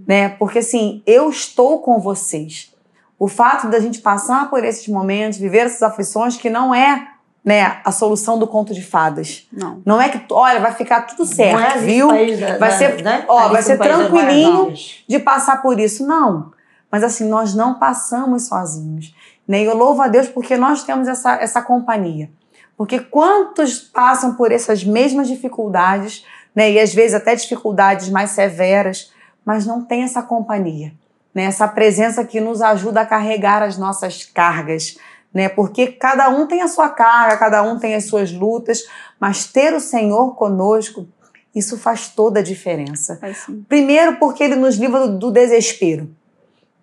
né, 0.06 0.30
porque 0.30 0.60
assim, 0.60 1.02
eu 1.06 1.28
estou 1.28 1.80
com 1.80 1.98
vocês, 2.00 2.72
O 3.18 3.26
fato 3.28 3.68
da 3.68 3.80
gente 3.80 4.00
passar 4.00 4.48
por 4.48 4.64
esses 4.64 4.86
momentos, 4.88 5.38
viver 5.38 5.66
essas 5.66 5.82
aflições, 5.82 6.36
que 6.36 6.48
não 6.48 6.74
é 6.74 7.08
né, 7.44 7.80
a 7.84 7.90
solução 7.90 8.38
do 8.38 8.46
conto 8.46 8.74
de 8.74 8.82
fadas. 8.82 9.48
Não. 9.52 9.82
Não 9.84 10.00
é 10.00 10.08
que, 10.08 10.22
olha, 10.30 10.60
vai 10.60 10.74
ficar 10.74 11.02
tudo 11.02 11.24
certo, 11.24 11.78
é 11.78 11.78
viu? 11.78 12.08
Da, 12.08 12.58
vai 12.58 12.70
da, 12.70 12.78
ser, 12.78 13.02
né? 13.02 13.24
ó, 13.26 13.38
Alice 13.38 13.52
vai 13.52 13.62
ser 13.62 13.78
tranquilinho 13.78 14.74
de 15.08 15.18
passar 15.18 15.62
por 15.62 15.80
isso. 15.80 16.06
Não. 16.06 16.52
Mas 16.90 17.02
assim, 17.02 17.28
nós 17.28 17.54
não 17.54 17.74
passamos 17.74 18.48
sozinhos. 18.48 19.14
Né? 19.46 19.62
E 19.62 19.64
eu 19.64 19.76
louvo 19.76 20.02
a 20.02 20.08
Deus 20.08 20.28
porque 20.28 20.56
nós 20.56 20.84
temos 20.84 21.08
essa, 21.08 21.36
essa 21.36 21.62
companhia. 21.62 22.30
Porque 22.76 23.00
quantos 23.00 23.78
passam 23.78 24.34
por 24.34 24.52
essas 24.52 24.84
mesmas 24.84 25.26
dificuldades, 25.26 26.24
né? 26.54 26.70
e 26.70 26.78
às 26.78 26.94
vezes 26.94 27.14
até 27.14 27.34
dificuldades 27.34 28.08
mais 28.08 28.30
severas, 28.30 29.10
mas 29.44 29.66
não 29.66 29.82
tem 29.82 30.02
essa 30.02 30.22
companhia, 30.22 30.92
né? 31.38 31.44
essa 31.44 31.68
presença 31.68 32.24
que 32.24 32.40
nos 32.40 32.60
ajuda 32.60 33.02
a 33.02 33.06
carregar 33.06 33.62
as 33.62 33.78
nossas 33.78 34.24
cargas. 34.24 34.98
Né? 35.32 35.48
Porque 35.48 35.86
cada 35.86 36.28
um 36.30 36.48
tem 36.48 36.62
a 36.62 36.66
sua 36.66 36.88
carga, 36.88 37.36
cada 37.36 37.62
um 37.62 37.78
tem 37.78 37.94
as 37.94 38.06
suas 38.06 38.32
lutas, 38.32 38.82
mas 39.20 39.46
ter 39.46 39.72
o 39.72 39.78
Senhor 39.78 40.34
conosco, 40.34 41.06
isso 41.54 41.78
faz 41.78 42.08
toda 42.08 42.40
a 42.40 42.42
diferença. 42.42 43.20
Sim. 43.46 43.64
Primeiro, 43.68 44.16
porque 44.16 44.42
ele 44.42 44.56
nos 44.56 44.74
livra 44.78 45.06
do, 45.06 45.16
do 45.16 45.30
desespero. 45.30 46.10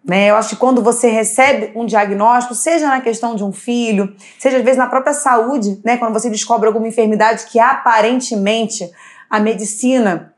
Né? 0.02 0.30
Eu 0.30 0.38
acho 0.38 0.52
que 0.52 0.56
quando 0.56 0.82
você 0.82 1.10
recebe 1.10 1.74
um 1.76 1.86
diagnóstico, 1.86 2.56
seja 2.56 2.88
na 2.88 3.02
questão 3.02 3.36
de 3.36 3.44
um 3.44 3.52
filho, 3.52 4.16
seja 4.40 4.56
às 4.56 4.64
vezes 4.64 4.78
na 4.78 4.88
própria 4.88 5.14
saúde, 5.14 5.82
né? 5.84 5.98
quando 5.98 6.14
você 6.14 6.30
descobre 6.30 6.68
alguma 6.68 6.88
enfermidade 6.88 7.46
que 7.48 7.60
aparentemente 7.60 8.90
a 9.30 9.38
medicina, 9.38 10.34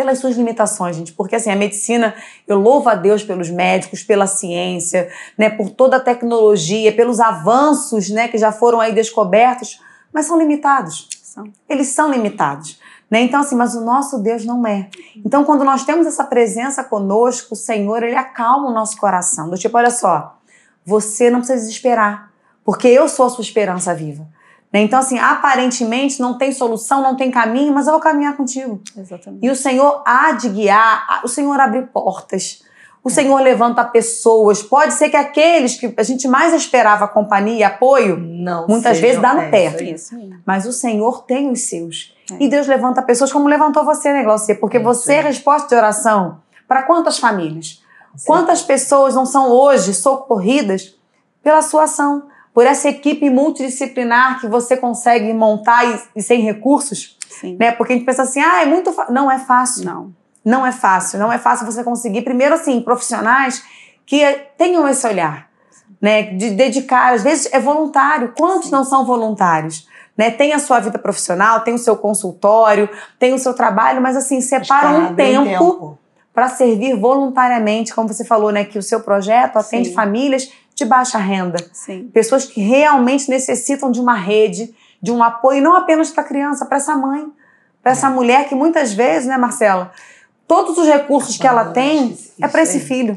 pelas 0.00 0.18
suas 0.18 0.34
limitações, 0.34 0.96
gente, 0.96 1.12
porque 1.12 1.36
assim, 1.36 1.50
a 1.50 1.56
medicina, 1.56 2.14
eu 2.48 2.58
louvo 2.58 2.88
a 2.88 2.94
Deus 2.94 3.22
pelos 3.22 3.50
médicos, 3.50 4.02
pela 4.02 4.26
ciência, 4.26 5.10
né? 5.36 5.50
por 5.50 5.68
toda 5.68 5.98
a 5.98 6.00
tecnologia, 6.00 6.90
pelos 6.90 7.20
avanços 7.20 8.08
né? 8.08 8.26
que 8.26 8.38
já 8.38 8.50
foram 8.50 8.80
aí 8.80 8.94
descobertos, 8.94 9.78
mas 10.10 10.24
são 10.24 10.38
limitados 10.38 11.06
São. 11.22 11.44
eles 11.68 11.88
são 11.88 12.10
limitados. 12.10 12.80
Né? 13.10 13.20
Então, 13.20 13.40
assim, 13.40 13.54
mas 13.54 13.74
o 13.74 13.84
nosso 13.84 14.18
Deus 14.22 14.46
não 14.46 14.66
é. 14.66 14.88
Então, 15.16 15.44
quando 15.44 15.64
nós 15.64 15.84
temos 15.84 16.06
essa 16.06 16.24
presença 16.24 16.82
conosco, 16.82 17.52
o 17.52 17.56
Senhor, 17.56 18.02
ele 18.02 18.16
acalma 18.16 18.70
o 18.70 18.72
nosso 18.72 18.96
coração. 18.96 19.50
Do 19.50 19.58
tipo, 19.58 19.76
olha 19.76 19.90
só, 19.90 20.38
você 20.82 21.28
não 21.28 21.40
precisa 21.40 21.58
desesperar, 21.58 22.32
porque 22.64 22.88
eu 22.88 23.06
sou 23.06 23.26
a 23.26 23.28
sua 23.28 23.42
esperança 23.42 23.94
viva. 23.94 24.26
Né? 24.72 24.82
Então, 24.82 24.98
assim, 24.98 25.18
aparentemente 25.18 26.20
não 26.20 26.38
tem 26.38 26.52
solução, 26.52 27.02
não 27.02 27.16
tem 27.16 27.30
caminho, 27.30 27.72
mas 27.72 27.86
eu 27.86 27.92
vou 27.92 28.00
caminhar 28.00 28.36
contigo. 28.36 28.80
Exatamente. 28.96 29.44
E 29.44 29.50
o 29.50 29.56
Senhor 29.56 30.02
há 30.06 30.32
de 30.32 30.48
guiar, 30.48 31.20
o 31.24 31.28
Senhor 31.28 31.58
abre 31.58 31.82
portas. 31.82 32.62
O 33.02 33.08
Senhor 33.08 33.40
levanta 33.40 33.82
pessoas. 33.82 34.62
Pode 34.62 34.92
ser 34.92 35.08
que 35.08 35.16
aqueles 35.16 35.74
que 35.74 35.92
a 35.96 36.02
gente 36.02 36.28
mais 36.28 36.52
esperava 36.52 37.08
companhia 37.08 37.58
e 37.58 37.62
apoio, 37.64 38.18
Não 38.18 38.66
Muitas 38.66 38.98
vezes 38.98 39.20
dá 39.20 39.32
no 39.32 39.50
pé. 39.50 39.64
É 39.64 39.68
aí. 39.68 39.96
mas 40.44 40.66
o 40.66 40.72
Senhor 40.72 41.22
tem 41.24 41.50
os 41.50 41.62
seus. 41.62 42.14
É. 42.30 42.44
E 42.44 42.48
Deus 42.48 42.66
levanta 42.66 43.00
pessoas 43.00 43.32
como 43.32 43.48
levantou 43.48 43.84
você, 43.84 44.12
né, 44.12 44.22
Glaucia? 44.22 44.54
Porque 44.54 44.76
É 44.76 44.80
você 44.80 45.14
é 45.14 45.20
resposta 45.22 45.68
de 45.68 45.74
oração 45.74 46.42
para 46.68 46.82
quantas 46.82 47.18
famílias? 47.18 47.82
Quantas 48.26 48.60
pessoas 48.60 49.14
não 49.14 49.24
são 49.24 49.48
hoje 49.50 49.94
socorridas 49.94 50.94
pela 51.42 51.62
sua 51.62 51.84
ação? 51.84 52.24
Por 52.52 52.66
essa 52.66 52.88
equipe 52.88 53.30
multidisciplinar 53.30 54.40
que 54.40 54.48
você 54.48 54.76
consegue 54.76 55.32
montar 55.32 55.84
e, 55.84 56.00
e 56.16 56.22
sem 56.22 56.40
recursos? 56.40 57.16
Sim. 57.28 57.56
Né? 57.58 57.70
Porque 57.72 57.92
a 57.92 57.96
gente 57.96 58.04
pensa 58.04 58.22
assim, 58.22 58.40
ah, 58.40 58.62
é 58.62 58.66
muito 58.66 58.92
fácil. 58.92 59.14
Não 59.14 59.30
é 59.30 59.38
fácil. 59.38 59.84
Não. 59.84 60.12
Não 60.44 60.66
é 60.66 60.72
fácil. 60.72 61.18
Não 61.18 61.32
é 61.32 61.38
fácil 61.38 61.64
você 61.64 61.84
conseguir, 61.84 62.22
primeiro, 62.22 62.54
assim, 62.54 62.80
profissionais 62.80 63.62
que 64.04 64.24
eh, 64.24 64.50
tenham 64.58 64.88
esse 64.88 65.06
olhar, 65.06 65.48
né? 66.00 66.22
De 66.22 66.50
dedicar. 66.50 67.14
Às 67.14 67.22
vezes 67.22 67.48
é 67.52 67.60
voluntário. 67.60 68.34
Quantos 68.36 68.70
não 68.70 68.84
são 68.84 69.04
voluntários? 69.04 69.86
Né? 70.16 70.30
Tem 70.30 70.52
a 70.52 70.58
sua 70.58 70.80
vida 70.80 70.98
profissional, 70.98 71.60
tem 71.60 71.74
o 71.74 71.78
seu 71.78 71.96
consultório, 71.96 72.88
tem 73.18 73.32
o 73.32 73.38
seu 73.38 73.54
trabalho, 73.54 74.02
mas 74.02 74.16
assim, 74.16 74.40
separa 74.40 74.90
um 74.90 75.06
Abre 75.06 75.24
tempo 75.24 75.96
para 76.34 76.48
servir 76.48 76.96
voluntariamente, 76.96 77.94
como 77.94 78.08
você 78.08 78.24
falou, 78.24 78.50
né? 78.50 78.64
Que 78.64 78.78
o 78.78 78.82
seu 78.82 79.00
projeto 79.00 79.56
atende 79.56 79.90
Sim. 79.90 79.94
famílias 79.94 80.50
de 80.80 80.86
baixa 80.86 81.18
renda. 81.18 81.58
Sim. 81.72 82.10
Pessoas 82.12 82.46
que 82.46 82.60
realmente 82.60 83.28
necessitam 83.28 83.90
de 83.90 84.00
uma 84.00 84.14
rede, 84.14 84.74
de 85.00 85.12
um 85.12 85.22
apoio, 85.22 85.62
não 85.62 85.76
apenas 85.76 86.10
para 86.10 86.24
a 86.24 86.26
criança, 86.26 86.64
para 86.64 86.78
essa 86.78 86.96
mãe, 86.96 87.30
para 87.82 87.92
essa 87.92 88.08
mulher 88.08 88.48
que 88.48 88.54
muitas 88.54 88.92
vezes, 88.92 89.28
né, 89.28 89.36
Marcela, 89.36 89.92
todos 90.48 90.78
os 90.78 90.86
recursos 90.86 91.36
que 91.36 91.46
ela 91.46 91.66
tem 91.66 92.12
Isso 92.12 92.32
é 92.40 92.48
para 92.48 92.62
esse 92.62 92.80
filho, 92.80 93.16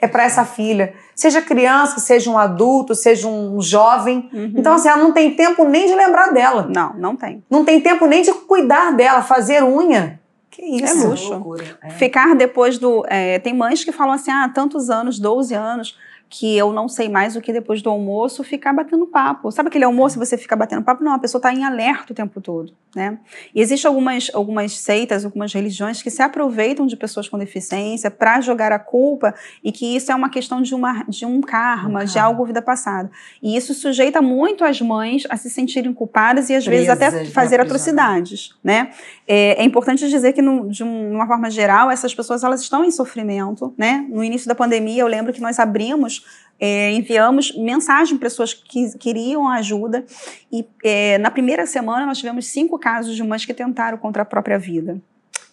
é 0.00 0.06
para 0.06 0.22
essa 0.22 0.44
filha. 0.44 0.94
Seja 1.16 1.42
criança, 1.42 1.98
seja 1.98 2.30
um 2.30 2.38
adulto, 2.38 2.94
seja 2.94 3.26
um 3.26 3.60
jovem. 3.60 4.28
Uhum. 4.32 4.52
Então, 4.56 4.74
assim, 4.74 4.88
ela 4.88 5.02
não 5.02 5.12
tem 5.12 5.34
tempo 5.34 5.64
nem 5.64 5.86
de 5.86 5.94
lembrar 5.94 6.32
dela. 6.32 6.68
Não, 6.68 6.94
não 6.94 7.16
tem. 7.16 7.42
Não 7.50 7.64
tem 7.64 7.80
tempo 7.80 8.06
nem 8.06 8.22
de 8.22 8.32
cuidar 8.32 8.92
dela, 8.92 9.22
fazer 9.22 9.62
unha. 9.62 10.20
Que 10.50 10.62
isso? 10.62 11.04
É 11.04 11.08
luxo. 11.08 11.30
loucura. 11.30 11.78
É. 11.82 11.90
Ficar 11.90 12.34
depois 12.36 12.78
do. 12.78 13.04
é, 13.08 13.38
tem 13.40 13.52
mães 13.52 13.82
que 13.82 13.90
falam 13.90 14.14
assim: 14.14 14.30
ah, 14.30 14.48
tantos 14.52 14.90
anos, 14.90 15.18
12 15.18 15.54
anos, 15.54 15.98
que 16.36 16.56
eu 16.56 16.72
não 16.72 16.88
sei 16.88 17.08
mais 17.08 17.36
o 17.36 17.40
que 17.40 17.52
depois 17.52 17.80
do 17.80 17.90
almoço 17.90 18.42
ficar 18.42 18.72
batendo 18.72 19.06
papo. 19.06 19.52
Sabe 19.52 19.68
aquele 19.68 19.84
almoço 19.84 20.16
e 20.16 20.18
você 20.26 20.36
fica 20.36 20.56
batendo 20.56 20.82
papo? 20.82 21.04
Não, 21.04 21.12
a 21.12 21.18
pessoa 21.18 21.38
está 21.38 21.52
em 21.52 21.62
alerta 21.64 22.12
o 22.12 22.14
tempo 22.16 22.40
todo, 22.40 22.72
né? 22.96 23.18
E 23.54 23.60
existem 23.60 23.88
algumas, 23.88 24.30
algumas 24.34 24.76
seitas, 24.76 25.24
algumas 25.24 25.52
religiões 25.52 26.02
que 26.02 26.10
se 26.10 26.22
aproveitam 26.22 26.86
de 26.86 26.96
pessoas 26.96 27.28
com 27.28 27.38
deficiência 27.38 28.10
para 28.10 28.40
jogar 28.40 28.72
a 28.72 28.78
culpa 28.80 29.32
e 29.62 29.70
que 29.70 29.94
isso 29.94 30.10
é 30.10 30.14
uma 30.14 30.28
questão 30.28 30.60
de, 30.60 30.74
uma, 30.74 31.04
de 31.08 31.24
um 31.24 31.40
karma, 31.40 32.02
Um 32.02 32.04
de 32.04 32.18
algo 32.18 32.44
vida 32.44 32.60
passada. 32.62 33.10
E 33.40 33.56
isso 33.56 33.72
sujeita 33.72 34.20
muito 34.20 34.64
as 34.64 34.80
mães 34.80 35.22
a 35.30 35.36
se 35.36 35.48
sentirem 35.48 35.92
culpadas 35.92 36.50
e 36.50 36.54
às 36.56 36.66
vezes 36.66 36.88
até 36.88 37.10
né, 37.10 37.24
fazer 37.32 37.60
atrocidades, 37.60 38.54
né? 38.62 38.90
É, 39.26 39.60
é 39.62 39.64
importante 39.64 40.08
dizer 40.08 40.32
que, 40.32 40.42
no- 40.42 40.68
de 40.68 40.82
um- 40.82 41.12
uma 41.12 41.26
forma 41.26 41.48
geral, 41.50 41.90
essas 41.90 42.12
pessoas 42.14 42.42
elas 42.42 42.60
estão 42.60 42.84
em 42.84 42.90
sofrimento, 42.90 43.72
né? 43.78 44.04
No 44.08 44.22
início 44.24 44.48
da 44.48 44.54
pandemia, 44.54 45.00
eu 45.02 45.06
lembro 45.06 45.32
que 45.32 45.40
nós 45.40 45.58
abrimos, 45.58 46.23
é, 46.58 46.92
enviamos 46.92 47.54
mensagem 47.56 48.16
para 48.16 48.28
pessoas 48.28 48.54
que 48.54 48.96
queriam 48.98 49.48
ajuda 49.48 50.04
e 50.52 50.66
é, 50.82 51.18
na 51.18 51.30
primeira 51.30 51.66
semana 51.66 52.06
nós 52.06 52.18
tivemos 52.18 52.46
cinco 52.46 52.78
casos 52.78 53.16
de 53.16 53.22
mães 53.22 53.44
que 53.44 53.52
tentaram 53.52 53.98
contra 53.98 54.22
a 54.22 54.24
própria 54.24 54.58
vida. 54.58 55.00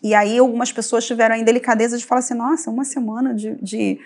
E 0.04 0.16
aí 0.16 0.39
algumas 0.39 0.72
pessoas 0.72 1.06
tiveram 1.06 1.36
a 1.36 1.38
indelicadeza 1.38 1.97
de 1.97 2.06
falar 2.06 2.20
assim, 2.20 2.34
nossa, 2.34 2.72
uma 2.72 2.84
semana 2.84 3.34
de, 3.34 3.56
de 3.62 3.99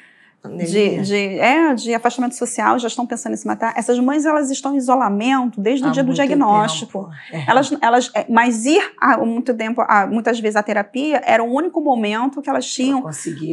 de, 0.49 1.01
de, 1.01 1.39
é, 1.39 1.73
de 1.73 1.93
afastamento 1.93 2.35
social, 2.35 2.77
já 2.77 2.87
estão 2.87 3.05
pensando 3.05 3.33
em 3.33 3.37
se 3.37 3.47
matar. 3.47 3.73
Essas 3.75 3.97
mães 3.99 4.25
elas 4.25 4.51
estão 4.51 4.73
em 4.75 4.77
isolamento 4.77 5.59
desde 5.59 5.87
o 5.87 5.91
dia 5.91 6.03
do 6.03 6.13
diagnóstico. 6.13 7.09
É. 7.31 7.49
Elas, 7.49 7.75
elas, 7.81 8.11
é, 8.13 8.25
mas 8.29 8.65
ir 8.65 8.81
há 8.99 9.17
muito 9.17 9.53
tempo, 9.53 9.81
há, 9.81 10.05
muitas 10.05 10.39
vezes 10.39 10.55
à 10.55 10.63
terapia, 10.63 11.21
era 11.25 11.43
o 11.43 11.51
único 11.51 11.81
momento 11.81 12.41
que 12.41 12.49
elas 12.49 12.65
tinham 12.65 13.03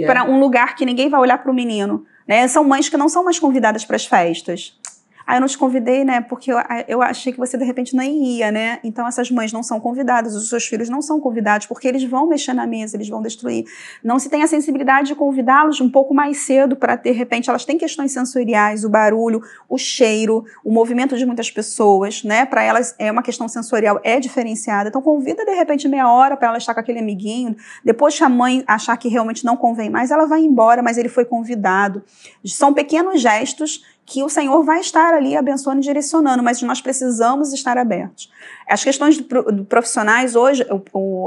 para 0.07 0.25
um 0.25 0.39
lugar 0.39 0.75
que 0.75 0.85
ninguém 0.85 1.09
vai 1.09 1.21
olhar 1.21 1.39
para 1.39 1.51
o 1.51 1.55
menino. 1.55 2.05
Né? 2.27 2.47
São 2.49 2.65
mães 2.65 2.89
que 2.89 2.97
não 2.97 3.09
são 3.09 3.25
mais 3.25 3.39
convidadas 3.39 3.85
para 3.85 3.97
as 3.97 4.07
festas. 4.07 4.79
Ah, 5.27 5.37
eu 5.37 5.41
não 5.41 5.49
te 5.49 5.57
convidei, 5.57 6.05
né? 6.05 6.21
Porque 6.21 6.53
eu, 6.53 6.59
eu 6.89 7.03
achei 7.03 7.33
que 7.33 7.39
você 7.39 7.57
de 7.57 7.65
repente 7.65 7.95
nem 7.97 8.37
ia, 8.37 8.51
né? 8.51 8.79
Então 8.83 9.07
essas 9.07 9.31
mães 9.31 9.53
não 9.53 9.63
são 9.63 9.81
convidadas, 9.81 10.35
os 10.35 10.49
seus 10.49 10.67
filhos 10.67 10.89
não 10.89 11.01
são 11.03 11.21
convidados, 11.21 11.67
porque 11.67 11.87
eles 11.87 12.05
vão 12.05 12.27
mexer 12.27 12.53
na 12.53 12.67
mesa, 12.67 12.97
eles 12.97 13.09
vão 13.09 13.23
destruir. 13.23 13.65
Não 14.03 14.19
se 14.19 14.29
tem 14.29 14.43
a 14.43 14.47
sensibilidade 14.47 15.09
de 15.09 15.15
convidá-los 15.15 15.81
um 15.81 15.91
pouco 15.91 16.15
mais 16.15 16.39
cedo 16.39 16.77
para, 16.77 16.97
de 16.97 17.11
repente, 17.11 17.49
elas 17.49 17.65
têm 17.65 17.79
questões 17.79 18.13
sensoriais, 18.13 18.85
o 18.85 18.89
barulho, 18.89 19.43
o 19.69 19.79
cheiro, 19.79 20.45
o 20.65 20.73
movimento 20.73 21.17
de 21.17 21.25
muitas 21.25 21.51
pessoas, 21.51 22.23
né? 22.25 22.45
Para 22.45 22.63
elas 22.63 22.95
é 22.99 23.11
uma 23.11 23.23
questão 23.23 23.49
sensorial, 23.49 24.01
é 24.03 24.19
diferenciada. 24.19 24.89
Então 24.89 25.03
convida 25.03 25.45
de 25.45 25.55
repente 25.55 25.89
meia 25.89 26.11
hora 26.11 26.37
para 26.37 26.49
ela 26.49 26.59
estar 26.59 26.75
com 26.75 26.81
aquele 26.81 26.99
amiguinho. 26.99 27.57
Depois 27.85 28.17
que 28.17 28.25
a 28.25 28.29
mãe 28.29 28.65
achar 28.67 28.97
que 28.97 29.09
realmente 29.09 29.45
não 29.45 29.57
convém 29.57 29.91
mais, 29.91 30.11
ela 30.11 30.27
vai 30.27 30.41
embora, 30.41 30.83
mas 30.83 30.99
ele 30.99 31.09
foi 31.09 31.25
convidado. 31.25 32.03
São 32.45 32.73
pequenos 32.73 33.21
gestos 33.21 33.85
que 34.05 34.23
o 34.23 34.29
Senhor 34.29 34.63
vai 34.65 34.81
estar 34.81 35.15
ali 35.15 35.37
abençoando 35.37 35.81
e 35.81 35.83
direcionando, 35.85 36.43
mas 36.43 36.61
nós 36.63 36.81
precisamos 36.81 37.53
estar 37.53 37.79
abertos. 37.79 38.31
As 38.69 38.83
questões 38.83 39.17
do, 39.17 39.25
pro- 39.25 39.53
do 39.53 39.65
profissionais 39.65 40.35
hoje, 40.35 40.67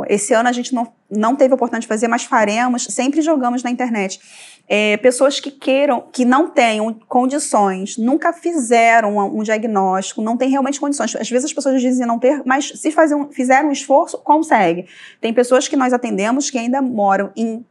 esse 0.08 0.34
ano 0.34 0.50
a 0.50 0.52
gente 0.52 0.74
não, 0.74 0.92
não 1.10 1.36
teve 1.36 1.54
a 1.54 1.56
oportunidade 1.56 1.84
de 1.84 1.88
fazer, 1.88 2.08
mas 2.08 2.24
faremos, 2.26 2.84
sempre 2.90 3.22
jogamos 3.22 3.64
na 3.64 3.72
internet. 3.72 4.20
É, 4.68 4.98
pessoas 4.98 5.40
que 5.40 5.52
queiram, 5.52 6.04
que 6.12 6.26
não 6.26 6.50
tenham 6.50 6.94
condições, 7.08 7.98
nunca 7.98 8.34
fizeram 8.34 9.18
um, 9.18 9.44
diagnóstico, 9.44 10.22
não 10.22 10.36
têm 10.36 10.50
realmente 10.50 10.80
condições. 10.80 11.16
Às 11.16 11.30
vezes 11.30 11.46
as 11.46 11.54
pessoas 11.54 11.82
dizem 11.82 12.06
não 12.06 12.18
ter, 12.18 12.42
mas 12.46 12.70
se 12.70 12.92
fazer 12.92 13.16
um, 13.16 13.32
fizeram 13.32 13.70
um 13.70 13.72
esforço, 13.72 14.18
consegue. 14.18 14.88
Tem 15.22 15.34
pessoas 15.34 15.68
que 15.68 15.76
nós 15.76 15.94
atendemos 15.94 16.50
que 16.50 16.58
ainda 16.58 16.82
moram 16.82 17.32
em 17.36 17.64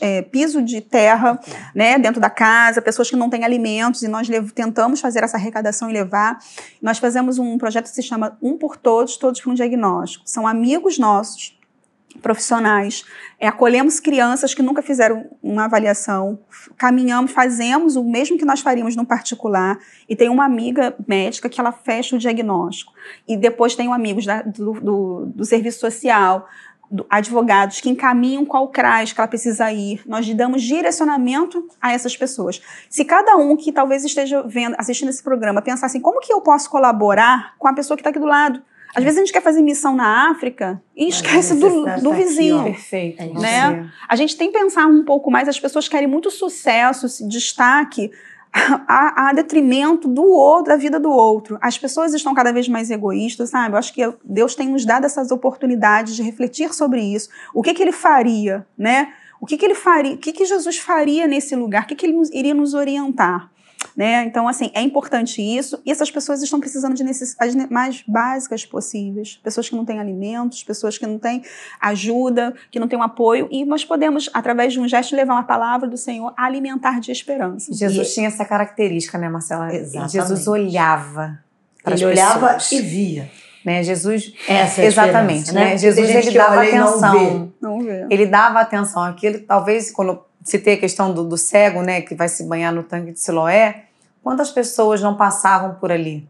é, 0.00 0.22
piso 0.22 0.62
de 0.62 0.80
terra, 0.80 1.38
né, 1.74 1.98
dentro 1.98 2.20
da 2.20 2.30
casa, 2.30 2.80
pessoas 2.80 3.10
que 3.10 3.16
não 3.16 3.28
têm 3.28 3.44
alimentos 3.44 4.02
e 4.02 4.08
nós 4.08 4.26
tentamos 4.54 5.00
fazer 5.00 5.22
essa 5.22 5.36
arrecadação 5.36 5.90
e 5.90 5.92
levar. 5.92 6.38
Nós 6.80 6.98
fazemos 6.98 7.38
um 7.38 7.58
projeto 7.58 7.84
que 7.84 7.94
se 7.94 8.02
chama 8.02 8.38
Um 8.40 8.56
por 8.56 8.76
Todos, 8.76 9.16
Todos 9.16 9.40
por 9.40 9.50
um 9.50 9.54
Diagnóstico. 9.54 10.24
São 10.26 10.46
amigos 10.46 10.98
nossos 10.98 11.53
profissionais, 12.22 13.04
é, 13.38 13.46
acolhemos 13.46 14.00
crianças 14.00 14.54
que 14.54 14.62
nunca 14.62 14.82
fizeram 14.82 15.28
uma 15.42 15.64
avaliação, 15.64 16.38
caminhamos, 16.76 17.32
fazemos 17.32 17.96
o 17.96 18.04
mesmo 18.04 18.38
que 18.38 18.44
nós 18.44 18.60
faríamos 18.60 18.96
no 18.96 19.04
particular, 19.04 19.78
e 20.08 20.16
tem 20.16 20.28
uma 20.28 20.44
amiga 20.44 20.94
médica 21.06 21.48
que 21.48 21.60
ela 21.60 21.72
fecha 21.72 22.16
o 22.16 22.18
diagnóstico, 22.18 22.92
e 23.28 23.36
depois 23.36 23.74
tem 23.74 23.92
amigos 23.92 24.24
da, 24.24 24.42
do, 24.42 24.72
do, 24.72 25.26
do 25.26 25.44
serviço 25.44 25.80
social, 25.80 26.48
advogados 27.08 27.80
que 27.80 27.90
encaminham 27.90 28.44
qual 28.44 28.68
CRAS 28.68 29.12
que 29.12 29.20
ela 29.20 29.28
precisa 29.28 29.72
ir. 29.72 30.02
Nós 30.06 30.32
damos 30.34 30.62
direcionamento 30.62 31.66
a 31.80 31.92
essas 31.92 32.16
pessoas. 32.16 32.62
Se 32.88 33.04
cada 33.04 33.36
um 33.36 33.56
que 33.56 33.72
talvez 33.72 34.04
esteja 34.04 34.42
vendo, 34.42 34.76
assistindo 34.78 35.08
esse 35.08 35.22
programa, 35.22 35.62
pensar 35.62 35.86
assim, 35.86 36.00
como 36.00 36.20
que 36.20 36.32
eu 36.32 36.40
posso 36.40 36.70
colaborar 36.70 37.54
com 37.58 37.66
a 37.66 37.72
pessoa 37.72 37.96
que 37.96 38.00
está 38.00 38.10
aqui 38.10 38.18
do 38.18 38.26
lado? 38.26 38.62
Às 38.94 39.02
vezes 39.02 39.18
a 39.18 39.24
gente 39.24 39.32
quer 39.32 39.42
fazer 39.42 39.60
missão 39.60 39.96
na 39.96 40.30
África 40.30 40.80
e 40.96 41.08
esquece 41.08 41.54
do, 41.56 41.84
do 42.00 42.12
vizinho. 42.12 42.60
Aqui, 42.60 42.70
Perfeito. 42.72 43.22
É 43.22 43.26
né? 43.26 43.90
A 44.08 44.14
gente 44.14 44.36
tem 44.36 44.52
que 44.52 44.58
pensar 44.58 44.86
um 44.86 45.04
pouco 45.04 45.30
mais, 45.30 45.48
as 45.48 45.58
pessoas 45.58 45.88
querem 45.88 46.06
muito 46.06 46.30
sucesso, 46.30 47.06
destaque, 47.28 48.10
a, 48.54 49.30
a, 49.30 49.32
detrimento 49.32 50.06
do 50.06 50.22
outro, 50.22 50.72
da 50.72 50.76
vida 50.76 51.00
do 51.00 51.10
outro. 51.10 51.58
As 51.60 51.76
pessoas 51.76 52.14
estão 52.14 52.32
cada 52.32 52.52
vez 52.52 52.68
mais 52.68 52.88
egoístas, 52.88 53.50
sabe? 53.50 53.74
Eu 53.74 53.78
acho 53.78 53.92
que 53.92 54.00
Deus 54.24 54.54
tem 54.54 54.68
nos 54.68 54.84
dado 54.84 55.04
essas 55.04 55.32
oportunidades 55.32 56.14
de 56.14 56.22
refletir 56.22 56.72
sobre 56.72 57.00
isso. 57.02 57.28
O 57.52 57.62
que, 57.62 57.74
que 57.74 57.82
ele 57.82 57.92
faria, 57.92 58.64
né? 58.78 59.12
O 59.40 59.46
que, 59.46 59.56
que 59.56 59.64
ele 59.64 59.74
faria? 59.74 60.14
O 60.14 60.18
que, 60.18 60.32
que 60.32 60.44
Jesus 60.44 60.78
faria 60.78 61.26
nesse 61.26 61.56
lugar? 61.56 61.82
O 61.82 61.86
que, 61.86 61.96
que 61.96 62.06
ele 62.06 62.12
nos, 62.12 62.30
iria 62.30 62.54
nos 62.54 62.74
orientar? 62.74 63.50
Né? 63.96 64.24
Então, 64.24 64.48
assim, 64.48 64.70
é 64.74 64.80
importante 64.80 65.40
isso. 65.40 65.80
E 65.84 65.90
essas 65.90 66.10
pessoas 66.10 66.42
estão 66.42 66.60
precisando 66.60 66.94
de 66.94 67.04
necessidades 67.04 67.54
mais 67.70 68.02
básicas 68.06 68.64
possíveis. 68.64 69.38
Pessoas 69.42 69.68
que 69.68 69.76
não 69.76 69.84
têm 69.84 70.00
alimentos, 70.00 70.62
pessoas 70.62 70.98
que 70.98 71.06
não 71.06 71.18
têm 71.18 71.42
ajuda, 71.80 72.54
que 72.70 72.78
não 72.78 72.88
têm 72.88 72.98
um 72.98 73.02
apoio. 73.02 73.48
E 73.50 73.64
nós 73.64 73.84
podemos, 73.84 74.28
através 74.32 74.72
de 74.72 74.80
um 74.80 74.88
gesto, 74.88 75.14
levar 75.14 75.34
uma 75.34 75.44
palavra 75.44 75.88
do 75.88 75.96
Senhor, 75.96 76.32
alimentar 76.36 77.00
de 77.00 77.12
esperança. 77.12 77.72
Jesus 77.72 78.08
e... 78.08 78.14
tinha 78.14 78.28
essa 78.28 78.44
característica, 78.44 79.18
né, 79.18 79.28
Marcela? 79.28 79.74
Exatamente. 79.74 80.12
Jesus 80.12 80.48
olhava. 80.48 81.38
Para 81.82 81.94
Ele 81.94 82.06
olhava 82.06 82.56
e 82.72 82.80
via. 82.80 83.30
Né, 83.64 83.82
Jesus 83.82 84.34
essa 84.46 84.82
é 84.82 84.84
exatamente, 84.84 85.50
né? 85.50 85.70
né? 85.70 85.78
Jesus 85.78 86.10
ele 86.10 86.30
dava 86.32 86.62
atenção. 86.62 87.14
Não 87.14 87.18
vê. 87.18 87.48
Não 87.62 87.78
vê. 87.82 88.06
Ele 88.10 88.26
dava 88.26 88.60
atenção. 88.60 89.02
Aquilo 89.02 89.40
talvez 89.40 89.90
quando 89.90 90.22
citei 90.44 90.74
a 90.74 90.78
questão 90.78 91.12
do, 91.12 91.24
do, 91.24 91.38
cego, 91.38 91.82
né, 91.82 92.02
que 92.02 92.14
vai 92.14 92.28
se 92.28 92.44
banhar 92.44 92.72
no 92.72 92.82
tanque 92.82 93.12
de 93.12 93.20
Siloé, 93.20 93.86
quantas 94.22 94.50
pessoas 94.50 95.00
não 95.00 95.16
passavam 95.16 95.74
por 95.76 95.90
ali, 95.90 96.28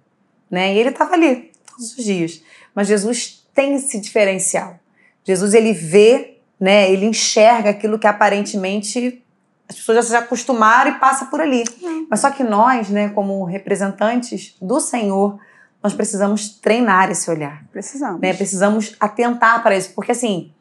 né? 0.51 0.73
E 0.73 0.79
ele 0.79 0.91
estava 0.91 1.15
ali 1.15 1.51
todos 1.67 1.97
os 1.97 2.05
dias. 2.05 2.43
Mas 2.75 2.87
Jesus 2.87 3.45
tem 3.53 3.75
esse 3.75 4.01
diferencial. 4.01 4.79
Jesus 5.25 5.53
ele 5.55 5.73
vê, 5.73 6.39
né? 6.59 6.91
Ele 6.91 7.07
enxerga 7.07 7.71
aquilo 7.71 7.99
que 7.99 8.07
aparentemente 8.07 9.23
as 9.69 9.77
pessoas 9.77 9.97
já 9.97 10.03
se 10.03 10.17
acostumaram 10.17 10.93
e 10.93 10.99
passa 10.99 11.27
por 11.27 11.41
ali. 11.41 11.65
Hum. 11.83 12.07
Mas 12.11 12.21
só 12.21 12.31
que 12.31 12.43
nós, 12.43 12.89
né, 12.91 13.09
como 13.11 13.45
representantes 13.45 14.55
do 14.61 14.79
Senhor, 14.81 15.39
nós 15.83 15.95
precisamos 15.95 16.49
treinar 16.49 17.11
esse 17.11 17.31
olhar. 17.31 17.65
Precisamos. 17.73 18.21
Né? 18.21 18.33
Precisamos 18.35 18.97
atentar 19.01 19.63
para 19.63 19.77
isso, 19.77 19.93
porque 19.95 20.13
assim, 20.13 20.53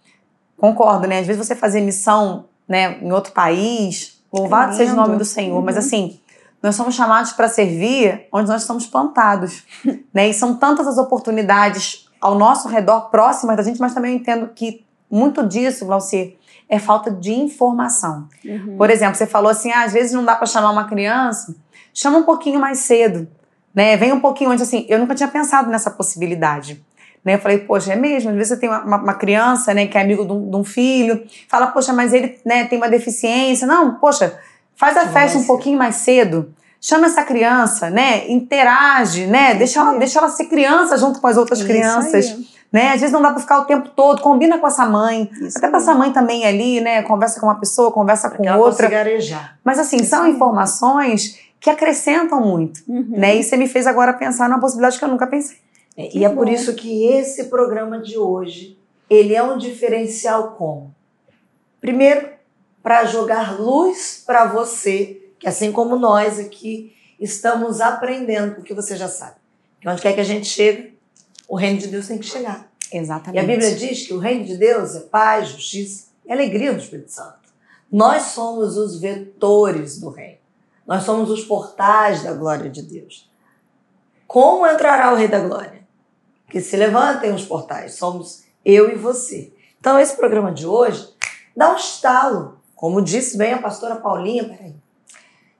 concordo, 0.57 1.07
né? 1.07 1.19
Às 1.19 1.27
vezes 1.27 1.45
você 1.45 1.55
fazer 1.55 1.81
missão 1.81 2.45
né, 2.73 2.97
em 2.99 3.11
outro 3.11 3.31
país. 3.31 4.19
Louvado 4.33 4.75
seja 4.75 4.93
o 4.93 4.95
nome 4.95 5.15
do 5.15 5.23
Senhor. 5.23 5.57
Uhum. 5.57 5.63
Mas 5.63 5.77
assim, 5.77 6.19
nós 6.61 6.75
somos 6.75 6.95
chamados 6.95 7.31
para 7.31 7.47
servir 7.47 8.27
onde 8.31 8.49
nós 8.49 8.63
estamos 8.63 8.87
plantados. 8.87 9.63
né? 10.11 10.27
E 10.27 10.33
são 10.33 10.55
tantas 10.55 10.87
as 10.87 10.97
oportunidades 10.97 12.09
ao 12.19 12.33
nosso 12.33 12.67
redor, 12.67 13.11
próximas 13.11 13.55
da 13.55 13.61
gente, 13.61 13.79
mas 13.79 13.93
também 13.93 14.13
eu 14.13 14.17
entendo 14.19 14.47
que 14.55 14.83
muito 15.11 15.45
disso, 15.45 15.85
Glaucier, 15.85 16.35
é 16.67 16.79
falta 16.79 17.11
de 17.11 17.31
informação. 17.31 18.27
Uhum. 18.43 18.75
Por 18.75 18.89
exemplo, 18.89 19.13
você 19.13 19.27
falou 19.27 19.51
assim, 19.51 19.71
ah, 19.71 19.83
às 19.83 19.93
vezes 19.93 20.13
não 20.13 20.25
dá 20.25 20.35
para 20.35 20.47
chamar 20.47 20.71
uma 20.71 20.85
criança, 20.85 21.55
chama 21.93 22.17
um 22.17 22.23
pouquinho 22.23 22.59
mais 22.59 22.79
cedo, 22.79 23.27
né? 23.75 23.95
Vem 23.97 24.11
um 24.11 24.19
pouquinho 24.19 24.49
antes, 24.49 24.67
assim, 24.67 24.87
eu 24.89 24.97
nunca 24.97 25.13
tinha 25.13 25.29
pensado 25.29 25.69
nessa 25.69 25.91
possibilidade. 25.91 26.83
Né? 27.23 27.35
Eu 27.35 27.39
falei, 27.39 27.59
poxa, 27.59 27.93
é 27.93 27.95
mesmo? 27.95 28.31
Às 28.31 28.35
vezes 28.35 28.49
você 28.49 28.59
tem 28.59 28.69
uma, 28.69 28.97
uma 28.97 29.13
criança 29.13 29.73
né, 29.73 29.87
que 29.87 29.97
é 29.97 30.01
amigo 30.01 30.25
de 30.25 30.33
um, 30.33 30.49
de 30.49 30.55
um, 30.57 30.63
filho, 30.63 31.23
fala, 31.47 31.67
poxa, 31.67 31.93
mas 31.93 32.13
ele 32.13 32.37
né, 32.45 32.65
tem 32.65 32.77
uma 32.77 32.89
deficiência. 32.89 33.65
Não, 33.65 33.95
poxa, 33.95 34.37
faz 34.75 34.97
a 34.97 35.07
festa 35.07 35.37
um 35.37 35.45
pouquinho 35.45 35.77
mais 35.77 35.95
cedo. 35.95 36.53
Chama 36.81 37.05
essa 37.05 37.23
criança, 37.23 37.89
né? 37.89 38.29
Interage, 38.29 39.25
né? 39.25 39.55
Deixa 39.55 39.79
ela, 39.79 39.97
deixa 39.97 40.19
ela 40.19 40.27
ser 40.27 40.45
criança 40.45 40.97
junto 40.97 41.21
com 41.21 41.27
as 41.27 41.37
outras 41.37 41.59
Isso 41.59 41.67
crianças. 41.67 42.25
Aí. 42.25 42.47
Né? 42.73 42.91
Às 42.91 42.99
vezes 42.99 43.13
não 43.13 43.21
dá 43.21 43.29
para 43.29 43.39
ficar 43.39 43.59
o 43.59 43.65
tempo 43.65 43.87
todo, 43.95 44.21
combina 44.21 44.57
com 44.57 44.67
essa 44.67 44.85
mãe. 44.85 45.29
Isso 45.41 45.59
até 45.59 45.69
com 45.69 45.77
essa 45.77 45.93
mãe 45.93 46.11
também 46.11 46.45
ali, 46.45 46.81
né? 46.81 47.01
Conversa 47.03 47.39
com 47.39 47.45
uma 47.45 47.55
pessoa, 47.55 47.89
conversa 47.89 48.29
com 48.31 48.45
outra. 48.57 48.89
Garejar. 48.89 49.57
Mas 49.63 49.79
assim, 49.79 49.97
Isso 49.97 50.09
são 50.09 50.23
aí. 50.23 50.31
informações 50.31 51.39
que 51.57 51.69
acrescentam 51.69 52.41
muito, 52.41 52.81
uhum. 52.85 53.11
né? 53.11 53.37
E 53.37 53.43
você 53.43 53.55
me 53.55 53.69
fez 53.69 53.87
agora 53.87 54.11
pensar 54.11 54.49
numa 54.49 54.59
possibilidade 54.59 54.99
que 54.99 55.05
eu 55.05 55.07
nunca 55.07 55.25
pensei. 55.25 55.62
É, 55.95 56.17
e 56.17 56.25
é 56.25 56.29
por 56.29 56.49
isso 56.49 56.73
que 56.73 57.05
esse 57.05 57.45
programa 57.45 57.99
de 57.99 58.17
hoje, 58.17 58.77
ele 59.09 59.35
é 59.35 59.43
um 59.43 59.57
diferencial 59.57 60.53
como? 60.53 60.93
Primeiro, 61.79 62.29
para 62.81 63.05
jogar 63.05 63.59
luz 63.59 64.23
para 64.25 64.45
você, 64.45 65.21
que 65.39 65.47
assim 65.47 65.71
como 65.71 65.95
nós 65.95 66.39
aqui 66.39 66.95
estamos 67.19 67.79
aprendendo, 67.79 68.55
porque 68.55 68.73
você 68.73 68.95
já 68.95 69.07
sabe, 69.07 69.35
que 69.79 69.87
onde 69.87 70.01
quer 70.01 70.13
que 70.13 70.21
a 70.21 70.25
gente 70.25 70.47
chegue, 70.47 70.97
o 71.47 71.55
reino 71.55 71.79
de 71.79 71.87
Deus 71.87 72.07
tem 72.07 72.17
que 72.17 72.25
chegar. 72.25 72.71
Exatamente. 72.91 73.35
E 73.35 73.43
a 73.43 73.47
Bíblia 73.47 73.75
diz 73.75 74.05
que 74.05 74.13
o 74.13 74.19
reino 74.19 74.45
de 74.45 74.57
Deus 74.57 74.95
é 74.95 74.99
paz, 75.01 75.49
justiça 75.49 76.07
e 76.25 76.31
alegria 76.31 76.73
do 76.73 76.79
Espírito 76.79 77.11
Santo. 77.11 77.39
Nós 77.91 78.23
somos 78.23 78.77
os 78.77 78.99
vetores 78.99 79.99
do 79.99 80.09
reino. 80.09 80.39
Nós 80.85 81.03
somos 81.03 81.29
os 81.29 81.43
portais 81.43 82.23
da 82.23 82.33
glória 82.33 82.69
de 82.69 82.81
Deus. 82.81 83.29
Como 84.27 84.67
entrará 84.67 85.13
o 85.13 85.15
Rei 85.15 85.27
da 85.27 85.39
Glória? 85.39 85.82
Que 86.53 86.61
se 86.61 86.77
levantem 86.77 87.33
os 87.33 87.43
portais. 87.43 87.95
Somos 87.95 88.43
eu 88.63 88.87
e 88.91 88.95
você. 88.95 89.51
Então, 89.79 89.97
esse 89.97 90.15
programa 90.15 90.51
de 90.51 90.67
hoje 90.67 91.11
dá 91.57 91.73
um 91.73 91.75
estalo. 91.75 92.61
Como 92.75 93.01
disse 93.01 93.35
bem 93.35 93.53
a 93.53 93.57
pastora 93.57 93.95
Paulinha, 93.95 94.47
peraí, 94.47 94.75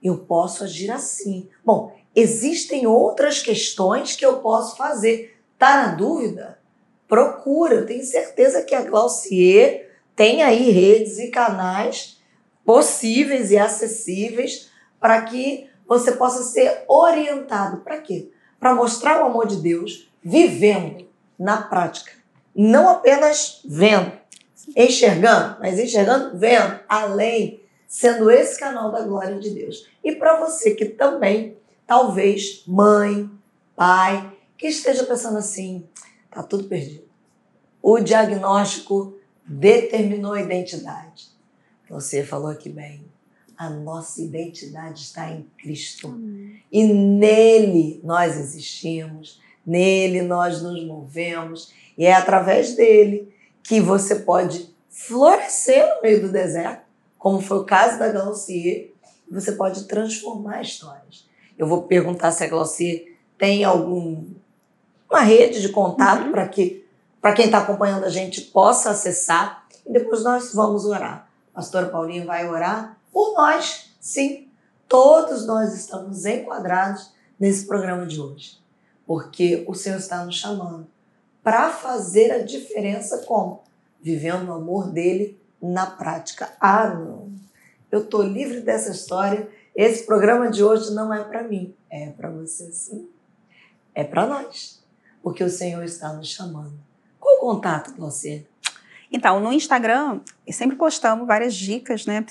eu 0.00 0.18
posso 0.18 0.62
agir 0.62 0.92
assim. 0.92 1.48
Bom, 1.64 1.92
existem 2.14 2.86
outras 2.86 3.42
questões 3.42 4.14
que 4.14 4.24
eu 4.24 4.36
posso 4.36 4.76
fazer. 4.76 5.36
Tá 5.58 5.84
na 5.84 5.94
dúvida? 5.96 6.60
Procura. 7.08 7.74
Eu 7.74 7.86
tenho 7.86 8.04
certeza 8.04 8.62
que 8.62 8.76
a 8.76 8.82
Glaucier 8.82 9.98
tem 10.14 10.44
aí 10.44 10.70
redes 10.70 11.18
e 11.18 11.28
canais 11.28 12.22
possíveis 12.64 13.50
e 13.50 13.58
acessíveis 13.58 14.70
para 15.00 15.22
que 15.22 15.68
você 15.88 16.12
possa 16.12 16.44
ser 16.44 16.84
orientado. 16.86 17.78
Para 17.78 18.00
quê? 18.00 18.30
Para 18.60 18.76
mostrar 18.76 19.20
o 19.20 19.26
amor 19.26 19.48
de 19.48 19.56
Deus, 19.56 20.08
vivendo 20.24 21.06
na 21.38 21.62
prática. 21.62 22.12
Não 22.54 22.88
apenas 22.88 23.60
vendo, 23.64 24.12
enxergando, 24.76 25.58
mas 25.60 25.78
enxergando, 25.78 26.38
vendo, 26.38 26.80
além, 26.88 27.60
sendo 27.86 28.30
esse 28.30 28.58
canal 28.58 28.90
da 28.90 29.02
glória 29.02 29.38
de 29.38 29.50
Deus. 29.50 29.88
E 30.02 30.14
para 30.14 30.40
você 30.40 30.74
que 30.74 30.86
também, 30.86 31.56
talvez, 31.86 32.64
mãe, 32.66 33.30
pai, 33.76 34.32
que 34.56 34.68
esteja 34.68 35.04
pensando 35.04 35.38
assim, 35.38 35.86
tá 36.30 36.42
tudo 36.42 36.64
perdido. 36.64 37.04
O 37.82 38.00
diagnóstico 38.00 39.18
determinou 39.46 40.32
a 40.32 40.40
identidade. 40.40 41.28
Você 41.90 42.24
falou 42.24 42.48
aqui 42.48 42.70
bem. 42.70 43.04
A 43.56 43.68
nossa 43.68 44.22
identidade 44.22 45.02
está 45.02 45.30
em 45.30 45.48
Cristo. 45.58 46.08
Amém. 46.08 46.62
E 46.72 46.84
nele 46.84 48.00
nós 48.02 48.36
existimos, 48.36 49.40
Nele 49.66 50.22
nós 50.22 50.60
nos 50.62 50.84
movemos 50.84 51.72
e 51.96 52.04
é 52.04 52.12
através 52.12 52.74
dele 52.74 53.32
que 53.62 53.80
você 53.80 54.16
pode 54.16 54.74
florescer 54.90 55.86
no 55.96 56.02
meio 56.02 56.22
do 56.22 56.32
deserto, 56.32 56.84
como 57.18 57.40
foi 57.40 57.58
o 57.58 57.64
caso 57.64 57.98
da 57.98 58.10
Glaucier, 58.10 58.92
você 59.30 59.52
pode 59.52 59.84
transformar 59.84 60.60
histórias. 60.60 61.26
Eu 61.58 61.66
vou 61.66 61.82
perguntar 61.82 62.30
se 62.30 62.44
a 62.44 62.48
Glaucier 62.48 63.16
tem 63.38 63.64
alguma 63.64 65.20
rede 65.22 65.60
de 65.60 65.70
contato 65.70 66.26
uhum. 66.26 66.32
para 66.32 66.46
que 66.48 66.84
para 67.20 67.32
quem 67.32 67.46
está 67.46 67.58
acompanhando 67.58 68.04
a 68.04 68.10
gente 68.10 68.42
possa 68.42 68.90
acessar 68.90 69.66
e 69.86 69.92
depois 69.92 70.22
nós 70.22 70.52
vamos 70.52 70.84
orar. 70.84 71.26
A 71.54 71.56
pastora 71.56 71.86
Paulinho 71.86 72.26
vai 72.26 72.46
orar 72.46 72.98
por 73.10 73.32
nós, 73.34 73.96
sim. 73.98 74.48
Todos 74.86 75.46
nós 75.46 75.72
estamos 75.72 76.26
enquadrados 76.26 77.12
nesse 77.40 77.66
programa 77.66 78.06
de 78.06 78.20
hoje 78.20 78.63
porque 79.06 79.64
o 79.68 79.74
Senhor 79.74 79.98
está 79.98 80.24
nos 80.24 80.36
chamando 80.36 80.86
para 81.42 81.70
fazer 81.70 82.30
a 82.32 82.42
diferença 82.42 83.18
como? 83.26 83.62
Vivendo 84.00 84.48
o 84.48 84.52
amor 84.52 84.90
dele 84.90 85.38
na 85.60 85.86
prática. 85.86 86.52
Ah, 86.60 86.88
não. 86.88 87.32
Eu 87.90 88.00
estou 88.00 88.22
livre 88.22 88.60
dessa 88.60 88.90
história. 88.90 89.48
Esse 89.74 90.04
programa 90.04 90.50
de 90.50 90.62
hoje 90.62 90.92
não 90.94 91.12
é 91.12 91.22
para 91.22 91.42
mim, 91.42 91.74
é 91.90 92.10
para 92.10 92.30
você 92.30 92.70
sim. 92.72 93.08
É 93.94 94.02
para 94.02 94.26
nós, 94.26 94.82
porque 95.22 95.44
o 95.44 95.50
Senhor 95.50 95.82
está 95.84 96.12
nos 96.12 96.28
chamando. 96.28 96.72
Qual 97.20 97.36
o 97.36 97.40
contato 97.40 97.94
com 97.94 98.02
você? 98.02 98.46
Então, 99.10 99.38
no 99.38 99.52
Instagram, 99.52 100.20
sempre 100.50 100.76
postamos 100.76 101.26
várias 101.26 101.54
dicas, 101.54 102.04
né? 102.04 102.24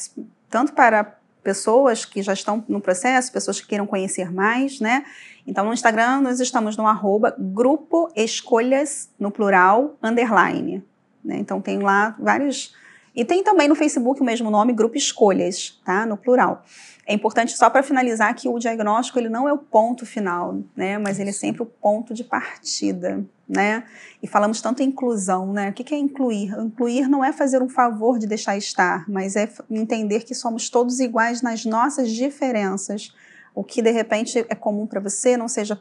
Tanto 0.50 0.74
para 0.74 1.18
pessoas 1.42 2.06
que 2.06 2.22
já 2.22 2.34
estão 2.34 2.64
no 2.68 2.82
processo, 2.82 3.32
pessoas 3.32 3.60
que 3.60 3.68
queiram 3.68 3.86
conhecer 3.86 4.32
mais, 4.32 4.80
né? 4.80 5.06
Então, 5.46 5.66
no 5.66 5.74
Instagram, 5.74 6.22
nós 6.22 6.40
estamos 6.40 6.78
no 6.78 6.88
arroba 6.88 7.36
grupo 7.38 8.10
escolhas, 8.16 9.10
no 9.20 9.30
plural, 9.30 9.98
underline. 10.02 10.84
Né? 11.24 11.38
Então, 11.38 11.62
tem 11.62 11.80
lá 11.80 12.16
vários... 12.20 12.74
E 13.16 13.24
tem 13.24 13.44
também 13.44 13.68
no 13.68 13.76
Facebook 13.76 14.22
o 14.22 14.26
mesmo 14.26 14.50
nome, 14.50 14.74
grupo 14.74 14.98
escolhas, 14.98 15.80
tá? 15.86 16.04
No 16.04 16.18
plural. 16.18 16.64
É 17.06 17.14
importante 17.14 17.56
só 17.56 17.70
para 17.70 17.84
finalizar 17.84 18.34
que 18.34 18.48
o 18.48 18.58
diagnóstico 18.58 19.20
ele 19.20 19.30
não 19.30 19.48
é 19.48 19.54
o 19.54 19.58
ponto 19.58 20.06
final, 20.06 20.58
né? 20.76 20.98
Mas 20.98 21.20
ele 21.20 21.30
é 21.30 21.34
sempre 21.34 21.62
o 21.62 21.66
ponto 21.66 22.12
de 22.12 22.24
partida, 22.24 23.24
né? 23.48 23.84
E 24.22 24.28
falamos 24.28 24.62
tanto 24.62 24.82
em 24.82 24.88
inclusão, 24.88 25.54
né? 25.54 25.70
O 25.70 25.74
que 25.74 25.94
é 25.94 25.98
incluir? 25.98 26.58
Incluir 26.58 27.08
não 27.08 27.24
é 27.24 27.32
fazer 27.32 27.62
um 27.62 27.70
favor 27.70 28.18
de 28.18 28.26
deixar 28.26 28.58
estar, 28.58 29.08
mas 29.08 29.36
é 29.36 29.48
entender 29.70 30.24
que 30.24 30.34
somos 30.34 30.70
todos 30.70 31.00
iguais 31.00 31.44
nas 31.44 31.66
nossas 31.66 32.10
diferenças. 32.10 33.14
O 33.56 33.64
que 33.64 33.82
de 33.82 33.92
repente 33.92 34.46
é 34.50 34.56
comum 34.56 34.88
para 34.88 35.00
você 35.00 35.38
não 35.38 35.48
seja 35.48 35.80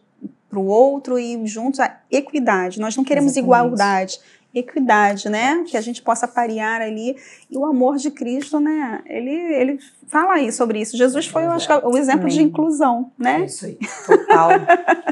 para 0.48 0.58
o 0.58 0.66
outro 0.66 1.18
e 1.18 1.46
juntos 1.46 1.80
a 1.80 1.98
equidade. 2.10 2.78
Nós 2.78 2.96
não 2.96 3.02
queremos 3.02 3.32
Exatamente. 3.32 3.64
igualdade, 3.64 4.20
equidade, 4.54 5.28
né? 5.30 5.64
Que 5.66 5.76
a 5.76 5.80
gente 5.80 6.02
possa 6.02 6.28
parear 6.28 6.82
ali. 6.82 7.16
E 7.50 7.56
o 7.56 7.64
amor 7.64 7.96
de 7.96 8.10
Cristo, 8.10 8.60
né? 8.60 9.02
Ele, 9.06 9.30
ele 9.30 9.78
fala 10.08 10.34
aí 10.34 10.52
sobre 10.52 10.80
isso. 10.80 10.96
Jesus 10.96 11.26
foi, 11.26 11.44
eu 11.44 11.52
acho, 11.52 11.66
que, 11.66 11.86
o 11.86 11.96
exemplo 11.96 12.24
Amém. 12.24 12.34
de 12.34 12.42
inclusão, 12.42 13.10
né? 13.16 13.40
É 13.40 13.44
isso 13.46 13.64
aí, 13.64 13.78
total. 14.06 14.50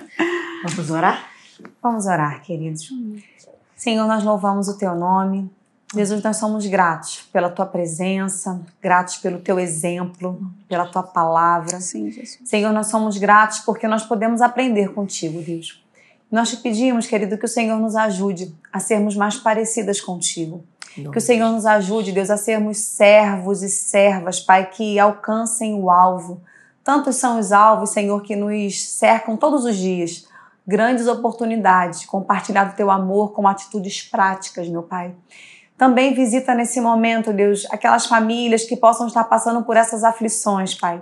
Vamos 0.62 0.90
orar? 0.90 1.30
Vamos 1.82 2.06
orar, 2.06 2.42
queridos. 2.42 2.90
Senhor, 3.74 4.06
nós 4.06 4.22
louvamos 4.22 4.68
o 4.68 4.76
teu 4.76 4.94
nome. 4.94 5.50
Jesus, 5.94 6.22
nós 6.22 6.36
somos 6.36 6.66
gratos 6.66 7.28
pela 7.32 7.50
tua 7.50 7.66
presença, 7.66 8.60
gratos 8.80 9.16
pelo 9.16 9.40
teu 9.40 9.58
exemplo, 9.58 10.40
pela 10.68 10.86
tua 10.86 11.02
palavra. 11.02 11.80
Sim, 11.80 12.10
Jesus. 12.10 12.38
Senhor, 12.44 12.72
nós 12.72 12.86
somos 12.86 13.16
gratos 13.16 13.58
porque 13.60 13.88
nós 13.88 14.04
podemos 14.04 14.40
aprender 14.40 14.94
contigo, 14.94 15.42
Deus. 15.42 15.82
Nós 16.30 16.50
te 16.50 16.58
pedimos, 16.58 17.08
querido, 17.08 17.36
que 17.36 17.44
o 17.44 17.48
Senhor 17.48 17.78
nos 17.80 17.96
ajude 17.96 18.54
a 18.72 18.78
sermos 18.78 19.16
mais 19.16 19.36
parecidas 19.36 20.00
contigo. 20.00 20.62
Não. 20.96 21.10
Que 21.10 21.18
o 21.18 21.20
Senhor 21.20 21.50
nos 21.50 21.66
ajude, 21.66 22.12
Deus, 22.12 22.30
a 22.30 22.36
sermos 22.36 22.78
servos 22.78 23.62
e 23.62 23.68
servas, 23.68 24.38
Pai, 24.38 24.70
que 24.70 24.96
alcancem 24.96 25.74
o 25.74 25.90
alvo. 25.90 26.40
Tantos 26.84 27.16
são 27.16 27.38
os 27.38 27.50
alvos, 27.50 27.90
Senhor, 27.90 28.22
que 28.22 28.36
nos 28.36 28.80
cercam 28.90 29.36
todos 29.36 29.64
os 29.64 29.76
dias. 29.76 30.26
Grandes 30.64 31.08
oportunidades, 31.08 32.06
compartilhar 32.06 32.70
o 32.70 32.76
teu 32.76 32.92
amor 32.92 33.32
com 33.32 33.48
atitudes 33.48 34.02
práticas, 34.02 34.68
meu 34.68 34.84
Pai. 34.84 35.12
Também 35.80 36.12
visita 36.12 36.54
nesse 36.54 36.78
momento, 36.78 37.32
Deus, 37.32 37.66
aquelas 37.70 38.04
famílias 38.04 38.64
que 38.64 38.76
possam 38.76 39.06
estar 39.06 39.24
passando 39.24 39.62
por 39.62 39.78
essas 39.78 40.04
aflições, 40.04 40.74
Pai. 40.74 41.00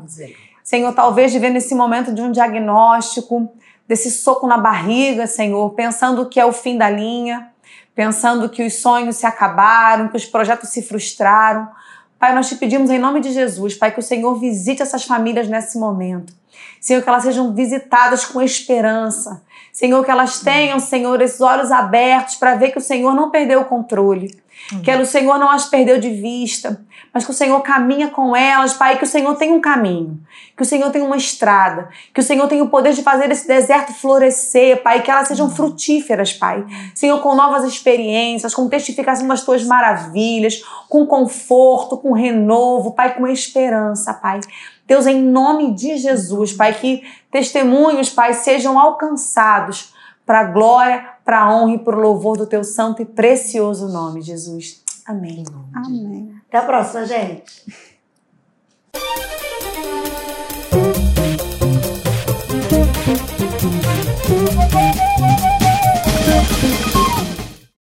Senhor, 0.62 0.95
talvez 0.95 1.33
vivendo 1.33 1.55
nesse 1.55 1.74
momento 1.74 2.14
de 2.14 2.22
um 2.22 2.31
diagnóstico, 2.31 3.51
desse 3.89 4.09
soco 4.09 4.47
na 4.47 4.57
barriga, 4.57 5.26
Senhor, 5.26 5.68
pensando 5.70 6.29
que 6.29 6.39
é 6.39 6.47
o 6.47 6.53
fim 6.53 6.79
da 6.79 6.89
linha, 6.89 7.49
pensando 7.93 8.49
que 8.49 8.64
os 8.64 8.74
sonhos 8.74 9.16
se 9.16 9.26
acabaram, 9.26 10.07
que 10.07 10.16
os 10.16 10.26
projetos 10.26 10.68
se 10.68 10.81
frustraram. 10.81 11.68
Pai, 12.16 12.33
nós 12.33 12.49
te 12.49 12.55
pedimos 12.55 12.89
em 12.89 13.01
nome 13.01 13.18
de 13.18 13.33
Jesus, 13.33 13.74
Pai, 13.74 13.91
que 13.91 13.99
o 13.99 14.03
Senhor 14.03 14.33
visite 14.39 14.81
essas 14.81 15.03
famílias 15.03 15.49
nesse 15.49 15.76
momento. 15.76 16.33
Senhor, 16.81 17.03
que 17.03 17.09
elas 17.09 17.24
sejam 17.24 17.53
visitadas 17.53 18.24
com 18.24 18.41
esperança. 18.41 19.43
Senhor, 19.72 20.05
que 20.05 20.11
elas 20.12 20.39
tenham, 20.39 20.79
Senhor, 20.79 21.20
esses 21.20 21.41
olhos 21.41 21.72
abertos 21.72 22.37
para 22.37 22.55
ver 22.55 22.70
que 22.70 22.79
o 22.79 22.81
Senhor 22.81 23.12
não 23.12 23.29
perdeu 23.29 23.62
o 23.62 23.64
controle. 23.64 24.39
Uhum. 24.72 24.82
Que 24.82 24.94
o 24.94 25.06
Senhor 25.06 25.38
não 25.38 25.50
as 25.50 25.66
perdeu 25.66 25.98
de 25.98 26.11
vista, 26.11 26.84
mas 27.12 27.24
que 27.24 27.30
o 27.30 27.34
Senhor 27.34 27.61
caminha 27.62 28.09
com 28.09 28.36
elas, 28.36 28.74
Pai, 28.74 28.98
que 28.98 29.04
o 29.04 29.06
Senhor 29.06 29.34
tem 29.36 29.52
um 29.52 29.61
caminho, 29.61 30.20
que 30.56 30.62
o 30.62 30.66
Senhor 30.66 30.90
tem 30.90 31.02
uma 31.02 31.16
estrada, 31.16 31.88
que 32.12 32.20
o 32.20 32.22
Senhor 32.22 32.46
tem 32.48 32.61
o 32.61 32.68
poder 32.68 32.92
de 32.92 33.02
fazer 33.02 33.30
esse 33.30 33.48
deserto 33.48 33.92
florescer, 33.92 34.82
Pai, 34.82 35.02
que 35.02 35.11
elas 35.11 35.28
sejam 35.28 35.46
uhum. 35.46 35.54
frutíferas, 35.54 36.32
Pai. 36.32 36.64
Senhor, 36.94 37.20
com 37.20 37.34
novas 37.34 37.64
experiências, 37.64 38.54
com 38.54 38.68
testificação 38.68 39.26
das 39.26 39.42
tuas 39.42 39.64
maravilhas, 39.64 40.62
com 40.88 41.06
conforto, 41.06 41.96
com 41.96 42.12
renovo, 42.12 42.92
Pai, 42.92 43.14
com 43.14 43.26
esperança, 43.26 44.12
Pai. 44.12 44.40
Deus, 44.86 45.06
em 45.06 45.20
nome 45.20 45.74
de 45.74 45.96
Jesus, 45.98 46.52
Pai, 46.52 46.72
que 46.72 47.02
testemunhos, 47.30 48.11
Pai, 48.11 48.32
sejam 48.32 48.78
alcançados 48.78 49.92
para 50.28 50.40
a 50.40 50.44
glória, 50.44 51.06
para 51.29 51.43
a 51.43 51.55
honra 51.55 51.74
e 51.74 51.79
para 51.79 51.95
o 51.95 52.01
louvor 52.01 52.39
do 52.39 52.47
teu 52.47 52.64
santo 52.64 53.03
e 53.03 53.05
precioso 53.05 53.87
nome, 53.87 54.22
Jesus. 54.22 54.83
Amém. 55.05 55.45
Amém. 55.74 56.35
Até 56.49 56.57
a 56.57 56.62
próxima, 56.62 57.05
gente. 57.05 57.66